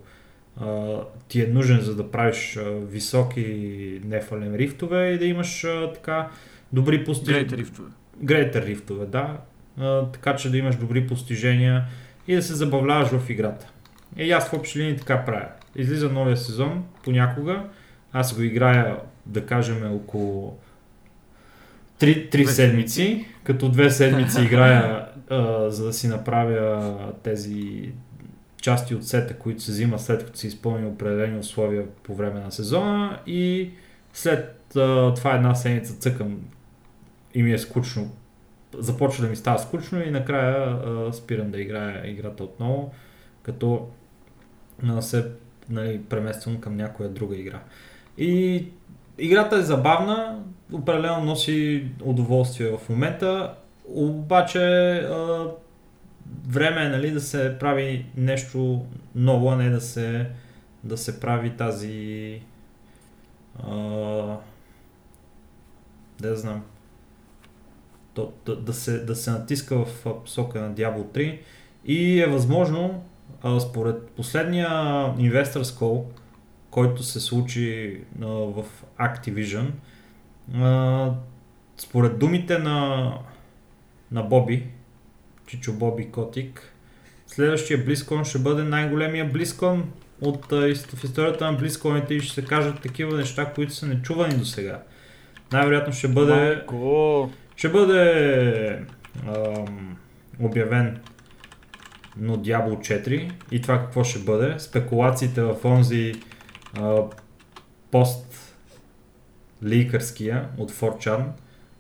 [0.61, 5.93] а, ти е нужен за да правиш а, високи нефален рифтове и да имаш а,
[5.93, 6.29] така
[6.73, 7.45] добри постижения.
[7.45, 7.89] Гледайте рифтове.
[8.23, 9.37] Greater рифтове, да.
[9.79, 11.85] А, така че да имаш добри постижения
[12.27, 13.67] и да се забавляваш в играта.
[14.17, 15.47] И аз в общи линии така правя.
[15.75, 17.63] Излиза новия сезон понякога.
[18.13, 20.57] Аз го играя, да кажем, около
[22.03, 23.25] 3, 3 Две седмици.
[23.43, 27.91] Като две седмици играя, а, за да си направя тези
[28.61, 32.51] части от сета, които се взима след като си изпълни определени условия по време на
[32.51, 33.71] сезона и
[34.13, 36.41] след а, това една седмица цъкам
[37.33, 38.11] и ми е скучно.
[38.77, 42.93] Започва да ми става скучно и накрая а, спирам да играя играта отново,
[43.43, 43.87] като
[44.87, 45.25] а, се
[45.69, 47.59] нали, премествам към някоя друга игра.
[48.17, 48.65] И
[49.17, 50.39] играта е забавна,
[50.71, 53.53] определено носи удоволствие в момента,
[53.87, 55.47] обаче а,
[56.47, 58.85] време е нали, да се прави нещо
[59.15, 60.29] ново, а не да се,
[60.83, 62.39] да се прави тази
[63.67, 63.77] а,
[66.19, 66.63] да знам
[68.13, 71.39] то, да, да, се, да се натиска в посока на Diablo 3
[71.85, 73.03] и е възможно
[73.43, 74.69] а, според последния
[75.17, 76.03] Investors Call,
[76.73, 78.65] който се случи а, в
[78.99, 79.65] Activision,
[80.55, 81.11] а,
[81.77, 83.11] според думите на,
[84.11, 84.67] на Боби,
[85.47, 86.73] Чичо Боби Котик,
[87.27, 89.81] следващия BlizzCon ще бъде най-големия BlizzCon
[90.21, 94.45] от, в историята на BlizzCon и ще се кажат такива неща, които са нечувани до
[94.45, 94.81] сега.
[95.51, 97.31] Най-вероятно ще бъде Малко.
[97.55, 98.85] ще бъде
[99.27, 99.97] ам,
[100.39, 100.99] обявен
[102.17, 104.59] но Diablo 4 и това какво ще бъде.
[104.59, 106.13] Спекулациите в онзи
[106.79, 106.95] а,
[107.91, 108.55] пост
[109.63, 111.23] ликърския от 4chan.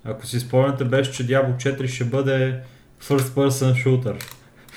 [0.03, 2.59] Ако си спомняте беше, че Diablo 4 ще бъде
[3.03, 4.23] first person shooter.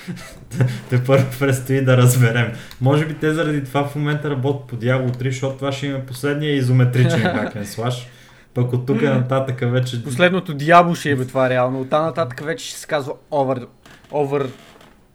[0.90, 2.52] Те първо предстои да разберем.
[2.80, 5.96] Може би те заради това в момента работят по Diablo 3, защото това ще им
[5.96, 8.06] е последния изометричен hack slash.
[8.54, 11.80] Пък от тук нататък вече Последното Диабло ще е това реално.
[11.80, 13.66] Оттам нататък вече ще се казва Over...
[14.10, 14.48] Over...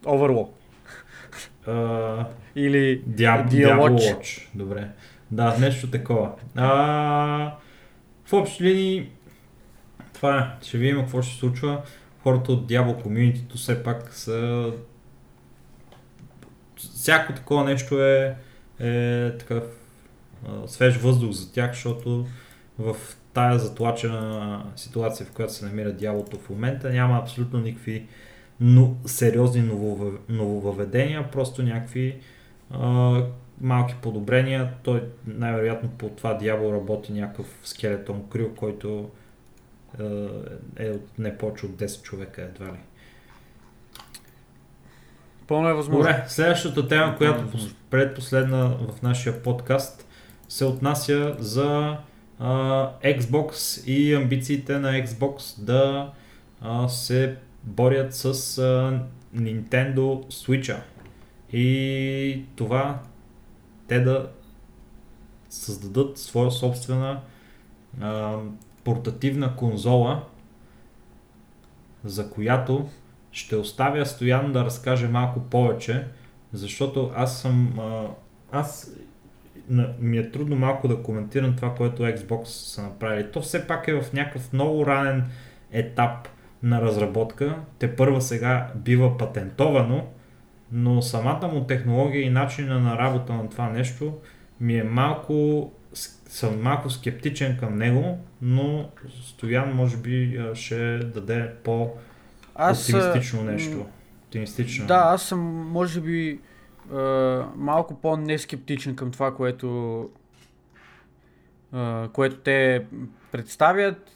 [0.04, 0.48] Overlock.
[1.66, 2.26] А,
[2.56, 3.98] Или Watch.
[3.98, 4.48] Watch.
[4.54, 4.88] Добре.
[5.30, 6.32] Да, нещо такова.
[6.56, 7.56] А,
[8.24, 9.08] в общи линии,
[10.12, 10.64] това е.
[10.66, 11.82] Ще видим какво ще се случва.
[12.22, 14.70] Хората от Diablo комьюнитито все пак са...
[16.76, 18.36] Всяко такова нещо е,
[18.80, 19.64] е такъв
[20.66, 22.26] свеж въздух за тях, защото
[22.78, 22.96] в
[23.32, 28.06] тая затлачена ситуация, в която се намира дяволото в момента, няма абсолютно никакви
[28.60, 32.18] но, сериозни нововъв- нововъведения, просто някакви
[32.70, 33.20] а,
[33.60, 34.72] малки подобрения.
[34.82, 39.10] Той най-вероятно по това дявол работи някакъв скелетон крил, който
[40.76, 42.78] е от не повече от 10 човека едва ли.
[45.46, 45.98] пълно е възможно.
[46.02, 47.68] Добре, следващата тема, която Възможно.
[47.68, 50.06] пос- предпоследна в нашия подкаст
[50.48, 51.96] се отнася за
[52.38, 52.50] а,
[53.00, 53.52] Xbox
[53.86, 56.10] и амбициите на Xbox да
[56.60, 58.24] а, се борят с
[58.58, 59.00] а,
[59.36, 60.82] Nintendo Switch.
[61.52, 63.02] И това
[63.88, 64.30] те да
[65.48, 67.20] създадат своя собствена
[68.00, 68.36] а,
[68.84, 70.24] портативна конзола,
[72.04, 72.88] за която
[73.32, 76.06] ще оставя Стоян да разкаже малко повече,
[76.52, 77.78] защото аз съм...
[77.78, 78.06] А,
[78.52, 78.96] аз
[79.98, 83.32] ми е трудно малко да коментирам това, което Xbox са направили.
[83.32, 85.24] То все пак е в някакъв много ранен
[85.72, 86.28] етап
[86.62, 87.56] на разработка.
[87.78, 90.06] Те първа сега бива патентовано,
[90.72, 94.18] но самата му технология и начина на работа на това нещо
[94.60, 95.70] ми е малко
[96.32, 98.88] съм малко скептичен към него, но
[99.22, 103.86] Стоян може би ще даде по-оптимистично нещо.
[104.24, 104.86] Оптимистично.
[104.86, 105.40] Да, аз съм
[105.70, 106.40] може би
[107.56, 110.10] малко по-нескептичен към това, което,
[112.12, 112.86] което те
[113.32, 114.10] представят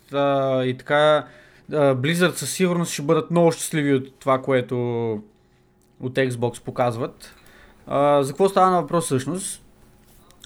[0.66, 1.26] и така
[1.70, 4.76] Blizzard със сигурност ще бъдат много щастливи от това, което
[6.00, 7.34] от Xbox показват.
[8.20, 9.62] за какво става на въпрос всъщност?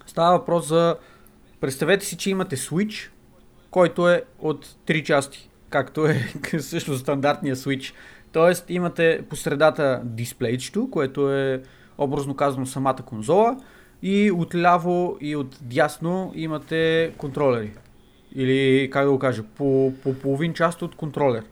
[0.06, 0.96] Става въпрос за...
[1.60, 3.08] Представете си, че имате Switch,
[3.70, 7.94] който е от три части, както е също стандартния Switch.
[8.32, 11.62] Тоест имате по средата дисплейчето, което е
[11.98, 13.56] образно казано самата конзола
[14.02, 17.72] и отляво и от дясно имате контролери.
[18.34, 21.44] Или как да го кажа, по, по половин част от контролер.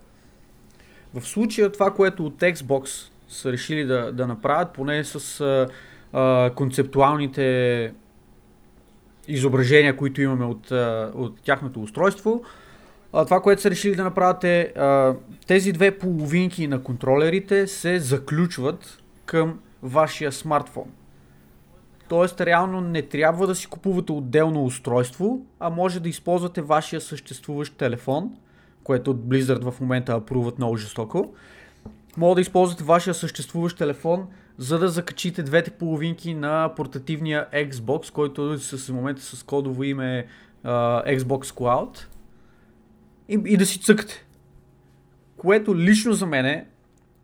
[1.14, 5.68] В случая това, което от Xbox са решили да, да направят, поне с а,
[6.12, 7.92] а, концептуалните
[9.28, 10.70] изображения, които имаме от,
[11.14, 12.42] от тяхното устройство.
[13.12, 15.14] А, това, което са решили да направят е а,
[15.46, 20.84] тези две половинки на контролерите се заключват към вашия смартфон.
[22.08, 27.76] Тоест, реално не трябва да си купувате отделно устройство, а може да използвате вашия съществуващ
[27.76, 28.36] телефон,
[28.84, 31.34] което от Blizzard в момента апруват много жестоко.
[32.16, 34.26] Може да използвате вашия съществуващ телефон
[34.58, 40.26] за да закачите двете половинки на портативния Xbox, който с момента с кодово име
[40.64, 42.06] uh, Xbox Cloud
[43.28, 44.26] и, и да си цъкате.
[45.36, 46.66] Което лично за мен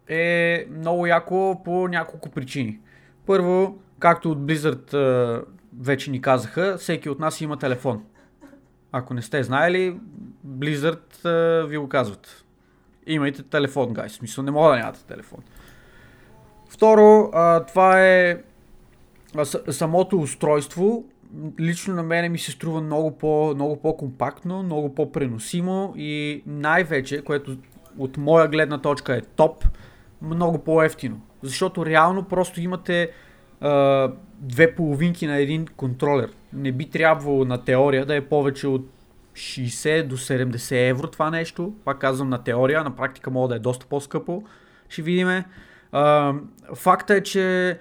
[0.09, 2.78] е много яко по няколко причини.
[3.27, 5.44] Първо, както от Blizzard uh,
[5.80, 8.04] вече ни казаха, всеки от нас има телефон.
[8.92, 9.96] Ако не сте знаели,
[10.46, 12.44] Blizzard uh, ви го казват.
[13.06, 14.08] Имайте телефон, гай.
[14.08, 15.38] Смисъл не мога да нямате телефон.
[16.68, 18.42] Второ, а, това е
[19.36, 21.04] а, самото устройство.
[21.60, 27.56] Лично на мене ми се струва много, по, много по-компактно, много по-преносимо и най-вече, което
[27.98, 29.64] от моя гледна точка е топ,
[30.22, 31.20] много по-ефтино.
[31.42, 33.10] Защото реално просто имате
[34.40, 36.31] две половинки на един контролер.
[36.52, 38.89] Не би трябвало на теория да е повече от
[39.35, 41.74] 60 до 70 евро това нещо.
[41.85, 44.44] Пак казвам на теория, на практика мога да е доста по-скъпо.
[44.89, 45.44] Ще видиме.
[46.74, 47.78] Факта е, че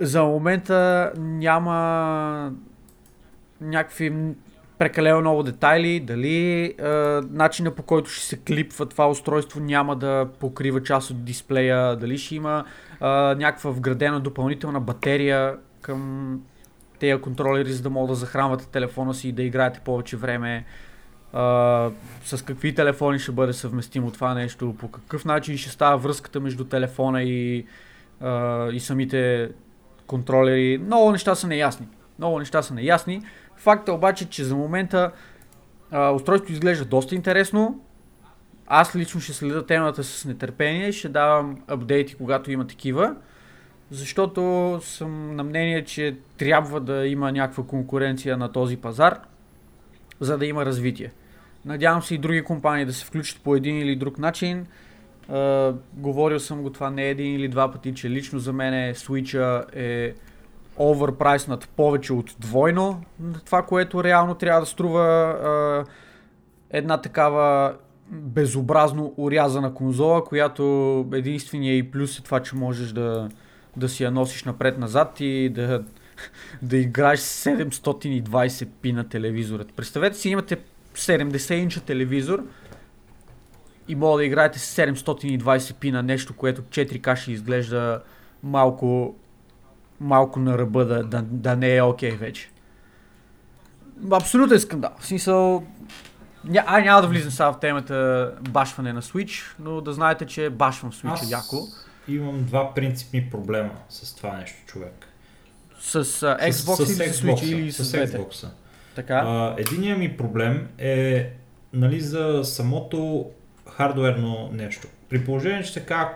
[0.00, 2.52] за момента няма
[3.60, 4.12] някакви
[4.78, 6.88] прекалено много детайли, дали е,
[7.30, 12.18] начина по който ще се клипва това устройство няма да покрива част от дисплея, дали
[12.18, 12.64] ще има
[13.00, 16.40] някаква вградена допълнителна батерия към
[16.98, 20.64] тези контролери, за да могат да захранвате телефона си и да играете повече време
[21.32, 21.90] а,
[22.24, 26.64] с какви телефони ще бъде съвместимо това нещо, по какъв начин ще става връзката между
[26.64, 27.66] телефона и,
[28.20, 29.50] а, и самите
[30.06, 30.78] контролери.
[30.78, 31.88] Много неща са неясни.
[32.18, 33.22] Много неща са неясни.
[33.56, 35.12] Факт е обаче, че за момента
[35.90, 37.80] а, устройството изглежда доста интересно.
[38.70, 43.14] Аз лично ще следя темата с нетърпение, ще давам апдейти, когато има такива,
[43.90, 49.20] защото съм на мнение, че трябва да има някаква конкуренция на този пазар
[50.20, 51.12] за да има развитие.
[51.64, 54.66] Надявам се и други компании да се включат по един или друг начин.
[55.30, 59.64] Uh, говорил съм го това не един или два пъти, че лично за мен Switch
[59.76, 60.14] е
[60.76, 63.02] оверпрайснат повече от двойно
[63.44, 65.00] това, което реално трябва да струва
[65.44, 65.88] uh,
[66.70, 67.74] една такава
[68.10, 73.28] безобразно урязана конзола, която единствения и плюс е това, че можеш да,
[73.76, 75.84] да си я носиш напред-назад и да
[76.62, 79.64] да играеш 720 пи на телевизора.
[79.76, 80.58] Представете си, имате
[80.94, 82.44] 70 инча телевизор
[83.88, 88.02] и мога да играете 720 пи на нещо, което 4К ще изглежда
[88.42, 89.14] малко,
[90.00, 92.50] малко на ръба да, да, да не е окей okay вече.
[94.10, 94.90] Абсолютен скандал.
[94.98, 95.66] В смисъл,
[96.44, 100.50] ня, а, няма да влизам сега в темата башване на Switch, но да знаете, че
[100.50, 101.66] башвам Switch Аз яко.
[102.08, 105.06] имам два принципни проблема с това нещо, човек.
[105.80, 108.48] С uh, Xbox с, или с Switch или с, с Xbox.
[108.94, 109.14] Така.
[109.14, 111.30] А, единият ми проблем е
[111.72, 113.30] нали, за самото
[113.76, 114.88] хардуерно нещо.
[115.08, 116.10] При положение, че казва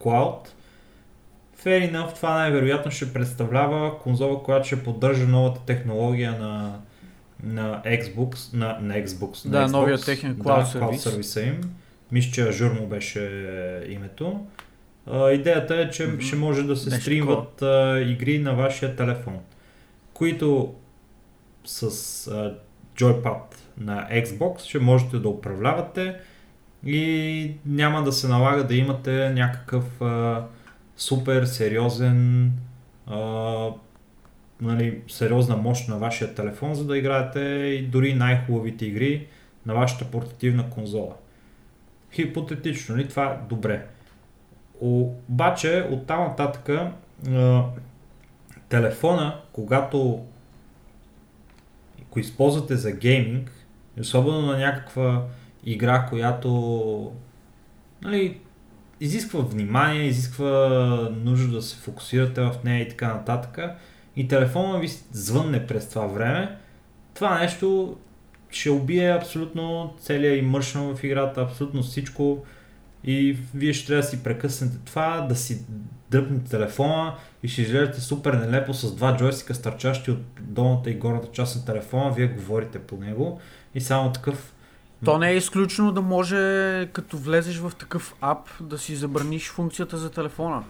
[0.00, 0.48] Cloud,
[1.64, 6.78] fair enough, това най-вероятно ще представлява конзола, която ще поддържа новата технология на
[7.42, 11.60] на Xbox, на, на Xbox, Да, на Xbox, новия техен cloud да, cloud сервиса им.
[12.12, 13.20] Мисля, че Azure му беше
[13.88, 14.46] името.
[15.06, 16.20] А, идеята е, че Мгм.
[16.20, 19.38] ще може да се Нещо стримват а, игри на вашия телефон,
[20.14, 20.74] които
[21.64, 21.82] с
[22.26, 22.54] а,
[22.96, 23.40] Joypad
[23.78, 26.16] на Xbox ще можете да управлявате
[26.86, 30.44] и няма да се налага да имате някакъв а,
[30.96, 32.52] супер сериозен
[33.06, 33.68] а,
[34.60, 39.26] нали, сериозна мощ на вашия телефон, за да играете и дори най-хубавите игри
[39.66, 41.14] на вашата портативна конзола.
[42.12, 43.86] Хипотетично ли това е добре.
[44.80, 46.70] Обаче от там нататък
[48.68, 50.24] телефона, когато
[52.10, 53.52] го използвате за гейминг,
[54.00, 55.26] особено на някаква
[55.64, 57.12] игра, която
[58.02, 58.40] нали,
[59.00, 60.68] изисква внимание, изисква
[61.24, 63.58] нужда да се фокусирате в нея и така нататък,
[64.16, 66.56] и телефона ви звънне през това време,
[67.14, 67.96] това нещо
[68.50, 72.44] ще убие абсолютно целия имършън в играта, абсолютно всичко.
[73.04, 75.64] И вие ще трябва да си прекъснете това, да си
[76.10, 81.28] дръпнете телефона и ще изглеждате супер нелепо с два джойстика стърчащи от долната и горната
[81.32, 83.40] част на телефона, вие говорите по него.
[83.74, 84.53] И само такъв
[85.04, 86.36] То не е изключено да може,
[86.92, 90.62] като влезеш в такъв ап, да си забраниш функцията за телефона.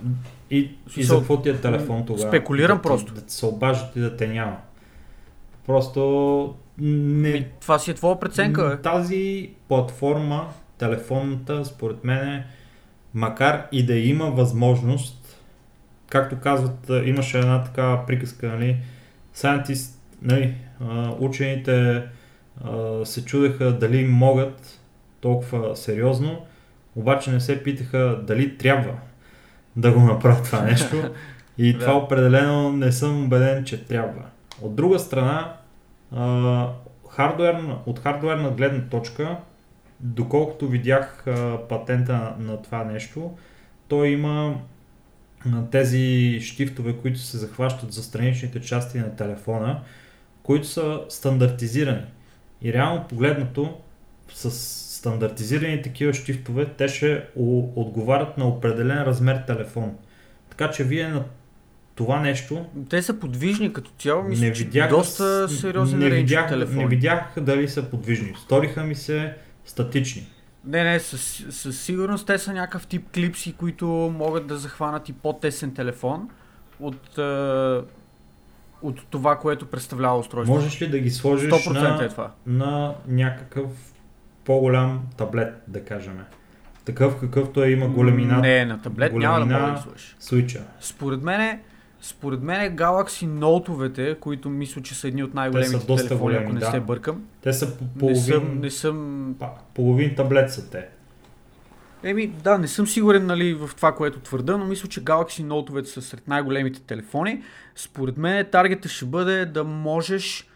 [0.51, 2.29] И, и за какво ти е телефон тогава?
[2.29, 3.15] спекулирам да, просто.
[3.15, 4.57] Да те се обаждат и да те няма.
[5.67, 8.83] Просто не, Ми, това си е твоя преценка, бе.
[8.83, 10.49] Тази платформа,
[10.79, 12.45] телефонната, според мен,
[13.15, 15.43] макар и да има възможност,
[16.09, 18.77] както казват, имаше една такава приказка, нали,
[19.37, 20.55] scientist, нали,
[21.19, 22.03] учените
[22.65, 24.81] а, се чудеха дали могат
[25.21, 26.47] толкова сериозно,
[26.97, 28.95] обаче не се питаха дали трябва
[29.77, 31.11] да го направят това нещо.
[31.59, 31.79] И Да.
[31.79, 34.23] това определено не съм убеден, че трябва.
[34.63, 35.57] От друга страна,
[36.13, 36.69] а,
[37.11, 39.37] хардуерна, от хардуерна гледна точка,
[40.01, 43.33] доколкото видях а, патента на, на това нещо,
[43.89, 44.55] той има
[45.71, 49.81] тези щифтове, които се захващат за страничните части на телефона,
[50.43, 52.03] които са стандартизирани.
[52.63, 53.81] И реално погледнато,
[54.29, 54.51] с
[54.97, 57.25] стандартизирани такива щифтове, те ще
[57.77, 59.97] отговарят на определен размер телефон.
[60.51, 61.25] Така че вие на
[61.95, 66.49] това нещо Те са подвижни като цяло, мисля, не че видях, доста сериозен не видях,
[66.49, 66.77] телефон.
[66.77, 68.35] не видях дали са подвижни.
[68.45, 70.27] Сториха ми се статични.
[70.65, 73.87] Не, не, със, със сигурност те са някакъв тип клипси, които
[74.19, 76.29] могат да захванат и по-тесен телефон
[76.81, 77.19] от,
[78.85, 80.61] от това, което представлява устройството.
[80.61, 82.31] Можеш ли да ги сложиш 100% е на, това.
[82.47, 83.67] на някакъв
[84.45, 86.19] по-голям таблет, да кажем?
[86.85, 90.17] Такъв какъвто е има големина Не, на таблет няма да големина- мога да сложиш.
[90.21, 90.63] свича.
[90.81, 91.61] Според мен,
[92.01, 96.25] според мен Galaxy Note-овете, които мисля, че са едни от най-големите Те са доста телефони,
[96.25, 96.67] големи, ако не да.
[96.67, 100.87] се бъркам, Те са по- не половин, съм, не съм па- половин таблет са те.
[102.05, 105.85] Еми, да, не съм сигурен нали, в това, което твърда, но мисля, че Galaxy Note-овете
[105.85, 107.43] са сред най-големите телефони.
[107.75, 110.49] Според мен таргета ще бъде да можеш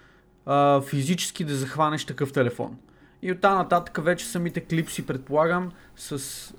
[0.47, 2.77] а, физически да захванеш такъв телефон.
[3.23, 6.19] И оттам нататък вече самите клипси, предполагам, с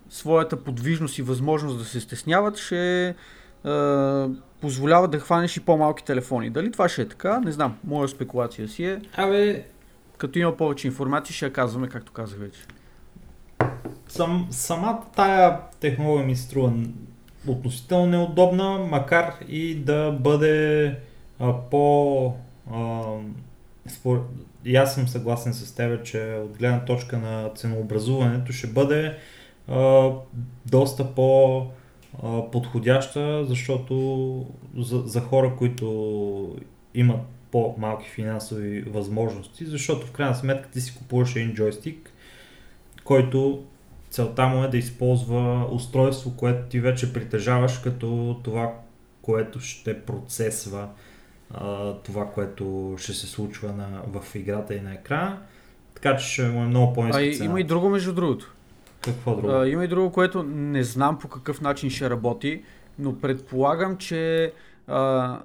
[0.09, 3.15] своята подвижност и възможност да се стесняват, ще
[3.63, 4.27] а,
[4.61, 6.49] позволяват да хванеш и по-малки телефони.
[6.49, 7.77] Дали това ще е така, не знам.
[7.83, 9.01] Моя спекулация си е.
[9.15, 9.65] Абе,
[10.17, 12.59] Като има повече информация, ще я казваме, както казах вече.
[14.07, 16.73] Сам, самата тая технология ми струва
[17.47, 20.95] относително неудобна, макар и да бъде
[21.39, 22.33] а, по...
[22.73, 23.03] А,
[23.87, 24.27] спор...
[24.65, 29.17] И аз съм съгласен с теб, че от гледна точка на ценообразуването ще бъде
[29.67, 30.09] а,
[30.65, 31.65] доста по
[32.23, 34.45] а, подходяща, защото
[34.77, 36.55] за, за хора, които
[36.93, 37.21] имат
[37.51, 42.11] по-малки финансови възможности, защото в крайна сметка ти си купуваш един джойстик,
[43.03, 43.63] който
[44.09, 48.73] целта му е да използва устройство, което ти вече притежаваш като това,
[49.21, 50.87] което ще процесва
[51.53, 55.37] а, това, което ще се случва на, в играта и на екрана.
[55.93, 57.45] Така че ще му е много по-ниска А цена.
[57.45, 58.53] има и друго, между другото.
[59.01, 59.51] Какво друго?
[59.51, 62.63] А, има и друго, което не знам по какъв начин ще работи,
[62.99, 64.53] но предполагам, че
[64.87, 65.39] а,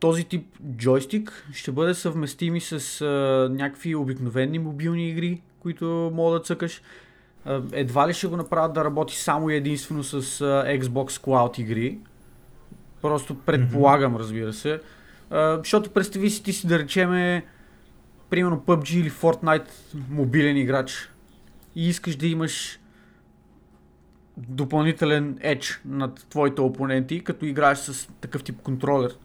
[0.00, 0.46] този тип
[0.76, 6.82] джойстик ще бъде съвместим и с а, някакви обикновени мобилни игри, които мога да цъкаш.
[7.44, 10.22] А, едва ли ще го направят да работи само и единствено с
[10.80, 11.98] Xbox Cloud игри.
[13.02, 14.80] Просто предполагам, разбира се.
[15.30, 17.44] А, защото представи си ти си да речеме
[18.30, 19.68] примерно PUBG или Fortnite
[20.10, 21.10] мобилен играч
[21.76, 22.80] и искаш да имаш
[24.36, 29.16] допълнителен edge над твоите опоненти, като играеш с такъв тип контролер.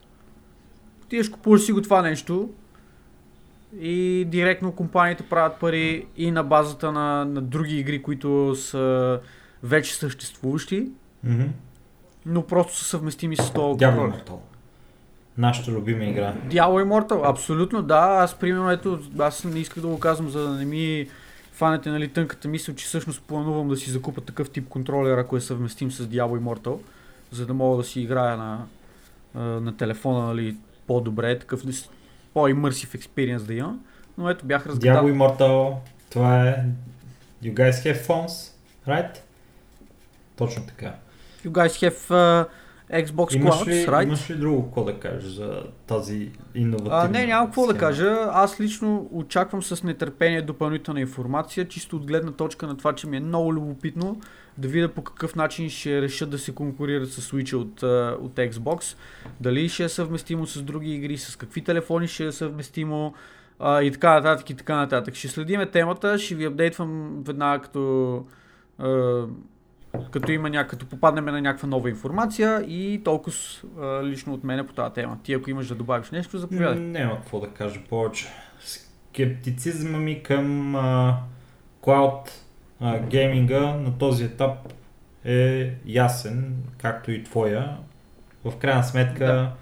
[1.08, 2.50] Ти ще купуваш си го това нещо
[3.80, 9.20] и директно компаниите правят пари и на базата на, на други игри, които са
[9.62, 10.88] вече съществуващи,
[11.24, 11.44] Мгм.
[12.26, 14.06] но просто са съвместими с този Дявол.
[14.06, 14.38] Immortal.
[15.38, 16.34] Нашата любима игра.
[16.48, 18.18] Diablo Immortal, абсолютно да.
[18.22, 21.08] Аз примерно ето, аз не исках да го казвам, за да не ми
[21.52, 25.40] фанете нали, тънката мисъл, че всъщност планувам да си закупа такъв тип контролер, ако е
[25.40, 26.78] съвместим с Diablo Immortal,
[27.30, 28.64] за да мога да си играя на,
[29.60, 30.56] на телефона нали,
[30.86, 31.64] по-добре, такъв
[32.30, 33.80] не с- по-immersive experience да имам.
[34.18, 35.04] Но ето бях Diablo разгадал.
[35.04, 35.74] Immortal,
[36.10, 36.64] това е...
[37.44, 38.52] You guys have phones,
[38.88, 39.18] right?
[40.36, 40.94] Точно така.
[41.44, 42.46] You guys have uh,
[43.06, 44.02] Xbox Имаш Clouds, ли, right?
[44.02, 48.16] имаш ли друго какво да кажеш за тази иновативна А, не, нямам какво да кажа.
[48.32, 53.16] Аз лично очаквам с нетърпение допълнителна информация, чисто от гледна точка на това, че ми
[53.16, 54.20] е много любопитно
[54.60, 57.82] да видя по какъв начин ще решат да се конкурират с Switch от,
[58.22, 58.96] от Xbox.
[59.40, 63.14] Дали ще е съвместимо с други игри, с какви телефони ще е съвместимо
[63.62, 65.14] и така нататък и така нататък.
[65.14, 68.24] Ще следиме темата, ще ви апдейтвам веднага като
[70.10, 70.66] като има ня...
[70.66, 73.32] като попаднем на някаква нова информация и толкова
[74.04, 75.18] лично от мене по тази тема.
[75.22, 76.84] Ти ако имаш да добавиш нещо, заповядай.
[76.84, 78.28] Няма какво да кажа повече.
[78.60, 81.16] Скептицизма ми към а,
[81.80, 82.30] клауд
[82.80, 84.72] а, гейминга на този етап
[85.24, 87.76] е ясен, както и твоя.
[88.44, 89.52] В крайна сметка Да.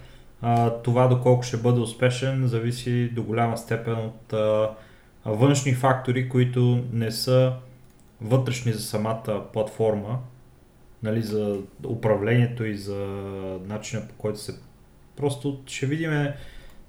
[0.43, 4.71] а, това доколко ще бъде успешен зависи до голяма степен от а,
[5.25, 7.53] външни фактори, които не са
[8.21, 10.19] вътрешни за самата платформа,
[11.03, 11.57] нали, за
[11.89, 13.07] управлението и за
[13.67, 14.53] начина по който се
[15.19, 16.29] Просто ще видим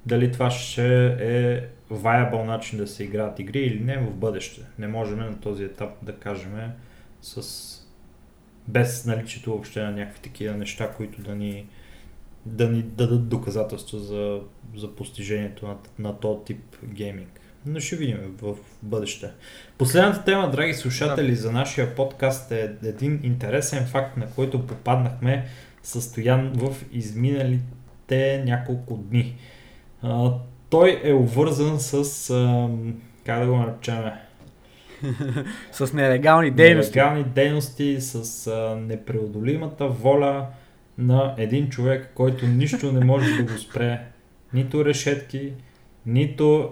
[0.10, 1.62] дали това ще е
[1.92, 4.62] viable начин да се играят игри или не в бъдеще.
[4.80, 6.52] Не можем на този етап да кажем
[7.22, 7.66] с
[8.68, 11.66] без наличието въобще на някакви такива неща, които да ни,
[12.46, 14.40] да ни дадат доказателства за,
[14.76, 17.40] за постижението на, на този тип гейминг.
[17.66, 19.32] Но ще видим в бъдеще.
[19.78, 25.46] Последната тема, драги слушатели, за нашия подкаст е един интересен факт, на който попаднахме
[25.84, 29.36] състоян в изминалите няколко дни.
[30.04, 30.34] А,
[30.70, 32.70] той е обвързан с, а,
[33.26, 34.04] как да го наречем,
[35.72, 37.00] С нелегални дейности.
[37.00, 40.48] нелегални дейности, с а, непреодолимата воля
[40.98, 44.02] на един човек, който нищо не може да го спре.
[44.54, 45.54] Нито решетки,
[46.06, 46.70] нито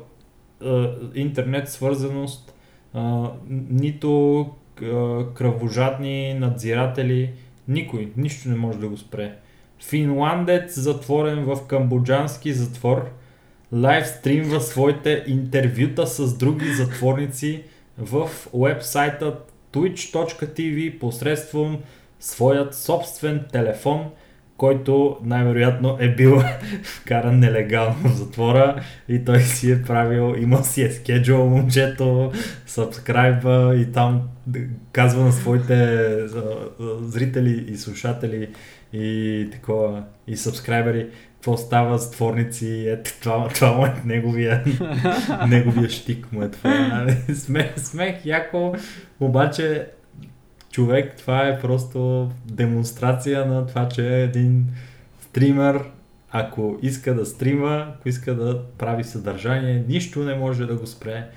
[0.64, 2.54] а, интернет свързаност,
[2.94, 3.32] а,
[3.70, 4.40] нито
[4.82, 7.34] а, кръвожадни надзиратели.
[7.68, 9.36] Никой, нищо не може да го спре.
[9.84, 13.12] Финландец затворен в камбоджански затвор
[13.74, 17.64] лайвстримва своите интервюта с други затворници
[17.98, 19.40] в уебсайта
[19.74, 21.78] twitch.tv посредством
[22.20, 24.06] своят собствен телефон,
[24.58, 26.42] който най-вероятно е бил
[26.84, 32.32] вкаран нелегално в затвора и той си е правил, имал си е скеджул момчето,
[32.66, 34.22] сабскрайба и там
[34.92, 36.08] казва на своите
[37.02, 38.50] зрители и слушатели
[38.94, 44.64] и такова, и сабскрайбери, какво става затворници, ето това, това му е неговия,
[45.48, 47.08] неговия щик му е това.
[47.34, 48.76] Смех, смех, яко,
[49.20, 49.88] обаче
[50.72, 54.66] човек, това е просто демонстрация на това, че е един
[55.22, 55.82] стример,
[56.32, 61.28] ако иска да стрима, ако иска да прави съдържание, нищо не може да го спре.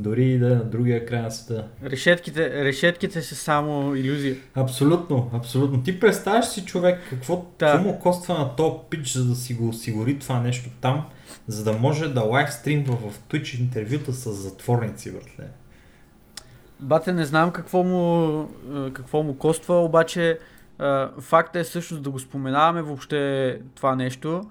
[0.00, 1.66] Дори и да е на другия край на света.
[1.84, 4.36] Решетките, решетките са само иллюзия.
[4.54, 5.82] Абсолютно, абсолютно.
[5.82, 7.78] Ти представяш си човек какво, Да.
[7.78, 11.04] му коства на то пич, за да си го осигури това нещо там,
[11.46, 15.44] за да може да лайвстримва в Twitch интервюта с затворници, братле.
[16.80, 18.48] Бате, не знам какво му,
[18.92, 20.38] какво му коства, обаче
[21.20, 24.42] факта е всъщност да го споменаваме въобще това нещо,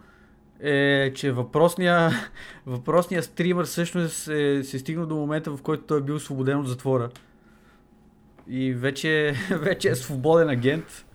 [0.60, 2.12] е, че въпросния,
[2.66, 6.60] въпросния стример всъщност е, се е стигнал до момента, в който той е бил освободен
[6.60, 7.10] от затвора.
[8.48, 11.06] И вече, вече е свободен агент.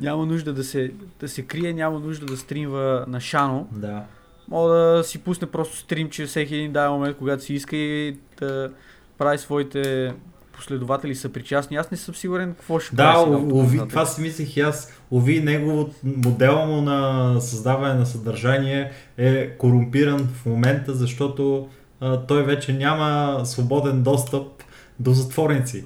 [0.00, 3.68] Няма нужда да се, да се крие, няма нужда да стримва на шано.
[3.72, 4.04] да.
[4.48, 8.16] Мога да си пусне просто стрим, че всеки един даден момент, когато си иска и
[8.40, 8.72] да
[9.18, 10.14] прави своите
[10.60, 11.76] последователи са причастни.
[11.76, 13.88] Аз не съм сигурен какво ще Да, нататък.
[13.88, 14.92] това си мислих и аз.
[15.10, 21.68] Ови, негово модела му на създаване на съдържание е корумпиран в момента, защото
[22.00, 24.46] а, той вече няма свободен достъп
[24.98, 25.84] до затворници.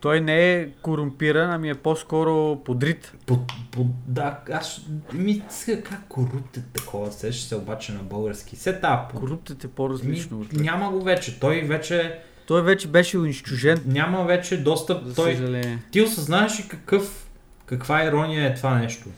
[0.00, 3.12] Той не е корумпиран, ами е по-скоро подрит.
[3.26, 3.38] По,
[3.70, 4.80] по, да, аз
[5.12, 8.56] ми сега как коруптът такова, сещаш се обаче на български.
[8.56, 10.38] Се та, по, Коруптът е ми, по-различно.
[10.38, 10.60] бе.
[10.62, 15.78] няма го вече, той вече Той вече беше унищожен, няма вече достъп, за той, съжаление.
[15.90, 17.28] ти осъзнаваш ли какъв,
[17.66, 19.08] каква ирония е това нещо?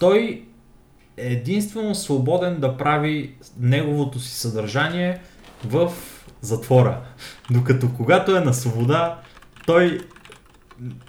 [0.00, 0.44] Той
[1.16, 5.20] единствено свободен да прави неговото си съдържание
[5.64, 5.92] в
[6.40, 7.00] затвора.
[7.50, 9.18] Докато когато е на свобода,
[9.66, 10.00] той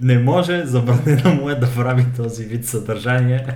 [0.01, 3.47] не може, забранено му е да прави този вид съдържание.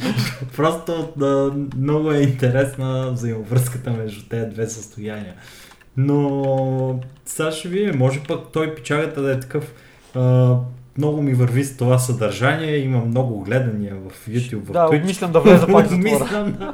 [0.56, 5.34] Просто да, много е интересна взаимовръзката между тези две състояния.
[5.96, 9.74] Но сега ще видим, може пък той пичагата да е такъв
[10.14, 10.56] а,
[10.98, 15.40] много ми върви с това съдържание, има много гледания в YouTube, в Да, обмислям да
[15.40, 16.24] влеза пак в затвора.
[16.40, 16.72] Обмислям да,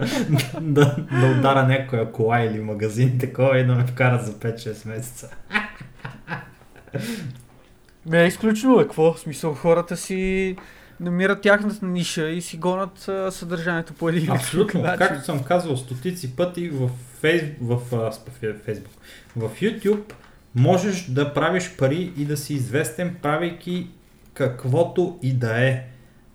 [0.60, 5.30] да, да удара някоя кола или магазин такова и да ме вкара за 5-6 месеца.
[8.06, 9.12] Не е изключено, е какво?
[9.12, 10.56] В смисъл хората си
[11.00, 14.80] намират тяхната ниша и си гонат съдържанието по един Абсолютно.
[14.82, 14.98] начин.
[14.98, 16.90] Както съм казвал стотици пъти в,
[17.20, 18.12] фейс, в, в
[18.66, 18.96] Facebook,
[19.36, 20.12] в YouTube
[20.56, 23.86] можеш да правиш пари и да си известен, правейки
[24.34, 25.84] каквото и да е.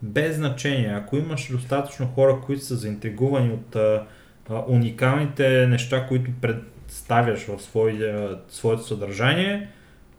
[0.01, 0.93] Без значение.
[0.93, 4.05] Ако имаш достатъчно хора, които са заинтригувани от а,
[4.49, 9.69] а, уникалните неща, които представяш в своя, своето съдържание,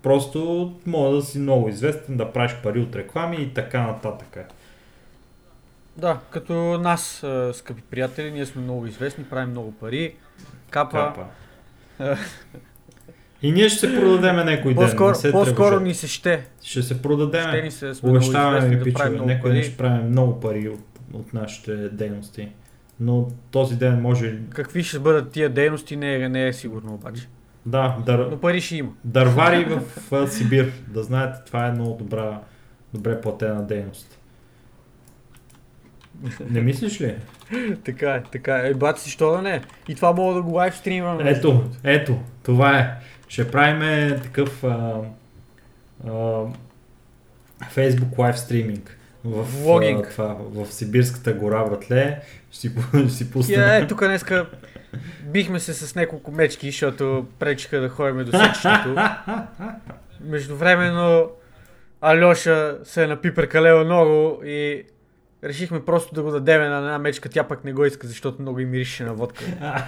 [0.02, 4.39] просто може да си много известен, да правиш пари от реклами и така нататък.
[5.97, 10.14] Да, като нас, скъпи приятели, ние сме много известни, правим много пари.
[10.73, 11.12] Капа,
[11.99, 12.16] Капа.
[13.43, 14.85] И ние ще се продадем някой ден.
[14.85, 16.44] по-скоро, не се по-скоро ни се ще.
[16.62, 17.65] Ще се Ще продадем.
[17.65, 19.11] ни се Обещаваме ви, да пичове.
[19.11, 20.81] Някой ден ще правим много пари от,
[21.12, 22.49] от нашите дейности.
[23.01, 24.39] Но този ден може...
[24.51, 27.28] Какви ще бъдат тия дейности, не е, не е сигурно обаче.
[27.66, 28.27] Да, дър...
[28.31, 28.93] Но пари ще има.
[29.05, 30.73] дървари в а, Сибир.
[30.89, 32.40] Да знаете, това е много добра,
[32.94, 34.19] добре платена дейност.
[36.51, 37.16] Не мислиш ли?
[37.85, 38.70] Така е, така е.
[38.70, 39.62] Е, си, що да не?
[39.89, 41.24] И това мога да го лайв стримваме.
[41.24, 42.95] между Ето, ето, това е.
[43.29, 44.95] Ще правим такъв а,
[46.07, 46.11] а,
[47.74, 48.99] Facebook live стриминг.
[49.24, 50.07] В, Влогинг.
[50.07, 52.20] а, това, в Сибирската гора, братле.
[52.51, 52.70] Ще
[53.09, 53.61] си, пуснем.
[53.61, 54.47] Я, е, тук днеска
[55.23, 58.97] бихме се с няколко мечки, защото пречиха да ходим до сечището.
[60.20, 61.31] Междувременно
[62.01, 64.85] Алеша се е напипрекалел много и
[65.44, 67.28] решихме просто да го дадем на една мечка.
[67.28, 69.44] Тя пък не го иска, защото много и мирише на водка.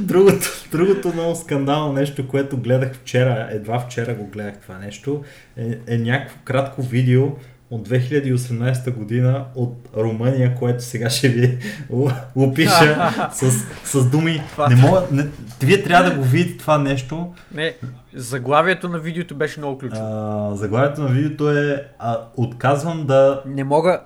[0.00, 5.24] другото, другото много скандално нещо, което гледах вчера, едва вчера го гледах това нещо,
[5.56, 7.28] е, е някакво кратко видео
[7.70, 11.58] от 2018 година от Румъния, което сега ще ви
[12.34, 13.50] опиша с,
[13.84, 14.42] с думи.
[14.68, 15.26] Не мога, не,
[15.62, 17.34] вие трябва да го видите това нещо.
[17.54, 17.76] Не,
[18.14, 20.02] заглавието на видеото беше много ключово.
[20.02, 23.42] А, заглавието на видеото е а, Отказвам да...
[23.46, 24.00] Не мога...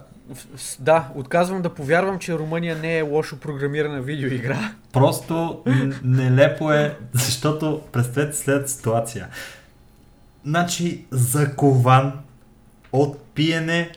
[0.80, 4.58] Да, отказвам да повярвам, че Румъния не е лошо програмирана видеоигра.
[4.92, 5.62] Просто
[6.04, 9.28] нелепо е, защото представете след ситуация.
[10.44, 12.12] Значи закован
[12.92, 13.90] от пиене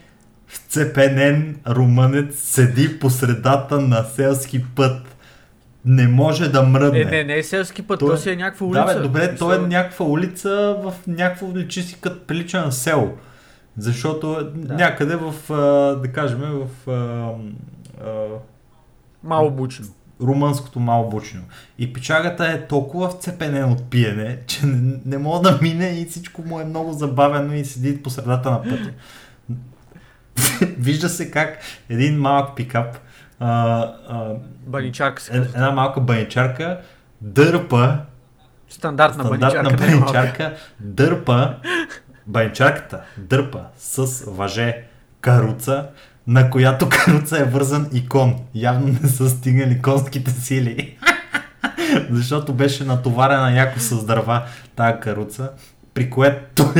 [0.48, 5.16] вцепенен румънец седи по средата на селски път.
[5.86, 7.00] Не може да мръдне.
[7.02, 8.86] Е, не, не е селски път, Той- то си е някаква улица.
[8.86, 10.50] Да, бе, добре, то е някаква улица
[10.84, 13.12] в някакво личи си като прилича на село.
[13.78, 14.74] Защото е Да.
[14.74, 15.34] някъде в,
[16.02, 17.32] да кажем, в а,
[18.04, 18.26] а,
[19.24, 19.86] Мало бучно.
[20.22, 21.44] румънското мало бучино.
[21.80, 26.42] И пичагата е толкова вцепенен от пиене, че не, не мога да мине и всичко
[26.42, 28.92] му е много забавено и седи по средата на пътя.
[30.80, 31.58] Вижда се как
[31.90, 32.98] един малък пикап,
[33.40, 33.48] а,
[34.10, 34.34] а,
[34.66, 35.46] Баничарка се казва.
[35.56, 36.80] една малка баничарка
[37.22, 37.98] дърпа
[38.70, 40.00] Стандартна, стандартна баничарка.
[40.00, 41.56] баничарка дърпа
[42.28, 44.84] баничарката дърпа с въже
[45.22, 45.88] каруца,
[46.28, 48.36] на която каруца е вързан икон.
[48.56, 50.98] Явно не са стигнали конските сили.
[52.12, 54.44] Защото беше натоварена яко с дърва
[54.76, 55.52] тая каруца,
[55.94, 56.74] при което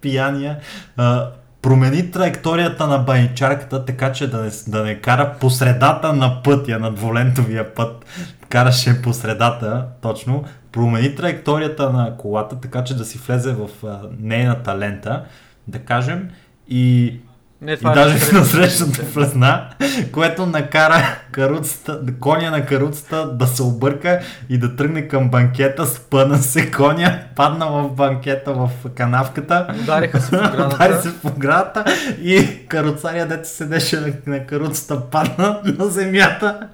[0.00, 0.58] пияния
[0.96, 1.30] а,
[1.62, 6.78] промени траекторията на баничарката, така че да не, да не кара по средата на пътя,
[6.78, 8.04] на дволентовия път.
[8.48, 10.44] Караше по средата, точно.
[10.72, 15.24] Промени траекторията на колата, така че да си влезе в а, нейната лента,
[15.68, 16.28] да кажем,
[16.68, 17.14] и
[17.62, 19.68] Не, и това даже е в насрещната влезна,
[20.12, 26.38] което накара каруцата, коня на каруцата да се обърка и да тръгне към банкета, спъна
[26.38, 31.02] се коня, падна в банкета в канавката, Удариха се в удари оградата.
[31.02, 31.84] се оградата
[32.22, 36.68] и каруцария, дето седеше на, на каруцата, падна на земята.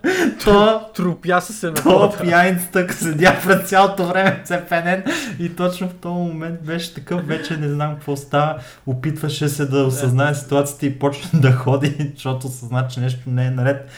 [0.44, 5.04] То Трупя са се на то пияницата седя пред цялото време цепенен
[5.38, 8.58] и точно в този момент беше такъв, вече не знам какво става.
[8.86, 13.50] Опитваше се да осъзнае ситуацията и почна да ходи, защото съзна, че нещо не е
[13.50, 13.88] наред.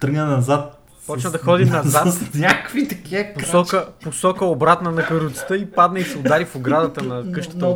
[0.00, 0.72] Тръгна назад
[1.06, 2.12] Почна да ходи назад.
[2.12, 7.04] С някакви такива посока, посока обратна на каруцата и падна и се удари в оградата
[7.04, 7.66] на къщата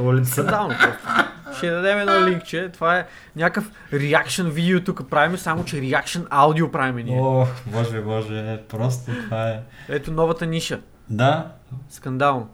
[0.00, 0.32] улица.
[0.32, 1.26] Скандално просто.
[1.56, 2.70] Ще дадем едно линкче.
[2.72, 3.06] Това е
[3.36, 7.20] някакъв реакшн видео тук правим, само че реакшн аудио правим ние.
[7.20, 9.60] О, боже, боже, просто това е.
[9.88, 10.80] Ето новата ниша.
[11.10, 11.52] Да,
[11.88, 12.48] Скандално.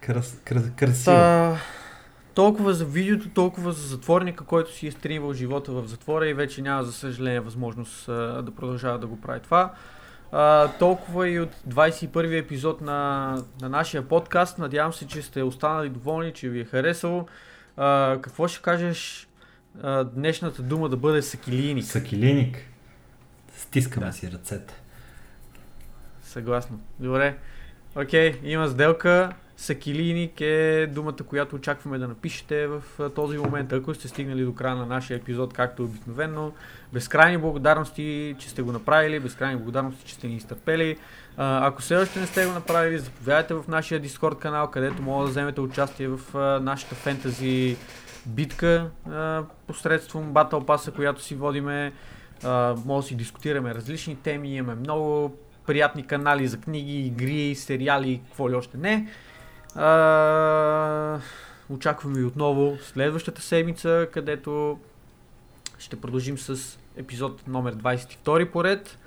[0.00, 1.16] крас, крас, красиво.
[1.16, 1.56] Та,
[2.38, 6.62] толкова за видеото, толкова за затворника, който си е стримвал живота в затвора и вече
[6.62, 8.12] няма, за съжаление, възможност а,
[8.42, 9.72] да продължава да го прави това.
[10.32, 14.58] А, толкова и от 21-ви епизод на, на нашия подкаст.
[14.58, 17.26] Надявам се, че сте останали доволни, че ви е харесало.
[17.76, 19.28] А, какво ще кажеш
[19.82, 21.84] а, днешната дума да бъде сакилийник?
[21.84, 22.58] Сакилиник.
[23.56, 24.74] Стискаме си ръцете.
[26.22, 26.80] Съгласно.
[26.98, 27.36] Добре.
[27.96, 29.32] Окей, има сделка.
[29.60, 32.82] Сакилийник е думата, която очакваме да напишете в
[33.14, 36.52] този момент, ако сте стигнали до края на нашия епизод, както обикновено.
[36.92, 40.96] Безкрайни благодарности, че сте го направили, безкрайни благодарности, че сте ни изтърпели.
[41.36, 45.30] Ако все още не сте го направили, заповядайте в нашия Discord канал, където може да
[45.30, 46.20] вземете участие в
[46.62, 47.76] нашата фентази
[48.26, 48.90] битка
[49.66, 51.92] посредством Battle Pass, която си водиме.
[52.84, 55.36] Може да си дискутираме различни теми, имаме много
[55.66, 59.08] приятни канали за книги, игри, сериали, какво ли още не.
[59.74, 61.18] А,
[61.70, 64.78] очакваме ви отново следващата седмица, където
[65.78, 68.98] ще продължим с епизод номер 22 поред.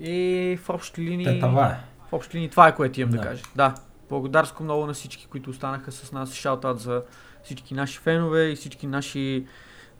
[0.00, 1.24] И в общи линии...
[1.24, 1.80] Те, това е.
[2.10, 3.22] В общи линии това е което имам да, Да.
[3.22, 3.42] кажа.
[3.56, 3.74] Да,
[4.08, 6.34] благодарско много на всички, които останаха с нас.
[6.34, 7.02] Шаутаут за
[7.44, 9.46] всички наши фенове и всички наши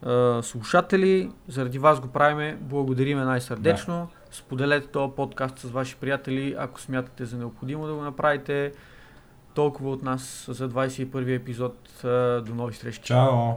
[0.03, 1.31] а, слушатели.
[1.49, 2.59] Заради вас го правиме.
[2.61, 4.09] Благодариме най-сърдечно.
[4.31, 8.73] Споделете този подкаст с ваши приятели, ако смятате за необходимо да го направите.
[9.59, 11.77] Толкова от нас за 21 епизод.
[12.47, 13.03] До нови срещи.
[13.03, 13.53] Чао!